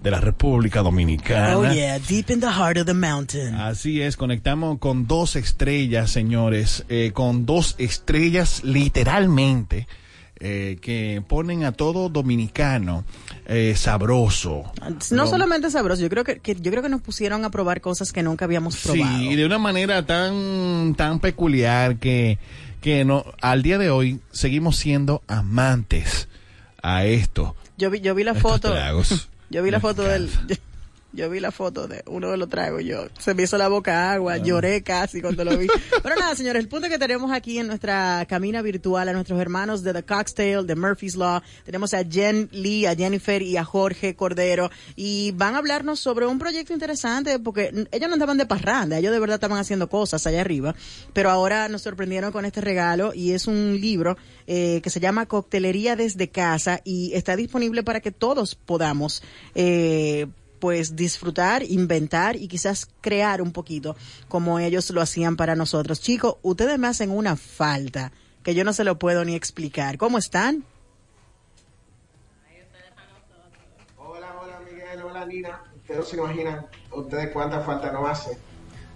de 0.02 0.10
la 0.10 0.20
República 0.20 0.82
Dominicana. 0.82 1.56
Oh 1.58 1.72
yeah, 1.72 2.00
deep 2.00 2.28
in 2.30 2.40
the 2.40 2.46
heart 2.48 2.76
of 2.78 2.86
the 2.86 2.94
mountain. 2.94 3.54
Así 3.54 4.02
es, 4.02 4.16
conectamos 4.16 4.78
con 4.80 5.06
dos 5.06 5.36
estrellas, 5.36 6.10
señores, 6.10 6.84
eh, 6.88 7.12
con 7.14 7.46
dos 7.46 7.76
estrellas 7.78 8.64
literalmente. 8.64 9.86
Eh, 10.40 10.76
que 10.80 11.22
ponen 11.26 11.64
a 11.64 11.72
todo 11.72 12.08
dominicano 12.08 13.04
eh, 13.46 13.74
sabroso. 13.76 14.64
No 15.10 15.26
solamente 15.26 15.70
sabroso, 15.70 16.02
yo 16.02 16.08
creo 16.08 16.24
que, 16.24 16.38
que- 16.40 16.54
yo 16.56 16.70
creo 16.70 16.82
que 16.82 16.88
nos 16.88 17.00
pusieron 17.00 17.44
a 17.44 17.50
probar 17.50 17.80
cosas 17.80 18.12
que 18.12 18.22
nunca 18.22 18.44
habíamos 18.44 18.76
probado. 18.76 19.18
Sí, 19.18 19.28
y 19.30 19.36
de 19.36 19.46
una 19.46 19.58
manera 19.58 20.04
tan, 20.04 20.94
tan 20.96 21.20
peculiar 21.20 21.96
que, 21.96 22.38
que 22.80 23.04
no, 23.04 23.24
al 23.40 23.62
día 23.62 23.78
de 23.78 23.90
hoy 23.90 24.20
seguimos 24.30 24.76
siendo 24.76 25.22
amantes 25.26 26.28
a 26.82 27.04
esto. 27.06 27.56
Yo 27.78 27.90
vi, 27.90 28.00
yo 28.00 28.14
vi 28.14 28.24
la 28.24 28.34
foto. 28.34 28.74
Yo 29.48 29.62
vi 29.62 29.70
la 29.70 29.78
foto 29.78 30.02
del. 30.02 30.28
Yo, 30.48 30.56
yo 31.16 31.30
vi 31.30 31.40
la 31.40 31.50
foto 31.50 31.88
de 31.88 32.02
uno 32.06 32.30
de 32.30 32.36
los 32.36 32.48
tragos. 32.48 32.84
Yo 32.84 33.06
se 33.18 33.34
me 33.34 33.44
hizo 33.44 33.56
la 33.56 33.68
boca 33.68 34.12
agua, 34.12 34.36
lloré 34.36 34.82
casi 34.82 35.22
cuando 35.22 35.44
lo 35.44 35.56
vi. 35.56 35.66
Pero 36.02 36.14
nada, 36.14 36.36
señores, 36.36 36.62
el 36.62 36.68
punto 36.68 36.88
que 36.88 36.98
tenemos 36.98 37.32
aquí 37.32 37.58
en 37.58 37.66
nuestra 37.66 38.26
camina 38.28 38.60
virtual 38.62 39.08
a 39.08 39.12
nuestros 39.12 39.40
hermanos 39.40 39.82
de 39.82 39.94
The 39.94 40.02
Cocktail, 40.04 40.66
de 40.66 40.76
Murphy's 40.76 41.16
Law, 41.16 41.40
tenemos 41.64 41.94
a 41.94 42.04
Jen 42.04 42.48
Lee, 42.52 42.86
a 42.86 42.94
Jennifer 42.94 43.40
y 43.40 43.56
a 43.56 43.64
Jorge 43.64 44.14
Cordero 44.14 44.70
y 44.94 45.32
van 45.32 45.54
a 45.54 45.58
hablarnos 45.58 45.98
sobre 46.00 46.26
un 46.26 46.38
proyecto 46.38 46.74
interesante 46.74 47.38
porque 47.38 47.86
ellos 47.90 48.08
no 48.08 48.14
andaban 48.14 48.36
de 48.36 48.46
parranda, 48.46 48.98
ellos 48.98 49.12
de 49.12 49.18
verdad 49.18 49.36
estaban 49.36 49.58
haciendo 49.58 49.88
cosas 49.88 50.26
allá 50.26 50.42
arriba, 50.42 50.74
pero 51.14 51.30
ahora 51.30 51.68
nos 51.68 51.82
sorprendieron 51.82 52.30
con 52.30 52.44
este 52.44 52.60
regalo 52.60 53.14
y 53.14 53.32
es 53.32 53.46
un 53.46 53.80
libro 53.80 54.18
eh, 54.46 54.80
que 54.82 54.90
se 54.90 55.00
llama 55.00 55.26
Coctelería 55.26 55.96
desde 55.96 56.28
casa 56.28 56.80
y 56.84 57.14
está 57.14 57.36
disponible 57.36 57.82
para 57.82 58.00
que 58.00 58.12
todos 58.12 58.54
podamos 58.54 59.22
eh, 59.54 60.26
pues 60.58 60.96
disfrutar, 60.96 61.62
inventar 61.62 62.36
y 62.36 62.48
quizás 62.48 62.88
crear 63.00 63.42
un 63.42 63.52
poquito 63.52 63.96
como 64.28 64.58
ellos 64.58 64.90
lo 64.90 65.00
hacían 65.00 65.36
para 65.36 65.54
nosotros. 65.54 66.00
Chicos, 66.00 66.36
ustedes 66.42 66.78
me 66.78 66.88
hacen 66.88 67.10
una 67.10 67.36
falta 67.36 68.12
que 68.42 68.54
yo 68.54 68.64
no 68.64 68.72
se 68.72 68.84
lo 68.84 68.98
puedo 68.98 69.24
ni 69.24 69.34
explicar. 69.34 69.98
¿Cómo 69.98 70.18
están? 70.18 70.64
Hola, 73.98 74.34
hola 74.40 74.60
Miguel, 74.70 75.02
hola 75.02 75.26
Nina. 75.26 75.62
Ustedes 75.76 76.00
no 76.00 76.06
se 76.06 76.16
imaginan 76.16 76.66
ustedes 76.92 77.30
cuánta 77.32 77.60
falta 77.60 77.92
nos 77.92 78.08
hace. 78.08 78.38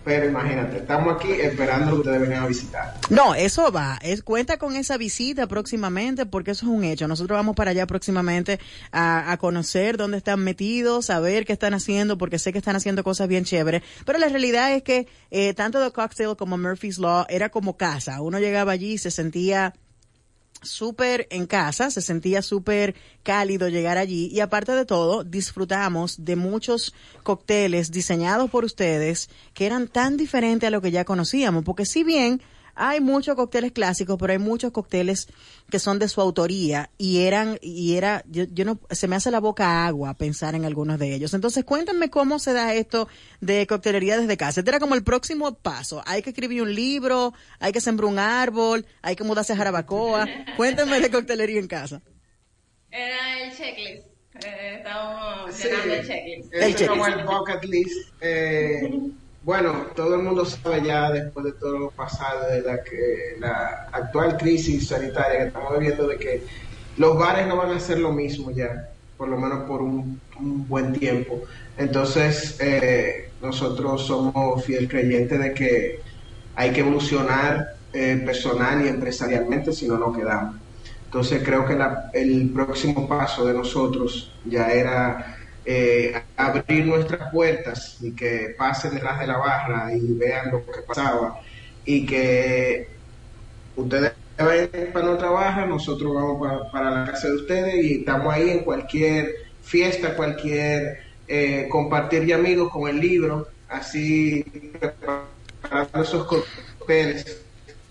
Pero 0.05 0.27
imagínate, 0.27 0.79
estamos 0.79 1.15
aquí 1.15 1.31
esperando 1.33 1.93
que 1.93 1.99
ustedes 1.99 2.21
vengan 2.21 2.45
a 2.45 2.47
visitar. 2.47 2.95
No, 3.11 3.35
eso 3.35 3.71
va. 3.71 3.99
Es, 4.01 4.23
cuenta 4.23 4.57
con 4.57 4.75
esa 4.75 4.97
visita 4.97 5.47
próximamente 5.47 6.25
porque 6.25 6.53
eso 6.53 6.67
es 6.67 6.73
un 6.73 6.85
hecho. 6.85 7.07
Nosotros 7.07 7.37
vamos 7.37 7.55
para 7.55 7.73
allá 7.73 7.87
próximamente 7.87 8.59
a, 8.93 9.31
a 9.31 9.37
conocer 9.37 9.99
dónde 9.99 10.17
están 10.17 10.41
metidos, 10.41 11.11
a 11.11 11.21
ver 11.21 11.45
qué 11.45 11.53
están 11.53 11.75
haciendo, 11.75 12.17
porque 12.17 12.39
sé 12.39 12.51
que 12.53 12.59
están 12.59 12.77
haciendo 12.77 13.05
cosas 13.05 13.29
bien 13.29 13.45
chéveres. 13.45 13.83
Pero 14.07 14.19
la 14.19 14.29
realidad 14.29 14.73
es 14.73 14.83
que 14.83 15.07
eh, 15.31 15.53
tanto 15.53 15.85
The 15.85 15.93
Cocktail 15.93 16.35
como 16.37 16.57
Murphy's 16.57 16.99
Law 16.99 17.27
era 17.29 17.51
como 17.51 17.77
casa. 17.77 18.23
Uno 18.23 18.39
llegaba 18.39 18.73
allí 18.73 18.93
y 18.93 18.99
se 18.99 19.11
sentía 19.11 19.75
súper 20.63 21.27
en 21.31 21.47
casa, 21.47 21.91
se 21.91 22.01
sentía 22.01 22.43
súper 22.43 22.95
cálido 23.23 23.69
llegar 23.69 23.99
allí 23.99 24.29
y 24.33 24.41
aparte 24.41 24.73
de 24.73 24.85
todo 24.85 25.25
disfrutamos 25.25 26.25
de 26.25 26.37
muchos 26.37 26.95
cócteles 27.23 27.91
diseñados 27.91 28.51
por 28.51 28.65
ustedes 28.65 29.31
que 29.55 29.67
eran 29.67 29.89
tan 29.89 30.17
diferentes 30.17 30.67
a 30.67 30.71
lo 30.71 30.81
que 30.81 30.91
ya 30.91 31.05
conocíamos, 31.05 31.65
porque 31.65 31.87
si 31.87 32.05
bien 32.05 32.41
hay 32.83 33.01
muchos 33.01 33.35
cócteles 33.37 33.73
clásicos, 33.73 34.17
pero 34.19 34.33
hay 34.33 34.39
muchos 34.39 34.73
cócteles 34.73 35.29
que 35.71 35.79
son 35.79 35.99
de 35.99 36.09
su 36.09 36.21
autoría 36.21 36.91
y 36.97 37.21
eran 37.21 37.59
y 37.61 37.97
era 37.97 38.25
yo, 38.27 38.45
yo 38.45 38.65
no 38.65 38.81
se 38.91 39.07
me 39.07 39.17
hace 39.17 39.31
la 39.31 39.39
boca 39.39 39.87
agua 39.87 40.15
pensar 40.15 40.55
en 40.55 40.65
algunos 40.65 40.99
de 40.99 41.15
ellos. 41.15 41.35
Entonces, 41.35 41.65
cuéntenme 41.65 42.09
cómo 42.09 42.39
se 42.39 42.55
da 42.55 42.73
esto 42.75 43.07
de 43.41 43.67
coctelería 43.67 44.19
desde 44.19 44.37
casa. 44.37 44.61
Este 44.61 44.71
era 44.71 44.81
como 44.81 44.95
el 44.95 45.05
próximo 45.05 45.55
paso. 45.55 46.03
Hay 46.07 46.23
que 46.23 46.31
escribir 46.31 46.63
un 46.63 46.75
libro, 46.75 47.35
hay 47.59 47.73
que 47.73 47.81
sembrar 47.83 48.11
un 48.11 48.19
árbol, 48.19 48.87
hay 49.03 49.15
que 49.15 49.25
mudarse 49.25 49.53
a 49.53 49.57
Jarabacoa. 49.57 50.27
Cuéntenme 50.57 51.01
de 51.01 51.11
coctelería 51.11 51.61
en 51.61 51.69
casa. 51.69 52.01
Era 52.91 53.43
el 53.43 53.57
checklist. 53.57 54.07
Eh, 54.43 54.77
estábamos 54.79 55.55
Sí, 55.55 55.69
llenando 55.69 55.95
el 55.95 56.07
checklist. 56.07 56.55
Ese 56.55 56.85
es 56.85 56.89
como 56.89 57.07
el 57.07 57.25
bucket 57.25 57.65
list. 57.65 58.09
Eh, 58.23 58.91
bueno, 59.41 59.89
todo 59.97 60.17
el 60.17 60.23
mundo 60.23 60.45
sabe 60.45 60.83
ya 60.85 61.11
después 61.11 61.45
de 61.47 61.53
todo 61.59 61.79
lo 61.79 61.91
pasado 61.93 62.49
de 62.51 62.61
la 62.63 62.83
que 62.83 62.97
la 63.39 63.71
actual 63.93 64.37
crisis 64.37 64.89
sanitaria 64.89 65.39
que 65.39 65.45
estamos 65.47 65.79
viviendo 65.79 66.07
de 66.07 66.19
que 66.19 66.45
los 66.97 67.17
bares 67.19 67.47
no 67.47 67.57
van 67.57 67.71
a 67.71 67.81
ser 67.81 67.99
lo 68.01 68.13
mismo 68.13 68.51
ya, 68.55 68.71
por 69.17 69.29
lo 69.29 69.39
menos 69.39 69.65
por 69.67 69.83
un, 69.83 70.23
un 70.41 70.69
buen 70.69 70.93
tiempo. 70.93 71.43
Entonces, 71.77 72.59
eh, 72.61 73.15
nosotros 73.41 74.07
somos 74.07 74.65
fiel 74.65 74.89
creyentes 74.89 75.39
de 75.41 75.55
que 75.55 76.03
hay 76.55 76.73
que 76.73 76.81
evolucionar 76.81 77.65
eh, 77.93 78.23
personal 78.25 78.85
y 78.85 78.89
empresarialmente, 78.89 79.73
si 79.73 79.89
no, 79.89 79.99
no 79.99 80.13
quedamos. 80.13 80.57
Entonces 81.05 81.43
creo 81.45 81.67
que 81.67 81.75
la- 81.75 81.97
el 82.13 82.53
próximo 82.53 83.09
paso 83.09 83.45
de 83.47 83.55
nosotros 83.55 84.41
ya 84.45 84.71
era 84.73 85.37
eh, 85.73 86.23
abrir 86.37 86.85
nuestras 86.85 87.31
puertas 87.31 87.99
y 88.01 88.11
que 88.11 88.57
pasen 88.59 88.95
detrás 88.95 89.21
de 89.21 89.29
la 89.29 89.39
barra 89.39 89.95
y 89.95 90.15
vean 90.15 90.51
lo 90.51 90.67
que 90.67 90.81
pasaba 90.85 91.41
y 91.85 92.05
que 92.05 92.89
ustedes 93.77 94.13
vayan 94.37 94.69
para 94.93 95.07
nuestra 95.07 95.31
barra, 95.31 95.67
nosotros 95.67 96.13
vamos 96.13 96.41
para, 96.41 96.71
para 96.73 96.91
la 96.91 97.13
casa 97.13 97.29
de 97.29 97.37
ustedes 97.37 97.85
y 97.85 98.01
estamos 98.01 98.35
ahí 98.35 98.51
en 98.51 98.65
cualquier 98.65 99.33
fiesta, 99.63 100.17
cualquier 100.17 101.05
eh, 101.29 101.69
compartir 101.71 102.27
de 102.27 102.35
amigos 102.35 102.73
con 102.73 102.89
el 102.89 102.99
libro, 102.99 103.47
así 103.69 104.43
preparando 104.43 106.03
esos 106.03 106.27
cócteles. 106.27 107.40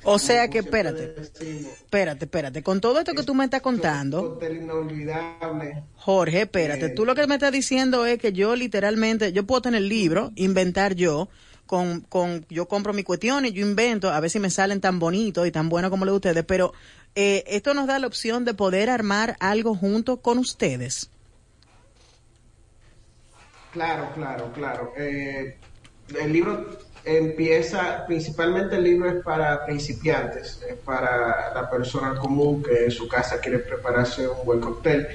O 0.03 0.17
sea 0.19 0.49
que, 0.49 0.59
espérate, 0.59 1.15
espérate, 1.19 2.25
espérate. 2.25 2.63
Con 2.63 2.81
todo 2.81 2.99
esto 2.99 3.13
que 3.13 3.23
tú 3.23 3.33
me 3.35 3.45
estás 3.45 3.61
contando. 3.61 4.39
Jorge, 5.95 6.41
espérate. 6.41 6.89
Tú 6.89 7.05
lo 7.05 7.15
que 7.15 7.27
me 7.27 7.35
estás 7.35 7.51
diciendo 7.51 8.05
es 8.05 8.17
que 8.17 8.33
yo 8.33 8.55
literalmente, 8.55 9.33
yo 9.33 9.45
puedo 9.45 9.61
tener 9.61 9.81
el 9.81 9.89
libro, 9.89 10.31
inventar 10.35 10.95
yo, 10.95 11.29
con, 11.65 12.01
con, 12.01 12.45
yo 12.49 12.67
compro 12.67 12.93
mi 12.93 13.03
cuestión 13.03 13.45
y 13.45 13.51
yo 13.51 13.65
invento, 13.65 14.09
a 14.09 14.19
ver 14.19 14.31
si 14.31 14.39
me 14.39 14.49
salen 14.49 14.81
tan 14.81 14.97
bonitos 14.97 15.45
y 15.45 15.51
tan 15.51 15.69
buenos 15.69 15.91
como 15.91 16.03
los 16.05 16.13
de 16.13 16.29
ustedes, 16.29 16.45
pero 16.45 16.73
eh, 17.13 17.43
esto 17.47 17.73
nos 17.73 17.85
da 17.85 17.99
la 17.99 18.07
opción 18.07 18.43
de 18.45 18.53
poder 18.53 18.89
armar 18.89 19.35
algo 19.39 19.75
junto 19.75 20.21
con 20.21 20.39
ustedes. 20.39 21.11
Claro, 23.71 24.09
claro, 24.15 24.51
claro. 24.53 24.93
Eh, 24.97 25.57
el 26.19 26.33
libro 26.33 26.79
empieza, 27.05 28.05
principalmente 28.05 28.75
el 28.75 28.83
libro 28.83 29.09
es 29.09 29.23
para 29.23 29.65
principiantes, 29.65 30.61
es 30.69 30.75
para 30.77 31.53
la 31.53 31.69
persona 31.69 32.15
común 32.15 32.63
que 32.63 32.85
en 32.85 32.91
su 32.91 33.07
casa 33.07 33.39
quiere 33.39 33.59
prepararse 33.59 34.27
un 34.27 34.45
buen 34.45 34.59
cóctel 34.59 35.07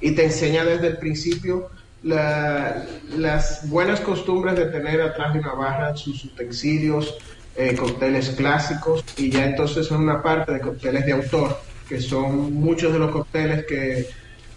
y 0.00 0.12
te 0.12 0.24
enseña 0.24 0.64
desde 0.64 0.88
el 0.88 0.98
principio 0.98 1.70
la- 2.02 2.84
las 3.16 3.68
buenas 3.68 4.00
costumbres 4.00 4.56
de 4.56 4.66
tener 4.66 5.00
atrás 5.00 5.32
de 5.34 5.40
una 5.40 5.52
barra 5.54 5.96
sus 5.96 6.24
utensilios, 6.24 7.16
eh, 7.56 7.74
cócteles 7.74 8.30
clásicos 8.30 9.04
y 9.16 9.30
ya 9.30 9.44
entonces 9.46 9.86
son 9.86 10.02
una 10.02 10.22
parte 10.22 10.52
de 10.52 10.60
cócteles 10.60 11.06
de 11.06 11.12
autor, 11.12 11.58
que 11.88 12.00
son 12.00 12.52
muchos 12.52 12.92
de 12.92 12.98
los 12.98 13.10
cócteles 13.10 13.64
que 13.66 14.06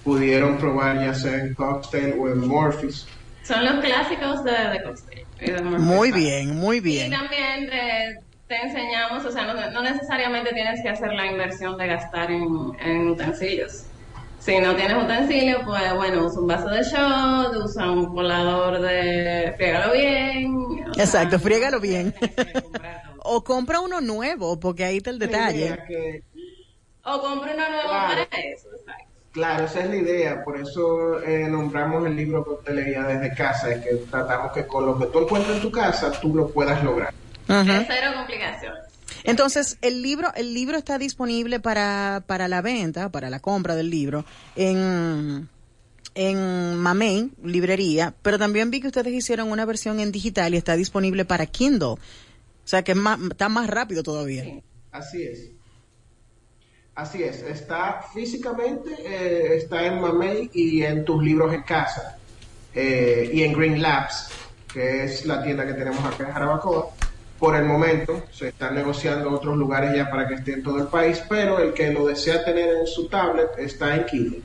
pudieron 0.03 0.57
probar 0.57 0.99
ya 0.99 1.13
sea 1.13 1.35
en 1.39 1.53
Cocktail 1.53 2.15
o 2.19 2.27
en 2.29 2.45
Morpheus. 2.47 3.07
Son 3.43 3.63
los 3.65 3.83
clásicos 3.83 4.43
de, 4.43 4.51
de. 4.51 5.25
Y 5.41 5.51
Muy 5.81 6.11
bien, 6.11 6.55
muy 6.55 6.79
Y 6.79 6.81
bien. 6.81 7.11
también 7.11 7.69
te, 7.69 8.19
te 8.47 8.55
enseñamos, 8.61 9.25
o 9.25 9.31
sea, 9.31 9.45
no, 9.53 9.71
no 9.71 9.81
necesariamente 9.81 10.53
tienes 10.53 10.81
que 10.81 10.89
hacer 10.89 11.13
la 11.13 11.27
inversión 11.27 11.77
de 11.77 11.87
gastar 11.87 12.31
en, 12.31 12.45
en 12.79 13.09
utensilios. 13.09 13.85
Si 14.39 14.57
no 14.59 14.75
tienes 14.75 15.03
utensilio, 15.03 15.59
pues 15.65 15.93
bueno, 15.95 16.25
usa 16.25 16.41
un 16.41 16.47
vaso 16.47 16.69
de 16.69 16.81
shot, 16.83 17.55
usa 17.63 17.91
un 17.91 18.13
colador 18.13 18.79
de 18.81 19.53
friégalo 19.57 19.93
bien. 19.93 20.55
o 20.89 20.93
sea, 20.95 21.03
Exacto, 21.03 21.39
friégalo 21.39 21.79
bien. 21.79 22.13
o 23.17 23.43
compra 23.43 23.79
uno 23.81 24.01
nuevo, 24.01 24.59
porque 24.59 24.83
ahí 24.85 24.97
está 24.97 25.09
el 25.11 25.19
detalle. 25.19 25.77
O 27.03 27.19
compra 27.21 27.53
uno 27.55 27.69
nuevo 27.69 27.87
Claro. 27.89 28.07
para 28.07 28.41
eso, 28.53 28.67
exacto. 28.73 29.08
Claro, 29.39 29.63
esa 29.63 29.79
es 29.79 29.89
la 29.89 29.95
idea, 29.95 30.43
por 30.43 30.59
eso 30.59 31.23
eh, 31.23 31.47
nombramos 31.47 32.05
el 32.05 32.13
libro 32.13 32.43
Coctelería 32.43 33.03
desde 33.03 33.33
casa, 33.33 33.71
es 33.71 33.81
que 33.81 33.95
tratamos 34.11 34.51
que 34.51 34.67
con 34.67 34.85
lo 34.85 34.99
que 34.99 35.05
tú 35.05 35.19
encuentres 35.19 35.55
en 35.55 35.61
tu 35.61 35.71
casa, 35.71 36.11
tú 36.19 36.35
lo 36.35 36.49
puedas 36.49 36.83
lograr. 36.83 37.13
Cero 37.47 38.11
complicaciones. 38.17 38.81
Entonces, 39.23 39.77
el 39.81 40.01
libro, 40.01 40.27
el 40.35 40.53
libro 40.53 40.77
está 40.77 40.97
disponible 40.97 41.61
para, 41.61 42.21
para 42.27 42.49
la 42.49 42.61
venta, 42.61 43.07
para 43.13 43.29
la 43.29 43.39
compra 43.39 43.75
del 43.75 43.89
libro, 43.89 44.25
en, 44.57 45.47
en 46.15 46.75
Mamey, 46.75 47.31
librería, 47.41 48.13
pero 48.21 48.37
también 48.37 48.71
vi 48.71 48.81
que 48.81 48.87
ustedes 48.87 49.13
hicieron 49.13 49.53
una 49.53 49.63
versión 49.63 50.01
en 50.01 50.11
digital 50.11 50.53
y 50.53 50.57
está 50.57 50.75
disponible 50.75 51.23
para 51.23 51.45
Kindle. 51.45 51.87
O 51.87 51.97
sea 52.65 52.83
que 52.83 52.91
es 52.91 52.97
más, 52.97 53.17
está 53.31 53.47
más 53.47 53.69
rápido 53.69 54.03
todavía. 54.03 54.43
Así 54.91 55.23
es. 55.23 55.51
Así 56.99 57.23
es, 57.23 57.41
está 57.43 58.01
físicamente, 58.13 58.89
eh, 58.99 59.55
está 59.55 59.85
en 59.85 60.01
Mamey 60.01 60.49
y 60.53 60.83
en 60.83 61.05
tus 61.05 61.23
libros 61.23 61.53
en 61.53 61.61
casa, 61.61 62.17
eh, 62.75 63.29
y 63.31 63.41
en 63.41 63.53
Green 63.53 63.81
Labs, 63.81 64.27
que 64.73 65.05
es 65.05 65.25
la 65.25 65.41
tienda 65.41 65.65
que 65.65 65.75
tenemos 65.75 66.03
acá 66.03 66.27
en 66.27 66.33
Jarabacoa. 66.33 66.89
Por 67.39 67.55
el 67.55 67.63
momento 67.63 68.25
se 68.33 68.49
están 68.49 68.75
negociando 68.75 69.31
otros 69.31 69.55
lugares 69.55 69.95
ya 69.95 70.09
para 70.09 70.27
que 70.27 70.33
esté 70.33 70.55
en 70.55 70.63
todo 70.63 70.77
el 70.77 70.87
país, 70.87 71.23
pero 71.29 71.59
el 71.59 71.71
que 71.73 71.93
lo 71.93 72.05
desea 72.05 72.43
tener 72.43 72.67
en 72.75 72.85
su 72.85 73.07
tablet 73.07 73.47
está 73.57 73.95
en 73.95 74.05
Kindle. 74.05 74.41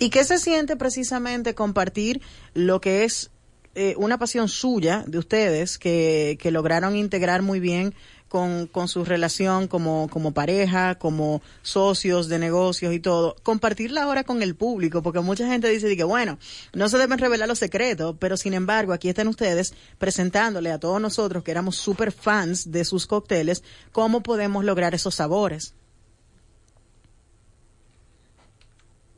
¿Y 0.00 0.10
qué 0.10 0.24
se 0.24 0.38
siente 0.38 0.74
precisamente 0.74 1.54
compartir 1.54 2.20
lo 2.52 2.80
que 2.80 3.04
es 3.04 3.30
eh, 3.76 3.94
una 3.96 4.18
pasión 4.18 4.48
suya 4.48 5.04
de 5.06 5.18
ustedes 5.18 5.78
que, 5.78 6.36
que 6.40 6.50
lograron 6.50 6.96
integrar 6.96 7.42
muy 7.42 7.60
bien 7.60 7.94
con, 8.28 8.66
con 8.66 8.88
su 8.88 9.04
relación 9.04 9.68
como, 9.68 10.08
como 10.10 10.32
pareja, 10.32 10.96
como 10.96 11.42
socios 11.62 12.28
de 12.28 12.38
negocios 12.38 12.92
y 12.94 13.00
todo? 13.00 13.36
Compartirla 13.42 14.02
ahora 14.02 14.24
con 14.24 14.42
el 14.42 14.54
público, 14.54 15.02
porque 15.02 15.20
mucha 15.20 15.46
gente 15.46 15.68
dice 15.68 15.96
que, 15.96 16.04
bueno, 16.04 16.38
no 16.74 16.88
se 16.88 16.98
deben 16.98 17.18
revelar 17.18 17.48
los 17.48 17.58
secretos, 17.58 18.16
pero 18.18 18.36
sin 18.36 18.54
embargo, 18.54 18.92
aquí 18.92 19.08
están 19.08 19.28
ustedes 19.28 19.74
presentándole 19.98 20.70
a 20.72 20.78
todos 20.80 21.00
nosotros 21.00 21.42
que 21.44 21.50
éramos 21.50 21.76
super 21.76 22.12
fans 22.12 22.70
de 22.72 22.84
sus 22.84 23.06
cócteles, 23.06 23.62
cómo 23.92 24.22
podemos 24.22 24.64
lograr 24.64 24.94
esos 24.94 25.14
sabores. 25.14 25.74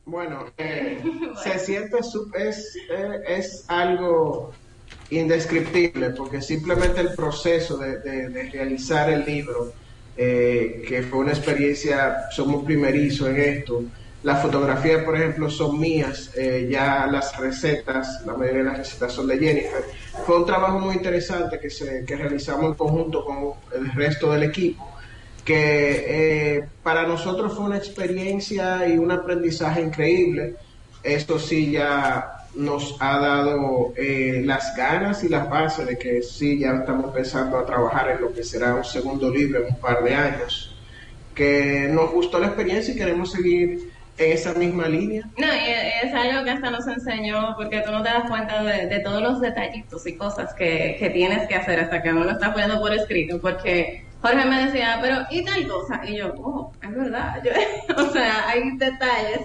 Bueno, 0.05 0.45
eh, 0.57 1.03
se 1.43 1.59
siente, 1.59 2.01
su- 2.01 2.31
es, 2.33 2.75
eh, 2.89 3.21
es 3.27 3.65
algo 3.67 4.51
indescriptible, 5.09 6.11
porque 6.11 6.41
simplemente 6.41 7.01
el 7.01 7.13
proceso 7.15 7.77
de, 7.77 7.99
de- 7.99 8.29
de 8.29 8.49
realizar 8.51 9.09
el 9.09 9.25
libro, 9.25 9.73
eh, 10.15 10.83
que 10.87 11.03
fue 11.03 11.19
una 11.19 11.31
experiencia, 11.31 12.25
somos 12.31 12.63
primerizos 12.65 13.29
en 13.29 13.37
esto, 13.37 13.91
las 14.21 14.41
fotografías, 14.41 15.03
por 15.03 15.15
ejemplo, 15.15 15.49
son 15.49 15.79
mías, 15.79 16.31
eh, 16.35 16.67
ya 16.69 17.07
las 17.07 17.37
recetas, 17.37 18.21
la 18.25 18.33
mayoría 18.35 18.59
de 18.63 18.69
las 18.69 18.77
recetas 18.79 19.13
son 19.13 19.27
de 19.27 19.39
Jennifer. 19.39 19.85
Fue 20.25 20.37
un 20.37 20.45
trabajo 20.45 20.79
muy 20.79 20.95
interesante 20.95 21.57
que, 21.59 21.69
se, 21.69 22.03
que 22.05 22.15
realizamos 22.17 22.65
en 22.67 22.73
conjunto 22.75 23.23
con 23.23 23.53
el 23.73 23.91
resto 23.93 24.31
del 24.31 24.43
equipo 24.43 24.85
que 25.43 26.55
eh, 26.57 26.69
para 26.83 27.07
nosotros 27.07 27.55
fue 27.55 27.65
una 27.65 27.77
experiencia 27.77 28.87
y 28.87 28.97
un 28.97 29.11
aprendizaje 29.11 29.81
increíble. 29.81 30.55
Esto 31.01 31.39
sí 31.39 31.71
ya 31.71 32.38
nos 32.55 32.97
ha 32.99 33.19
dado 33.19 33.93
eh, 33.95 34.41
las 34.43 34.75
ganas 34.75 35.23
y 35.23 35.29
las 35.29 35.49
bases 35.49 35.87
de 35.87 35.97
que 35.97 36.21
sí 36.21 36.59
ya 36.59 36.71
estamos 36.71 37.05
empezando 37.05 37.57
a 37.57 37.65
trabajar 37.65 38.09
en 38.11 38.21
lo 38.21 38.33
que 38.33 38.43
será 38.43 38.75
un 38.75 38.83
segundo 38.83 39.29
libro 39.29 39.59
en 39.65 39.73
un 39.73 39.79
par 39.79 40.03
de 40.03 40.15
años. 40.15 40.75
Que 41.35 41.87
nos 41.91 42.11
gustó 42.11 42.39
la 42.39 42.47
experiencia 42.47 42.93
y 42.93 42.97
queremos 42.97 43.31
seguir 43.31 43.91
en 44.17 44.31
esa 44.33 44.53
misma 44.53 44.87
línea. 44.89 45.23
No, 45.37 45.45
y 45.47 46.05
es 46.05 46.13
algo 46.13 46.43
que 46.43 46.49
hasta 46.51 46.69
nos 46.71 46.85
enseñó, 46.87 47.55
porque 47.55 47.81
tú 47.81 47.91
no 47.91 48.03
te 48.03 48.09
das 48.09 48.29
cuenta 48.29 48.61
de, 48.63 48.99
todos 48.99 49.21
los 49.21 49.39
detallitos 49.39 50.05
y 50.05 50.17
cosas 50.17 50.53
que, 50.53 50.97
que 50.99 51.09
tienes 51.11 51.47
que 51.47 51.55
hacer 51.55 51.79
hasta 51.79 52.01
que 52.01 52.11
uno 52.11 52.29
está 52.29 52.51
poniendo 52.51 52.79
por 52.81 52.93
escrito, 52.93 53.39
porque 53.39 54.05
Jorge 54.21 54.45
me 54.45 54.65
decía, 54.65 54.99
pero 55.01 55.19
¿y 55.31 55.45
tal 55.45 55.65
cosa? 55.67 56.01
Y 56.05 56.17
yo, 56.17 56.33
oh, 56.37 56.73
es 56.81 56.93
verdad. 56.93 57.41
Yo- 57.45 57.95
o 58.03 58.11
sea, 58.11 58.49
hay 58.49 58.75
detalles 58.77 59.39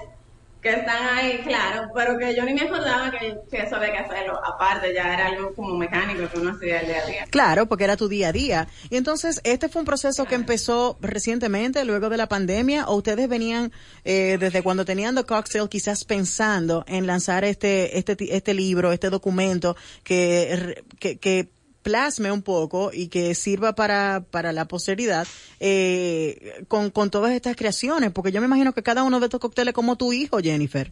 que 0.64 0.70
están 0.70 1.06
ahí, 1.14 1.42
claro, 1.44 1.90
pero 1.94 2.16
que 2.16 2.34
yo 2.34 2.42
ni 2.42 2.54
me 2.54 2.62
acordaba 2.62 3.10
que, 3.10 3.36
que 3.50 3.58
eso 3.58 3.76
había 3.76 3.92
que 3.92 3.98
hacerlo. 3.98 4.40
Aparte, 4.42 4.94
ya 4.94 5.12
era 5.12 5.26
algo 5.26 5.54
como 5.54 5.76
mecánico 5.76 6.26
que 6.26 6.38
uno 6.38 6.52
hacía 6.52 6.80
el 6.80 6.86
día 6.86 7.02
a 7.02 7.06
día. 7.06 7.26
Claro, 7.28 7.66
porque 7.66 7.84
era 7.84 7.98
tu 7.98 8.08
día 8.08 8.28
a 8.28 8.32
día. 8.32 8.68
Y 8.88 8.96
entonces, 8.96 9.42
¿este 9.44 9.68
fue 9.68 9.82
un 9.82 9.86
proceso 9.86 10.24
que 10.24 10.34
empezó 10.34 10.96
recientemente, 11.02 11.84
luego 11.84 12.08
de 12.08 12.16
la 12.16 12.30
pandemia, 12.30 12.86
o 12.86 12.96
ustedes 12.96 13.28
venían 13.28 13.72
eh, 14.06 14.38
desde 14.40 14.62
cuando 14.62 14.86
tenían 14.86 15.14
The 15.14 15.24
Cocktail 15.24 15.68
quizás 15.68 16.06
pensando 16.06 16.82
en 16.88 17.06
lanzar 17.06 17.44
este, 17.44 17.98
este, 17.98 18.16
este 18.34 18.54
libro, 18.54 18.90
este 18.90 19.10
documento 19.10 19.76
que, 20.02 20.82
que, 20.98 21.18
que 21.18 21.50
plasme 21.84 22.32
un 22.32 22.42
poco 22.42 22.90
y 22.92 23.08
que 23.08 23.34
sirva 23.36 23.74
para, 23.76 24.24
para 24.32 24.52
la 24.52 24.64
posteridad 24.64 25.28
eh, 25.60 26.64
con, 26.68 26.90
con 26.90 27.10
todas 27.10 27.32
estas 27.32 27.54
creaciones? 27.56 28.10
Porque 28.10 28.32
yo 28.32 28.40
me 28.40 28.46
imagino 28.48 28.72
que 28.72 28.82
cada 28.82 29.04
uno 29.04 29.20
de 29.20 29.26
estos 29.26 29.40
cócteles 29.40 29.70
es 29.72 29.74
como 29.76 29.96
tu 29.96 30.12
hijo, 30.12 30.38
Jennifer. 30.40 30.90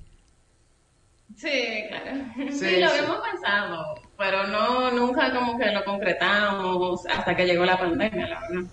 Sí, 1.37 1.49
claro. 1.89 2.11
Sí, 2.37 2.59
Sí, 2.59 2.77
lo 2.77 2.89
sí. 2.89 2.99
habíamos 2.99 3.19
pensado, 3.31 3.85
pero 4.19 4.47
no, 4.49 4.91
nunca 4.91 5.33
como 5.33 5.59
que 5.59 5.71
lo 5.73 5.85
concretamos 5.85 7.01
hasta 7.07 7.35
que 7.35 7.47
llegó 7.47 7.65
la 7.65 7.79
pandemia, 7.79 8.29
la 8.29 8.41
verdad. 8.41 8.71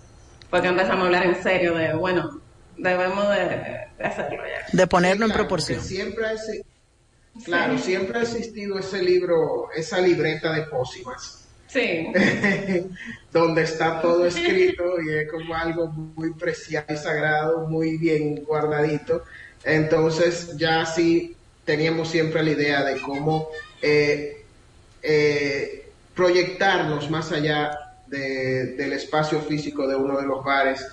Porque 0.50 0.68
empezamos 0.68 1.02
a 1.04 1.06
hablar 1.06 1.26
en 1.26 1.42
serio 1.42 1.74
de, 1.74 1.94
bueno, 1.94 2.40
debemos 2.76 3.28
de, 3.30 3.88
de 3.98 4.04
hacerlo 4.04 4.42
ya. 4.46 4.66
De 4.72 4.86
ponerlo 4.86 5.26
Sí, 5.26 5.32
en 5.32 5.32
proporción. 5.32 5.80
Siempre 5.80 6.26
ha, 6.26 6.34
claro, 7.44 7.78
siempre 7.78 8.18
ha 8.18 8.22
existido 8.22 8.78
ese 8.78 9.02
libro, 9.02 9.70
esa 9.76 10.00
libreta 10.00 10.52
de 10.52 10.62
pócimas. 10.64 11.49
Sí. 11.72 12.12
donde 13.32 13.62
está 13.62 14.00
todo 14.00 14.26
escrito 14.26 15.00
y 15.00 15.14
es 15.18 15.30
como 15.30 15.54
algo 15.54 15.86
muy 15.88 16.32
preciado 16.34 16.86
y 16.92 16.96
sagrado, 16.96 17.68
muy 17.68 17.96
bien 17.96 18.44
guardadito. 18.44 19.22
Entonces 19.64 20.56
ya 20.56 20.84
sí 20.86 21.36
teníamos 21.64 22.10
siempre 22.10 22.42
la 22.42 22.50
idea 22.50 22.84
de 22.84 23.00
cómo 23.00 23.48
eh, 23.82 24.44
eh, 25.02 25.88
proyectarnos 26.14 27.08
más 27.10 27.30
allá 27.32 27.78
de- 28.08 28.74
del 28.76 28.92
espacio 28.94 29.40
físico 29.40 29.86
de 29.86 29.94
uno 29.94 30.18
de 30.20 30.26
los 30.26 30.44
bares 30.44 30.84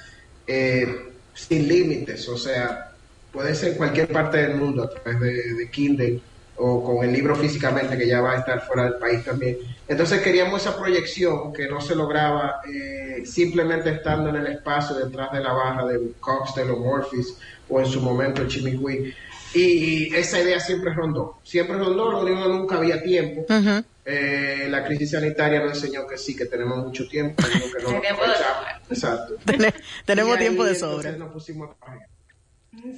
eh, 0.46 1.08
sin 1.34 1.68
límites, 1.68 2.28
o 2.30 2.38
sea, 2.38 2.92
puede 3.32 3.54
ser 3.56 3.76
cualquier 3.78 4.08
parte 4.08 4.38
del 4.38 4.56
mundo 4.56 4.84
a 4.84 4.90
través 4.90 5.58
de 5.58 5.70
Kindle 5.70 6.20
o 6.60 6.84
con 6.84 7.06
el 7.06 7.14
libro 7.14 7.36
físicamente 7.36 7.98
que 7.98 8.08
ya 8.08 8.20
va 8.22 8.34
a 8.34 8.38
estar 8.38 8.66
fuera 8.66 8.84
del 8.86 8.96
país 8.96 9.24
también. 9.24 9.58
Entonces 9.88 10.22
queríamos 10.22 10.62
esa 10.62 10.76
proyección 10.78 11.54
que 11.54 11.68
no 11.68 11.80
se 11.82 11.96
lograba 11.96 12.62
eh, 12.68 13.24
simplemente 13.26 13.90
estando 13.92 14.30
en 14.30 14.38
el 14.38 14.48
espacio 14.48 14.96
detrás 14.96 15.32
de 15.32 15.40
la 15.42 15.54
barra 15.54 15.86
de 15.86 16.00
Cocktail 16.20 16.72
o 16.72 16.78
Morphis 16.78 17.38
o 17.70 17.80
en 17.80 17.86
su 17.86 18.02
momento 18.02 18.48
Chimiquí. 18.48 19.14
Y 19.54 20.14
esa 20.16 20.40
idea 20.42 20.60
siempre 20.60 20.94
rondó, 20.94 21.40
siempre 21.44 21.78
rondó, 21.78 22.12
lo 22.12 22.20
único 22.22 22.44
que 22.44 22.50
nunca 22.50 22.76
había 22.78 23.02
tiempo. 23.02 23.42
Ujú. 23.50 23.84
Eh, 24.10 24.68
la 24.70 24.84
crisis 24.86 25.12
sanitaria 25.12 25.60
nos 25.62 25.74
enseñó 25.76 26.06
que 26.08 26.18
sí, 26.18 26.36
que 26.36 26.46
tenemos 26.46 26.78
mucho 26.78 27.08
tiempo, 27.08 27.44
que 27.44 27.84
no 27.84 27.90
aprovechamos. 27.98 28.66
Exacto. 28.90 29.36
Tene- 29.46 29.74
tenemos 30.06 30.36
Y 30.36 30.40
tiempo 30.40 30.64
de 30.66 30.72
entonces, 30.74 31.02
sobra. 31.12 31.12
nos 31.18 31.32
pusimos 31.34 31.70
a 31.72 31.74
trabajar. 31.76 32.08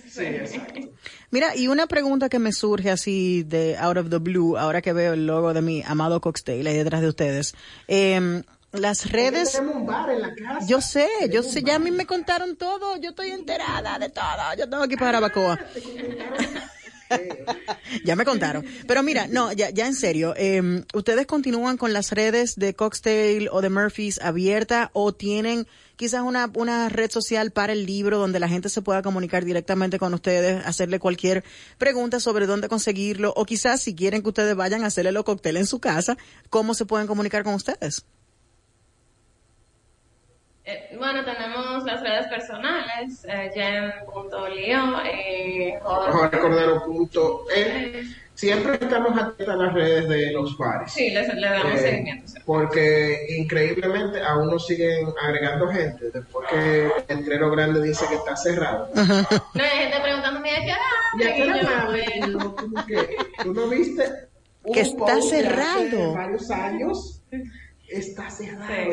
Sí, 0.09 0.25
exacto. 0.25 0.79
Mira, 1.31 1.55
y 1.55 1.67
una 1.67 1.87
pregunta 1.87 2.29
que 2.29 2.39
me 2.39 2.51
surge 2.51 2.89
así 2.91 3.43
de 3.43 3.77
out 3.77 3.97
of 3.97 4.09
the 4.09 4.17
blue, 4.17 4.57
ahora 4.57 4.81
que 4.81 4.93
veo 4.93 5.13
el 5.13 5.25
logo 5.27 5.53
de 5.53 5.61
mi 5.61 5.83
amado 5.85 6.21
cocktail 6.21 6.65
ahí 6.67 6.77
detrás 6.77 7.01
de 7.01 7.07
ustedes. 7.07 7.55
Eh, 7.87 8.43
las 8.71 9.11
redes, 9.11 9.53
Tenemos 9.53 9.75
un 9.77 9.85
bar 9.87 10.09
en 10.11 10.21
la 10.21 10.33
casa. 10.35 10.67
yo 10.67 10.79
sé, 10.79 11.07
yo 11.31 11.41
sé, 11.41 11.63
ya 11.63 11.75
a 11.75 11.79
mí 11.79 11.89
me 11.89 12.05
contaron 12.05 12.55
todo, 12.55 12.97
yo 12.97 13.09
estoy 13.11 13.31
enterada 13.31 13.97
de 13.97 14.09
todo, 14.09 14.53
yo 14.57 14.69
tengo 14.69 14.83
aquí 14.83 14.95
para 14.95 15.19
Bacoa. 15.19 15.59
ya 18.05 18.15
me 18.15 18.25
contaron. 18.25 18.63
Pero 18.87 19.01
mira, 19.01 19.25
no, 19.27 19.51
ya, 19.53 19.71
ya 19.71 19.87
en 19.87 19.95
serio, 19.95 20.35
eh, 20.37 20.83
¿ustedes 20.93 21.25
continúan 21.25 21.77
con 21.77 21.93
las 21.93 22.11
redes 22.11 22.57
de 22.57 22.75
Cocktail 22.75 23.49
o 23.51 23.61
de 23.61 23.69
Murphy's 23.71 24.19
abierta 24.21 24.91
o 24.93 25.13
tienen 25.13 25.65
quizás 25.99 26.21
una, 26.21 26.49
una 26.55 26.87
red 26.87 27.11
social 27.11 27.51
para 27.51 27.73
el 27.73 27.85
libro 27.85 28.19
donde 28.19 28.39
la 28.39 28.47
gente 28.47 28.69
se 28.69 28.81
pueda 28.81 29.01
comunicar 29.01 29.43
directamente 29.43 29.99
con 29.99 30.13
ustedes, 30.13 30.65
hacerle 30.65 30.97
cualquier 30.97 31.43
pregunta 31.77 32.21
sobre 32.21 32.45
dónde 32.45 32.69
conseguirlo 32.69 33.33
o 33.35 33.43
quizás 33.43 33.81
si 33.81 33.93
quieren 33.93 34.21
que 34.21 34.29
ustedes 34.29 34.55
vayan 34.55 34.85
a 34.85 34.87
hacerle 34.87 35.11
los 35.11 35.25
cócteles 35.25 35.59
en 35.59 35.67
su 35.67 35.79
casa, 35.79 36.17
¿cómo 36.49 36.73
se 36.73 36.85
pueden 36.85 37.05
comunicar 37.05 37.43
con 37.43 37.53
ustedes? 37.53 38.05
Eh, 40.71 40.95
bueno, 40.99 41.25
tenemos 41.25 41.83
las 41.83 41.99
redes 42.01 42.27
personales, 42.27 43.25
eh, 43.27 43.49
jen.lio 43.55 44.93
punto 46.85 47.45
E. 47.55 48.03
Siempre 48.35 48.73
estamos 48.79 49.17
atentos 49.19 49.49
a 49.49 49.55
las 49.57 49.73
redes 49.73 50.07
de 50.07 50.31
los 50.31 50.55
bares. 50.57 50.91
Sí, 50.93 51.09
le, 51.09 51.27
le 51.27 51.49
damos 51.49 51.73
Eh, 51.73 51.77
seguimiento. 51.79 52.27
sí. 52.27 52.37
Porque 52.45 53.25
increíblemente 53.37 54.21
aún 54.23 54.47
nos 54.51 54.65
siguen 54.67 55.07
agregando 55.21 55.67
gente. 55.69 56.11
Después 56.11 56.47
que 56.49 56.89
el 57.07 57.17
letrero 57.19 57.49
grande 57.51 57.81
dice 57.81 58.05
que 58.07 58.15
está 58.15 58.35
cerrado. 58.37 58.89
No 58.95 59.63
hay 59.63 59.69
gente 59.69 59.99
preguntándome 60.03 60.51
¿a 60.51 60.59
qué 60.65 60.71
hora 60.71 60.81
¿Y 61.17 61.23
a 61.23 61.35
qué 61.35 61.43
hora 61.43 61.57
Y 61.57 61.61
yo, 61.65 61.69
abre? 61.69 62.05
bueno. 62.19 62.27
Y 62.27 62.35
uno 62.35 62.55
como 62.55 62.85
que, 62.85 63.17
¿Tú 63.43 63.53
no 63.53 63.67
viste? 63.67 64.03
un 64.63 64.73
Que 64.73 64.81
está 64.81 65.05
de 65.05 65.11
hace 65.19 65.29
cerrado. 65.29 66.13
varios 66.13 66.51
años. 66.51 67.21
Está 67.89 68.29
cerrado. 68.29 68.91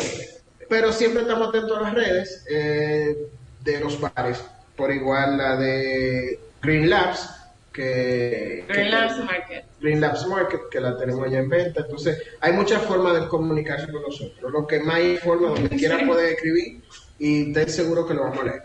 Pero 0.68 0.92
siempre 0.92 1.22
estamos 1.22 1.48
atentos 1.48 1.76
a 1.78 1.82
las 1.82 1.94
redes 1.94 2.44
eh, 2.50 3.16
de 3.62 3.80
los 3.80 4.00
bares. 4.00 4.42
Por 4.76 4.90
igual 4.92 5.38
la 5.38 5.56
de 5.56 6.38
Green 6.62 6.90
Labs, 6.90 7.30
que, 7.72 8.64
que- 8.66 8.72
Green 8.74 8.90
Labs 8.90 9.18
Market. 9.24 9.64
Green 9.80 10.00
Labs 10.00 10.26
Market, 10.26 10.60
que 10.70 10.80
la 10.80 10.98
tenemos 10.98 11.30
ya 11.30 11.38
en 11.38 11.48
venta. 11.48 11.80
Entonces, 11.82 12.22
hay 12.40 12.52
muchas 12.52 12.82
formas 12.82 13.20
de 13.20 13.28
comunicarse 13.28 13.90
con 13.90 14.02
nosotros. 14.02 14.52
Lo 14.52 14.66
que 14.66 14.80
más 14.80 14.96
hay 14.96 15.16
forma 15.18 15.48
donde 15.48 15.68
quiera 15.76 16.04
puede 16.06 16.32
escribir 16.32 16.82
y 17.18 17.52
ten 17.52 17.68
seguro 17.70 18.06
que 18.06 18.14
lo 18.14 18.24
vamos 18.24 18.40
a 18.40 18.44
leer. 18.44 18.62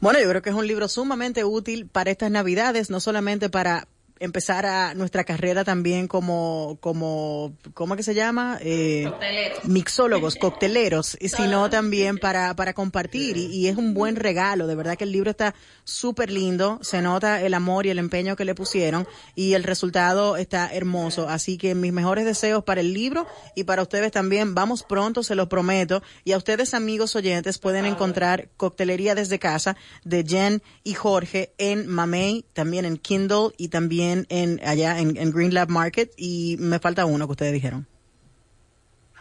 Bueno, 0.00 0.20
yo 0.20 0.28
creo 0.28 0.42
que 0.42 0.50
es 0.50 0.56
un 0.56 0.66
libro 0.66 0.86
sumamente 0.88 1.44
útil 1.44 1.86
para 1.86 2.10
estas 2.10 2.30
navidades, 2.30 2.90
no 2.90 3.00
solamente 3.00 3.48
para 3.48 3.88
empezar 4.20 4.66
a 4.66 4.94
nuestra 4.94 5.24
carrera 5.24 5.64
también 5.64 6.08
como, 6.08 6.78
como, 6.80 7.54
¿cómo 7.74 7.96
que 7.96 8.02
se 8.02 8.14
llama? 8.14 8.58
Eh, 8.60 9.06
Cocteleros. 9.08 9.64
mixólogos, 9.64 10.36
cocteleros, 10.36 11.16
sino 11.20 11.70
también 11.70 12.18
para, 12.18 12.54
para 12.54 12.72
compartir 12.72 13.36
y, 13.36 13.46
y 13.46 13.68
es 13.68 13.76
un 13.76 13.94
buen 13.94 14.16
regalo, 14.16 14.66
de 14.66 14.74
verdad 14.74 14.96
que 14.96 15.04
el 15.04 15.12
libro 15.12 15.30
está 15.30 15.54
súper 15.84 16.30
lindo, 16.30 16.78
se 16.82 17.02
nota 17.02 17.40
el 17.42 17.54
amor 17.54 17.86
y 17.86 17.90
el 17.90 17.98
empeño 17.98 18.36
que 18.36 18.44
le 18.44 18.54
pusieron 18.54 19.06
y 19.34 19.54
el 19.54 19.64
resultado 19.64 20.36
está 20.36 20.72
hermoso, 20.72 21.28
así 21.28 21.58
que 21.58 21.74
mis 21.74 21.92
mejores 21.92 22.24
deseos 22.24 22.64
para 22.64 22.80
el 22.80 22.92
libro 22.92 23.26
y 23.54 23.64
para 23.64 23.82
ustedes 23.82 24.12
también, 24.12 24.54
vamos 24.54 24.82
pronto, 24.82 25.22
se 25.22 25.34
lo 25.34 25.48
prometo, 25.48 26.02
y 26.24 26.32
a 26.32 26.36
ustedes 26.36 26.74
amigos 26.74 27.16
oyentes 27.16 27.58
pueden 27.58 27.86
encontrar 27.86 28.48
Coctelería 28.56 29.14
desde 29.14 29.38
casa 29.38 29.76
de 30.04 30.24
Jen 30.26 30.62
y 30.84 30.94
Jorge 30.94 31.52
en 31.58 31.86
Mamey, 31.86 32.44
también 32.52 32.84
en 32.84 32.96
Kindle 32.96 33.50
y 33.56 33.68
también 33.68 34.07
en 34.28 34.60
allá 34.64 34.98
en, 34.98 35.16
en 35.16 35.30
Green 35.32 35.52
Lab 35.54 35.68
Market 35.68 36.12
y 36.16 36.56
me 36.58 36.78
falta 36.78 37.04
uno 37.06 37.26
que 37.26 37.32
ustedes 37.32 37.52
dijeron. 37.52 37.86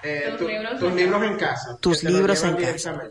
Eh, 0.03 0.25
Tus 0.29 0.38
tu- 0.39 0.47
libros 0.47 0.79
tus 0.79 0.89
en 0.91 0.95
libros 0.95 1.23
en 1.23 1.38
casa. 1.38 1.77
Tus 1.81 2.03
libros 2.03 2.43
en 2.43 2.55
casa. 2.55 3.01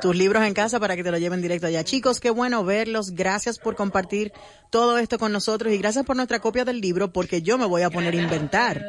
tus 0.00 0.16
libros 0.16 0.42
en 0.42 0.54
casa 0.54 0.80
para 0.80 0.96
que 0.96 1.04
te 1.04 1.10
lo 1.10 1.18
lleven 1.18 1.42
directo 1.42 1.66
allá. 1.66 1.84
Chicos, 1.84 2.18
qué 2.18 2.30
bueno 2.30 2.64
verlos. 2.64 3.10
Gracias 3.10 3.58
por 3.58 3.76
compartir 3.76 4.32
todo 4.70 4.96
esto 4.98 5.18
con 5.18 5.32
nosotros 5.32 5.70
y 5.72 5.76
gracias 5.78 6.06
por 6.06 6.16
nuestra 6.16 6.40
copia 6.40 6.64
del 6.64 6.80
libro 6.80 7.12
porque 7.12 7.42
yo 7.42 7.58
me 7.58 7.66
voy 7.66 7.82
a 7.82 7.90
poner 7.90 8.14
a 8.14 8.16
inventar. 8.16 8.82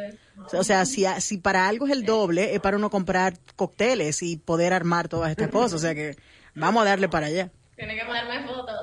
O 0.54 0.64
sea, 0.64 0.86
si, 0.86 1.06
si 1.20 1.38
para 1.40 1.68
algo 1.68 1.86
es 1.88 1.92
el 1.92 2.06
doble, 2.06 2.56
es 2.56 2.62
para 2.62 2.78
uno 2.78 2.90
comprar 2.90 3.38
cócteles 3.58 4.24
y 4.24 4.38
poder 4.38 4.72
armar 4.74 5.10
todas 5.10 5.30
estas 5.30 5.50
cosas. 5.50 5.74
O 5.74 5.80
sea 5.80 5.94
que 5.94 6.16
vamos 6.56 6.82
a 6.84 6.86
darle 6.86 7.10
para 7.10 7.28
allá. 7.28 7.52
Tiene 7.76 7.96
que 8.00 8.06
ponerme 8.06 8.48
fotos. 8.48 8.76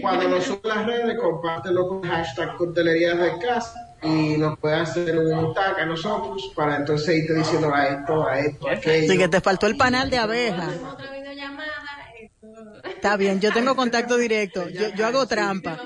Cuando 0.00 0.28
nos 0.28 0.44
suban 0.44 0.60
las 0.64 0.86
redes, 0.86 1.18
compártelo 1.18 1.88
con 1.88 2.02
hashtag 2.02 2.56
coctelerías 2.56 3.18
de 3.18 3.38
casa 3.38 3.96
y 4.02 4.36
nos 4.36 4.58
puede 4.58 4.76
hacer 4.76 5.18
un 5.18 5.54
tag 5.54 5.80
a 5.80 5.86
nosotros 5.86 6.52
para 6.54 6.76
entonces 6.76 7.16
irte 7.16 7.34
diciendo 7.34 7.72
a 7.74 7.86
esto, 7.86 8.26
a 8.26 8.38
esto, 8.38 8.68
a 8.68 8.72
aquello. 8.72 9.06
Así 9.06 9.18
que 9.18 9.28
te 9.28 9.40
faltó 9.40 9.66
el 9.66 9.76
panal 9.76 10.10
de 10.10 10.18
abeja. 10.18 10.68
Está 12.84 13.16
bien, 13.16 13.40
yo 13.40 13.52
tengo 13.52 13.74
contacto 13.74 14.16
directo. 14.16 14.68
Yo, 14.68 14.88
yo 14.94 15.06
hago 15.06 15.26
trampa. 15.26 15.78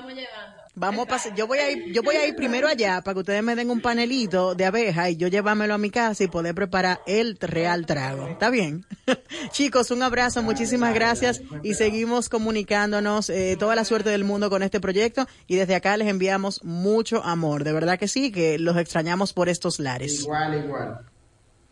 Vamos 0.79 1.07
a 1.07 1.09
pasar, 1.09 1.33
yo 1.33 1.47
voy 1.47 1.57
a 1.57 1.71
ir, 1.71 1.91
yo 1.91 2.03
voy 2.03 2.17
a 2.17 2.27
ir 2.27 2.35
primero 2.35 2.67
allá 2.67 3.01
para 3.01 3.15
que 3.15 3.21
ustedes 3.21 3.41
me 3.41 3.55
den 3.55 3.71
un 3.71 3.81
panelito 3.81 4.53
de 4.53 4.63
abeja 4.63 5.09
y 5.09 5.17
yo 5.17 5.27
llevármelo 5.27 5.73
a 5.73 5.79
mi 5.79 5.89
casa 5.89 6.23
y 6.23 6.27
poder 6.27 6.53
preparar 6.53 6.99
el 7.07 7.35
real 7.39 7.87
trago. 7.87 8.27
¿Está 8.27 8.51
bien? 8.51 8.85
Chicos, 9.51 9.89
un 9.89 10.03
abrazo, 10.03 10.43
muchísimas 10.43 10.93
gracias 10.93 11.41
y 11.63 11.73
seguimos 11.73 12.29
comunicándonos 12.29 13.31
eh, 13.31 13.55
toda 13.57 13.73
la 13.73 13.85
suerte 13.85 14.11
del 14.11 14.23
mundo 14.23 14.51
con 14.51 14.61
este 14.61 14.79
proyecto 14.79 15.25
y 15.47 15.55
desde 15.55 15.73
acá 15.73 15.97
les 15.97 16.09
enviamos 16.09 16.63
mucho 16.63 17.23
amor. 17.23 17.63
De 17.63 17.73
verdad 17.73 17.97
que 17.97 18.07
sí, 18.07 18.31
que 18.31 18.59
los 18.59 18.77
extrañamos 18.77 19.33
por 19.33 19.49
estos 19.49 19.79
lares. 19.79 20.21
Igual, 20.21 20.63
igual. 20.63 20.99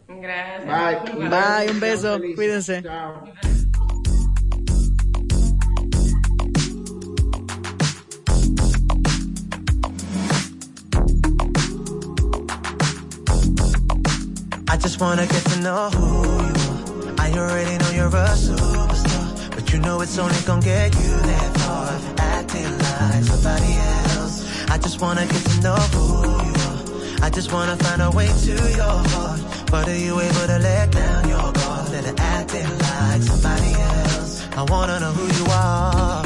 Gracias. 0.08 0.66
Bye. 0.66 1.30
Bye, 1.30 1.72
un 1.72 1.80
beso, 1.80 2.20
cuídense. 2.36 2.82
Chao. 2.82 3.24
I 14.68 14.78
just 14.78 15.00
wanna 15.00 15.28
get 15.28 15.44
to 15.46 15.60
know 15.62 15.90
who 15.92 16.24
you 16.24 17.10
are. 17.10 17.16
I 17.20 17.32
already 17.38 17.78
know 17.78 17.92
you're 17.92 18.08
a 18.08 18.30
superstar, 18.36 19.56
but 19.56 19.72
you 19.72 19.80
know 19.80 20.02
it's 20.02 20.18
only 20.18 20.36
gonna 20.46 20.62
get 20.62 20.94
you 20.96 21.16
that 21.30 21.58
far. 21.60 21.92
Acting 22.18 22.72
like 22.78 23.24
somebody 23.24 23.74
else. 24.18 24.70
I 24.70 24.78
just 24.78 25.00
wanna 25.02 25.26
get 25.28 25.44
to 25.52 25.62
know 25.62 25.76
who 25.94 26.06
you 26.48 26.56
are. 26.68 27.26
I 27.26 27.30
just 27.30 27.52
wanna 27.54 27.78
find 27.78 28.02
a 28.02 28.10
way 28.12 28.28
to 28.28 28.54
your 28.82 28.98
heart. 29.14 29.40
But 29.72 29.88
are 29.88 29.98
you 29.98 30.20
able 30.20 30.48
to 30.48 30.60
let 30.60 30.92
down 30.92 31.30
your 31.30 31.52
guard? 31.54 31.90
Let 31.92 32.06
it 32.06 32.20
acting 32.20 32.70
like 32.70 33.22
somebody 33.22 33.72
else. 33.74 34.48
I 34.58 34.64
wanna 34.64 35.00
know 35.00 35.12
who 35.12 35.26
you 35.38 35.46
are. 35.52 36.26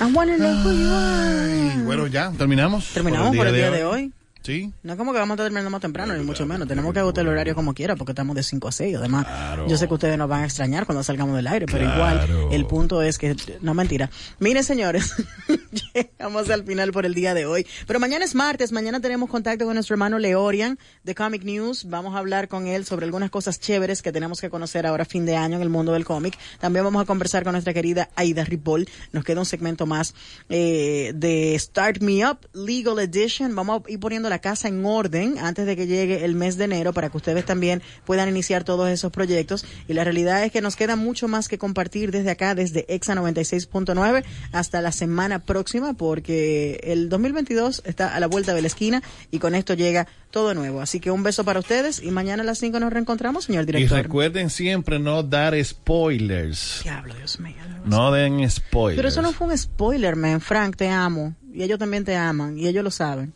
I 0.00 0.12
wanna 0.12 0.36
know 0.36 0.54
who 0.62 0.70
you 0.72 0.90
are. 0.90 1.84
Bueno, 1.84 2.06
ya, 2.06 2.32
terminamos. 2.36 2.92
Terminamos 2.92 3.36
por 3.36 3.46
el 3.46 3.54
día 3.54 3.70
de 3.70 3.84
hoy. 3.84 4.12
Sí. 4.42 4.72
No 4.82 4.92
es 4.92 4.98
como 4.98 5.12
que 5.12 5.18
vamos 5.18 5.38
a 5.38 5.42
terminar 5.44 5.70
más 5.70 5.80
temprano, 5.80 6.14
ni 6.14 6.24
mucho 6.24 6.46
menos. 6.46 6.66
Tenemos 6.66 6.92
que 6.92 6.98
agotar 6.98 7.22
el 7.22 7.28
horario 7.28 7.54
como 7.54 7.74
quiera, 7.74 7.94
porque 7.96 8.12
estamos 8.12 8.34
de 8.34 8.42
5 8.42 8.68
a 8.68 8.72
6. 8.72 8.96
Además, 8.96 9.26
yo 9.68 9.76
sé 9.76 9.86
que 9.86 9.94
ustedes 9.94 10.18
nos 10.18 10.28
van 10.28 10.42
a 10.42 10.44
extrañar 10.46 10.84
cuando 10.84 11.02
salgamos 11.04 11.36
del 11.36 11.46
aire, 11.46 11.66
pero 11.66 11.84
igual, 11.84 12.48
el 12.50 12.66
punto 12.66 13.02
es 13.02 13.18
que, 13.18 13.36
no 13.60 13.74
mentira. 13.74 14.10
Miren, 14.40 14.64
señores, 14.64 15.14
llegamos 15.94 16.50
al 16.50 16.64
final 16.64 16.92
por 16.92 17.06
el 17.06 17.14
día 17.14 17.34
de 17.34 17.46
hoy. 17.46 17.66
Pero 17.86 18.00
mañana 18.00 18.24
es 18.24 18.34
martes, 18.34 18.72
mañana 18.72 19.00
tenemos 19.00 19.30
contacto 19.30 19.64
con 19.64 19.74
nuestro 19.74 19.94
hermano 19.94 20.18
Leorian 20.18 20.78
de 21.04 21.14
Comic 21.14 21.44
News. 21.44 21.84
Vamos 21.88 22.14
a 22.14 22.18
hablar 22.18 22.48
con 22.48 22.66
él 22.66 22.84
sobre 22.84 23.06
algunas 23.06 23.30
cosas 23.30 23.60
chéveres 23.60 24.02
que 24.02 24.12
tenemos 24.12 24.40
que 24.40 24.50
conocer 24.50 24.86
ahora 24.86 25.04
fin 25.04 25.24
de 25.24 25.36
año 25.36 25.56
en 25.56 25.62
el 25.62 25.68
mundo 25.68 25.92
del 25.92 26.04
cómic. 26.04 26.36
También 26.58 26.84
vamos 26.84 27.02
a 27.02 27.06
conversar 27.06 27.44
con 27.44 27.52
nuestra 27.52 27.72
querida 27.72 28.10
Aida 28.16 28.44
Ripoll. 28.44 28.88
Nos 29.12 29.24
queda 29.24 29.40
un 29.40 29.46
segmento 29.46 29.86
más 29.86 30.14
eh, 30.48 31.12
de 31.14 31.56
Start 31.58 32.02
Me 32.02 32.26
Up 32.28 32.38
Legal 32.52 32.98
Edition. 32.98 33.54
Vamos 33.54 33.82
a 33.86 33.90
ir 33.90 34.00
poniendo 34.00 34.31
la 34.32 34.38
casa 34.40 34.68
en 34.68 34.84
orden 34.84 35.36
antes 35.38 35.66
de 35.66 35.76
que 35.76 35.86
llegue 35.86 36.24
el 36.24 36.34
mes 36.34 36.56
de 36.56 36.64
enero 36.64 36.92
para 36.92 37.10
que 37.10 37.16
ustedes 37.18 37.44
también 37.44 37.82
puedan 38.06 38.28
iniciar 38.28 38.64
todos 38.64 38.88
esos 38.88 39.12
proyectos. 39.12 39.64
Y 39.88 39.92
la 39.92 40.04
realidad 40.04 40.42
es 40.42 40.50
que 40.50 40.60
nos 40.62 40.74
queda 40.74 40.96
mucho 40.96 41.28
más 41.28 41.48
que 41.48 41.58
compartir 41.58 42.10
desde 42.10 42.30
acá, 42.30 42.54
desde 42.54 42.86
EXA 42.88 43.14
96.9 43.14 44.24
hasta 44.52 44.80
la 44.80 44.92
semana 44.92 45.40
próxima, 45.40 45.92
porque 45.94 46.80
el 46.84 47.08
2022 47.08 47.82
está 47.84 48.14
a 48.14 48.20
la 48.20 48.26
vuelta 48.26 48.54
de 48.54 48.62
la 48.62 48.66
esquina 48.68 49.02
y 49.30 49.38
con 49.38 49.54
esto 49.54 49.74
llega 49.74 50.06
todo 50.30 50.54
nuevo. 50.54 50.80
Así 50.80 50.98
que 50.98 51.10
un 51.10 51.22
beso 51.22 51.44
para 51.44 51.60
ustedes 51.60 52.02
y 52.02 52.10
mañana 52.10 52.42
a 52.42 52.46
las 52.46 52.58
5 52.58 52.80
nos 52.80 52.92
reencontramos, 52.92 53.44
señor 53.44 53.64
Y 53.64 53.66
director. 53.66 53.98
recuerden 54.02 54.48
siempre 54.48 54.98
no 54.98 55.22
dar 55.22 55.54
spoilers. 55.62 56.80
Diablo, 56.82 57.14
Dios 57.14 57.38
mío. 57.38 57.54
No 57.84 58.10
den 58.12 58.48
spoilers. 58.50 58.96
Pero 58.96 59.08
eso 59.08 59.20
no 59.22 59.32
fue 59.32 59.48
un 59.48 59.58
spoiler, 59.58 60.16
man. 60.16 60.40
Frank, 60.40 60.76
te 60.76 60.88
amo. 60.88 61.34
Y 61.52 61.62
ellos 61.62 61.78
también 61.78 62.04
te 62.04 62.16
aman. 62.16 62.58
Y 62.58 62.66
ellos 62.66 62.82
lo 62.82 62.90
saben. 62.90 63.34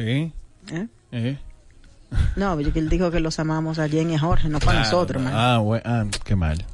Sí. 0.00 0.32
¿Eh? 0.74 0.86
Eh. 1.12 1.38
No, 2.36 2.56
porque 2.56 2.78
él 2.80 2.88
dijo 2.88 3.10
que 3.10 3.20
los 3.20 3.38
amamos 3.38 3.78
a 3.78 3.88
Jen 3.88 4.10
y 4.10 4.14
a 4.16 4.18
Jorge, 4.18 4.48
no 4.48 4.58
para 4.58 4.80
Ah, 4.80 4.84
nosotros, 4.84 5.22
man. 5.22 5.32
Ah, 5.34 5.58
bueno, 5.58 5.82
ah, 5.86 6.04
qué 6.24 6.34
mal. 6.36 6.64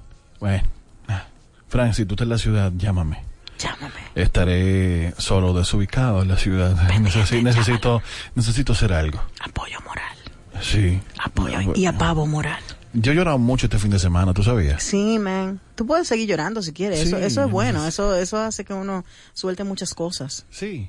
Bueno. 0.41 0.63
Ah. 1.09 1.25
Frank, 1.69 1.93
si 1.93 2.05
tú 2.07 2.15
estás 2.15 2.25
en 2.25 2.31
la 2.31 2.39
ciudad, 2.39 2.73
llámame. 2.77 3.23
Llámame. 3.59 3.95
Estaré 4.15 5.15
solo 5.19 5.53
desubicado 5.55 6.23
en 6.23 6.29
la 6.29 6.37
ciudad. 6.37 6.77
Necesi- 7.01 7.43
necesito, 7.43 8.03
necesito 8.35 8.73
hacer 8.73 8.93
algo. 8.93 9.21
Apoyo 9.41 9.79
moral. 9.87 10.17
Sí. 10.63 11.01
Apoyo 11.23 11.59
y 11.75 11.87
a 11.87 11.97
pavo 11.99 12.27
moral. 12.27 12.61
Yo 12.95 13.13
he 13.13 13.15
llorado 13.15 13.37
mucho 13.39 13.67
este 13.67 13.79
fin 13.79 13.91
de 13.91 13.99
semana, 13.99 14.33
¿tú 14.33 14.43
sabías? 14.43 14.83
Sí, 14.83 15.19
man. 15.19 15.61
Tú 15.75 15.87
puedes 15.87 16.09
seguir 16.09 16.29
llorando 16.29 16.63
si 16.63 16.73
quieres. 16.73 17.01
Eso, 17.01 17.19
Sí, 17.19 17.25
eso 17.25 17.45
es 17.45 17.51
bueno. 17.51 17.87
Eso, 17.87 18.17
eso 18.17 18.39
hace 18.39 18.65
que 18.65 18.73
uno 18.73 19.05
suelte 19.35 19.65
muchas 19.65 19.93
cosas. 19.93 20.47
Sí. 20.51 20.89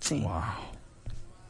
Sí. 0.00 0.24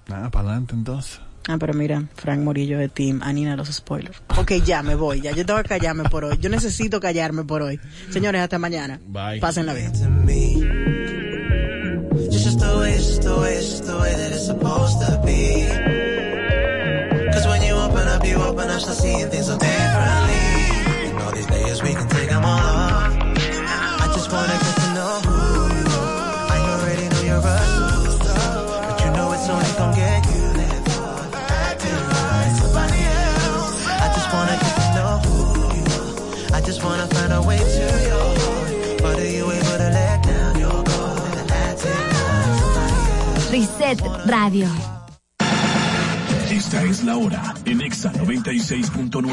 Nada, 0.09 0.31
para 0.31 0.49
adelante 0.49 0.75
entonces. 0.75 1.21
Ah, 1.49 1.57
pero 1.61 1.75
mira, 1.75 2.03
Frank 2.15 2.41
Morillo 2.41 2.79
de 2.79 2.89
Team, 2.89 3.21
Anina 3.23 3.57
los 3.57 3.69
spoilers. 3.69 4.21
Ok, 4.37 4.53
ya 4.65 4.83
me 4.83 4.97
voy, 4.97 5.21
ya. 5.21 5.31
Yo 5.31 5.47
tengo 5.47 5.63
que 5.63 5.69
callarme 5.69 6.09
por 6.09 6.25
hoy. 6.25 6.39
Yo 6.39 6.51
necesito 6.51 6.99
callarme 6.99 7.45
por 7.45 7.63
hoy. 7.63 7.79
Señores, 8.11 8.41
hasta 8.43 8.59
mañana. 8.59 9.01
Bye. 9.07 9.41
Pásenla 9.41 9.73
bien. 9.75 9.93
Cause 17.37 17.47
when 17.49 17.63
you 17.65 17.75
open 17.75 18.09
up, 18.09 18.25
you 18.25 18.37
open 18.37 18.71
up, 18.71 18.81
start 18.81 18.97
seeing 18.97 19.29
things 19.29 19.47
so 19.47 19.59
differently. 19.59 21.11
And 21.11 21.19
all 21.21 21.33
these 21.33 21.47
days 21.47 21.83
we 21.83 21.93
can 21.93 22.09
take 22.09 22.31
them 22.31 22.45
all 22.47 22.59
off. 22.59 23.26
Reset 43.87 44.05
Radio. 44.27 44.67
Esta 46.51 46.83
es 46.83 47.05
la 47.05 47.17
hora 47.17 47.55
en 47.67 47.81
Exa 47.81 48.13
96.9. 48.15 49.31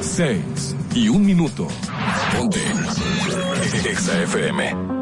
6 0.00 0.76
y 0.96 1.08
un 1.08 1.24
minuto. 1.24 1.68
Ponte. 2.36 2.58
Exa 3.88 4.22
FM. 4.22 5.01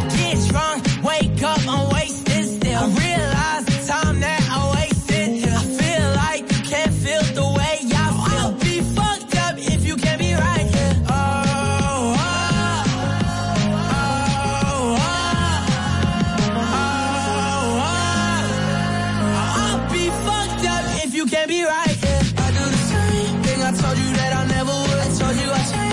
can't 21.31 21.47
be 21.47 21.63
right. 21.63 21.97
Yeah. 22.03 22.43
I 22.43 22.51
do 22.51 22.63
the 22.75 22.83
same 22.91 23.41
thing 23.43 23.63
I 23.63 23.71
told 23.71 23.97
you 23.97 24.09
that 24.19 24.33
I 24.35 24.43
never 24.47 24.75
would. 24.83 24.99
I 24.99 25.07
told 25.17 25.35
you 25.39 25.49
I 25.49 25.63
changed, 25.71 25.90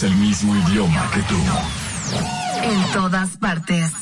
Hablamos 0.00 0.02
el 0.02 0.16
mismo 0.16 0.56
idioma 0.68 1.10
que 1.12 1.20
tú. 1.22 1.36
En 2.62 2.92
todas 2.92 3.36
partes. 3.36 3.92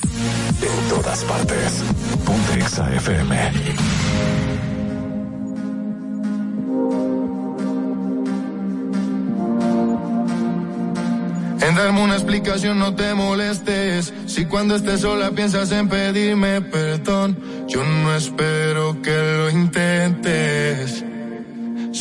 En 0.62 0.88
todas 0.88 1.24
partes. 1.24 1.82
Ponte 2.24 2.60
Exa 2.60 2.94
FM. 2.94 3.52
En 11.60 11.74
darme 11.74 12.02
una 12.02 12.14
explicación 12.14 12.78
no 12.78 12.94
te 12.94 13.14
molestes. 13.14 14.12
Si 14.26 14.44
cuando 14.44 14.76
estés 14.76 15.00
sola 15.00 15.30
piensas 15.32 15.72
en 15.72 15.88
pedirme 15.88 16.60
perdón, 16.60 17.36
yo 17.68 17.82
no 17.84 18.14
espero 18.14 19.00
que 19.02 19.10
lo 19.10 19.50
intentes. 19.50 21.07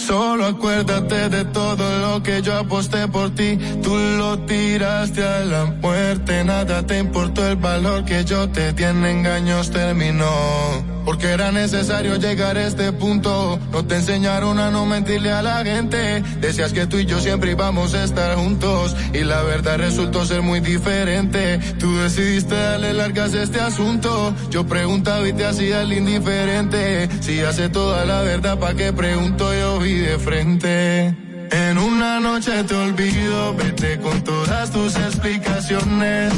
Solo 0.07 0.45
acuérdate 0.45 1.27
de 1.27 1.43
todo 1.43 1.99
lo 1.99 2.23
que 2.23 2.41
yo 2.41 2.55
aposté 2.55 3.09
por 3.09 3.35
ti. 3.35 3.59
Tú 3.83 3.93
lo 3.93 4.39
tiraste 4.39 5.21
a 5.21 5.43
la 5.43 5.65
muerte. 5.65 6.45
Nada 6.45 6.81
te 6.87 6.97
importó 6.99 7.45
el 7.45 7.57
valor 7.57 8.05
que 8.05 8.23
yo 8.23 8.47
te 8.47 8.71
di 8.71 8.85
en 8.85 9.05
engaños 9.05 9.69
terminó. 9.69 10.95
Porque 11.03 11.27
era 11.27 11.51
necesario 11.51 12.15
llegar 12.17 12.57
a 12.57 12.67
este 12.67 12.91
punto. 12.93 13.59
No 13.71 13.85
te 13.85 13.95
enseñaron 13.95 14.59
a 14.59 14.71
no 14.71 14.85
mentirle 14.85 15.31
a 15.31 15.41
la 15.41 15.63
gente. 15.63 16.21
Decías 16.41 16.73
que 16.73 16.85
tú 16.85 16.97
y 16.97 17.05
yo 17.05 17.19
siempre 17.19 17.51
íbamos 17.51 17.93
a 17.93 18.03
estar 18.03 18.35
juntos. 18.37 18.95
Y 19.13 19.23
la 19.25 19.41
verdad 19.43 19.77
resultó 19.77 20.25
ser 20.25 20.41
muy 20.41 20.59
diferente. 20.59 21.59
Tú 21.79 21.95
decidiste 21.97 22.55
darle 22.55 22.93
largas 22.93 23.33
a 23.33 23.43
este 23.43 23.59
asunto. 23.59 24.33
Yo 24.49 24.67
preguntaba 24.67 25.27
y 25.27 25.33
te 25.33 25.45
hacía 25.45 25.81
el 25.81 25.93
indiferente. 25.93 27.09
Si 27.21 27.39
hace 27.39 27.69
toda 27.69 28.05
la 28.05 28.21
verdad, 28.21 28.59
¿pa' 28.59 28.73
qué 28.73 28.91
pregunto? 28.91 29.53
Yo 29.53 29.79
vi 29.79 29.96
de 29.99 30.19
frente. 30.19 31.15
En 31.51 31.77
una 31.77 32.19
noche 32.19 32.63
te 32.63 32.75
olvido, 32.75 33.55
vete 33.55 33.99
con 33.99 34.23
todas 34.23 34.71
tus 34.71 34.95
explicaciones. 34.95 36.33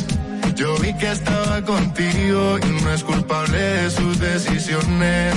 Yo 0.56 0.76
vi 0.78 0.94
que 0.94 1.12
estaba 1.12 1.62
contigo 1.64 2.58
y 2.60 2.84
no 2.84 2.94
es 2.94 3.04
culpable 3.04 3.58
de 3.58 3.90
sus 3.90 4.20
decisiones. 4.20 5.36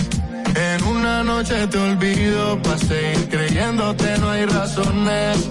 En 0.54 0.82
una 0.84 1.22
noche 1.22 1.66
te 1.68 1.78
olvido, 1.78 2.60
pasé 2.62 3.14
y 3.14 3.26
creyéndote 3.26 4.18
no 4.18 4.30
hay 4.30 4.44
razones. 4.46 5.48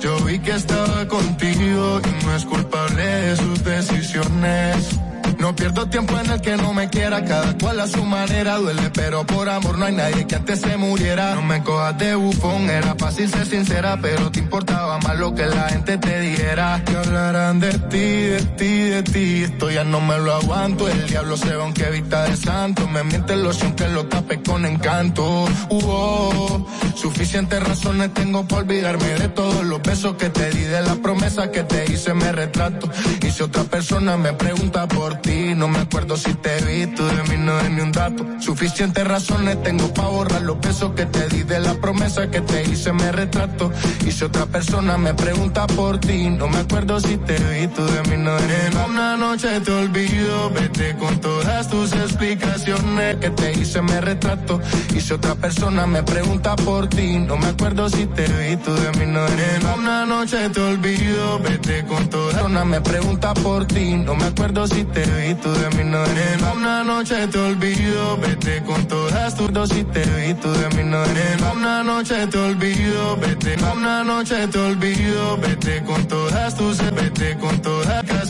Yo 0.00 0.18
vi 0.24 0.38
que 0.38 0.52
estaba 0.52 1.06
contigo 1.06 2.00
y 2.04 2.24
no 2.24 2.36
es 2.36 2.44
culpable 2.44 3.04
de 3.04 3.36
sus 3.36 3.64
decisiones. 3.64 4.98
No 5.38 5.54
pierdo 5.54 5.86
tiempo 5.88 6.18
en 6.18 6.30
el 6.30 6.40
que 6.40 6.56
no 6.56 6.72
me 6.72 6.88
quiera, 6.88 7.24
cada 7.24 7.56
cual 7.58 7.80
a 7.80 7.86
su 7.86 8.04
manera 8.04 8.56
duele, 8.56 8.90
pero 8.92 9.26
por 9.26 9.48
amor 9.48 9.78
no 9.78 9.84
hay 9.84 9.94
nadie 9.94 10.26
que 10.26 10.36
antes 10.36 10.60
se 10.60 10.76
muriera. 10.76 11.34
No 11.34 11.42
me 11.42 11.62
cojas 11.62 11.98
de 11.98 12.14
bufón, 12.14 12.68
era 12.70 12.94
fácil 12.96 13.28
ser 13.28 13.46
sincera, 13.46 13.98
pero 14.00 14.30
te 14.30 14.40
importaba 14.40 14.98
más 14.98 15.18
lo 15.18 15.34
que 15.34 15.46
la 15.46 15.68
gente 15.68 15.98
te 15.98 16.20
dijera. 16.20 16.82
Que 16.84 16.96
hablarán 16.96 17.60
de 17.60 17.72
ti, 17.72 17.98
de 17.98 18.42
ti, 18.56 18.80
de 18.88 19.02
ti, 19.02 19.42
esto 19.44 19.70
ya 19.70 19.84
no 19.84 20.00
me 20.00 20.18
lo 20.18 20.34
aguanto. 20.34 20.88
El 20.88 21.06
diablo 21.06 21.36
se 21.36 21.48
ve 21.48 21.62
aunque 21.62 21.90
vista 21.90 22.24
de 22.24 22.36
santo, 22.36 22.86
me 22.88 23.02
miente 23.04 23.36
loción 23.36 23.74
que 23.74 23.88
lo 23.88 24.06
tape 24.06 24.42
con 24.42 24.64
encanto. 24.64 25.44
Uh, 25.68 25.80
oh, 25.84 26.66
suficientes 26.94 27.62
razones 27.62 28.12
tengo 28.14 28.46
para 28.46 28.62
olvidarme 28.62 29.06
de 29.06 29.28
todos 29.28 29.64
los 29.64 29.82
besos 29.82 30.16
que 30.16 30.30
te 30.30 30.50
di, 30.50 30.62
de 30.62 30.82
las 30.82 30.96
promesas 30.98 31.48
que 31.48 31.62
te 31.62 31.90
hice, 31.92 32.14
me 32.14 32.30
retrato. 32.32 32.88
Y 33.22 33.30
si 33.30 33.42
otra 33.42 33.64
persona 33.64 34.16
me 34.16 34.32
pregunta 34.32 34.86
por 34.86 35.16
ti, 35.16 35.31
no 35.56 35.68
me 35.68 35.78
acuerdo 35.78 36.16
si 36.16 36.34
te 36.34 36.60
vi, 36.64 36.86
tú 36.86 37.04
de 37.04 37.22
mí 37.24 37.36
no 37.38 37.58
es 37.60 37.70
ni 37.70 37.80
un 37.80 37.92
dato. 37.92 38.24
Suficientes 38.40 39.06
razones 39.06 39.62
tengo 39.62 39.92
para 39.94 40.08
borrar 40.08 40.42
los 40.42 40.60
besos 40.60 40.92
que 40.92 41.06
te 41.06 41.28
di, 41.28 41.42
de 41.42 41.60
las 41.60 41.76
promesas 41.76 42.28
que 42.28 42.40
te 42.40 42.62
hice, 42.64 42.92
me 42.92 43.12
retrato. 43.12 43.70
Y 44.06 44.12
si 44.12 44.24
otra 44.24 44.46
persona 44.46 44.98
me 44.98 45.14
pregunta 45.14 45.66
por 45.66 45.98
ti, 45.98 46.28
no 46.30 46.48
me 46.48 46.58
acuerdo 46.58 47.00
si 47.00 47.16
te 47.16 47.34
vi, 47.34 47.66
tú 47.68 47.84
de 47.84 48.02
mí 48.10 48.22
no 48.22 48.36
eres 48.36 48.66
En 48.66 48.76
una 48.90 49.16
noche 49.16 49.60
te 49.60 49.72
olvido, 49.72 50.50
vete 50.50 50.96
con 50.96 51.20
todas 51.20 51.68
tus 51.68 51.92
explicaciones 51.92 53.16
que 53.16 53.30
te 53.30 53.52
hice, 53.52 53.82
me 53.82 54.00
retrato. 54.00 54.60
Y 54.94 55.00
si 55.00 55.12
otra 55.12 55.34
persona 55.34 55.86
me 55.86 56.02
pregunta 56.02 56.56
por 56.56 56.88
ti, 56.88 57.18
no 57.18 57.36
me 57.36 57.46
acuerdo 57.46 57.88
si 57.88 58.06
te 58.06 58.22
vi, 58.22 58.56
tú 58.56 58.72
de 58.74 58.90
mí 58.98 59.06
no 59.06 59.26
eres 59.26 59.62
En 59.62 59.66
una 59.78 60.06
noche 60.06 60.48
te 60.50 60.60
olvido, 60.60 61.38
vete 61.40 61.84
con 61.86 62.08
todas 62.08 62.34
persona 62.34 62.64
me 62.64 62.80
pregunta 62.80 63.34
por 63.34 63.64
ti, 63.66 63.94
no 63.94 64.14
me 64.14 64.24
acuerdo 64.24 64.66
si 64.66 64.84
te 64.84 65.04
tú 65.42 65.52
de 65.52 65.68
mí 65.76 65.90
no 65.90 66.04
eres 66.04 66.42
En 66.42 66.44
una 66.56 66.84
noche 66.84 67.26
te 67.28 67.38
olvido, 67.38 68.16
vete 68.18 68.62
con 68.62 68.86
todas 68.86 69.34
tus 69.34 69.52
dos 69.52 69.68
si 69.70 69.84
te 69.84 70.00
vi, 70.00 70.34
tú 70.34 70.50
de 70.52 70.68
mí 70.76 70.82
no 70.84 71.02
eres 71.04 71.40
En 71.40 71.44
una 71.56 71.82
noche 71.82 72.26
te 72.26 72.38
olvido, 72.38 73.16
vete, 73.16 73.56
una 73.72 74.04
noche 74.04 74.48
te 74.48 74.58
olvido, 74.58 75.36
vete 75.38 75.82
con 75.84 76.06
todas 76.06 76.56
tus, 76.56 76.78
vete 76.94 77.36
con 77.38 77.60
todas. 77.62 78.22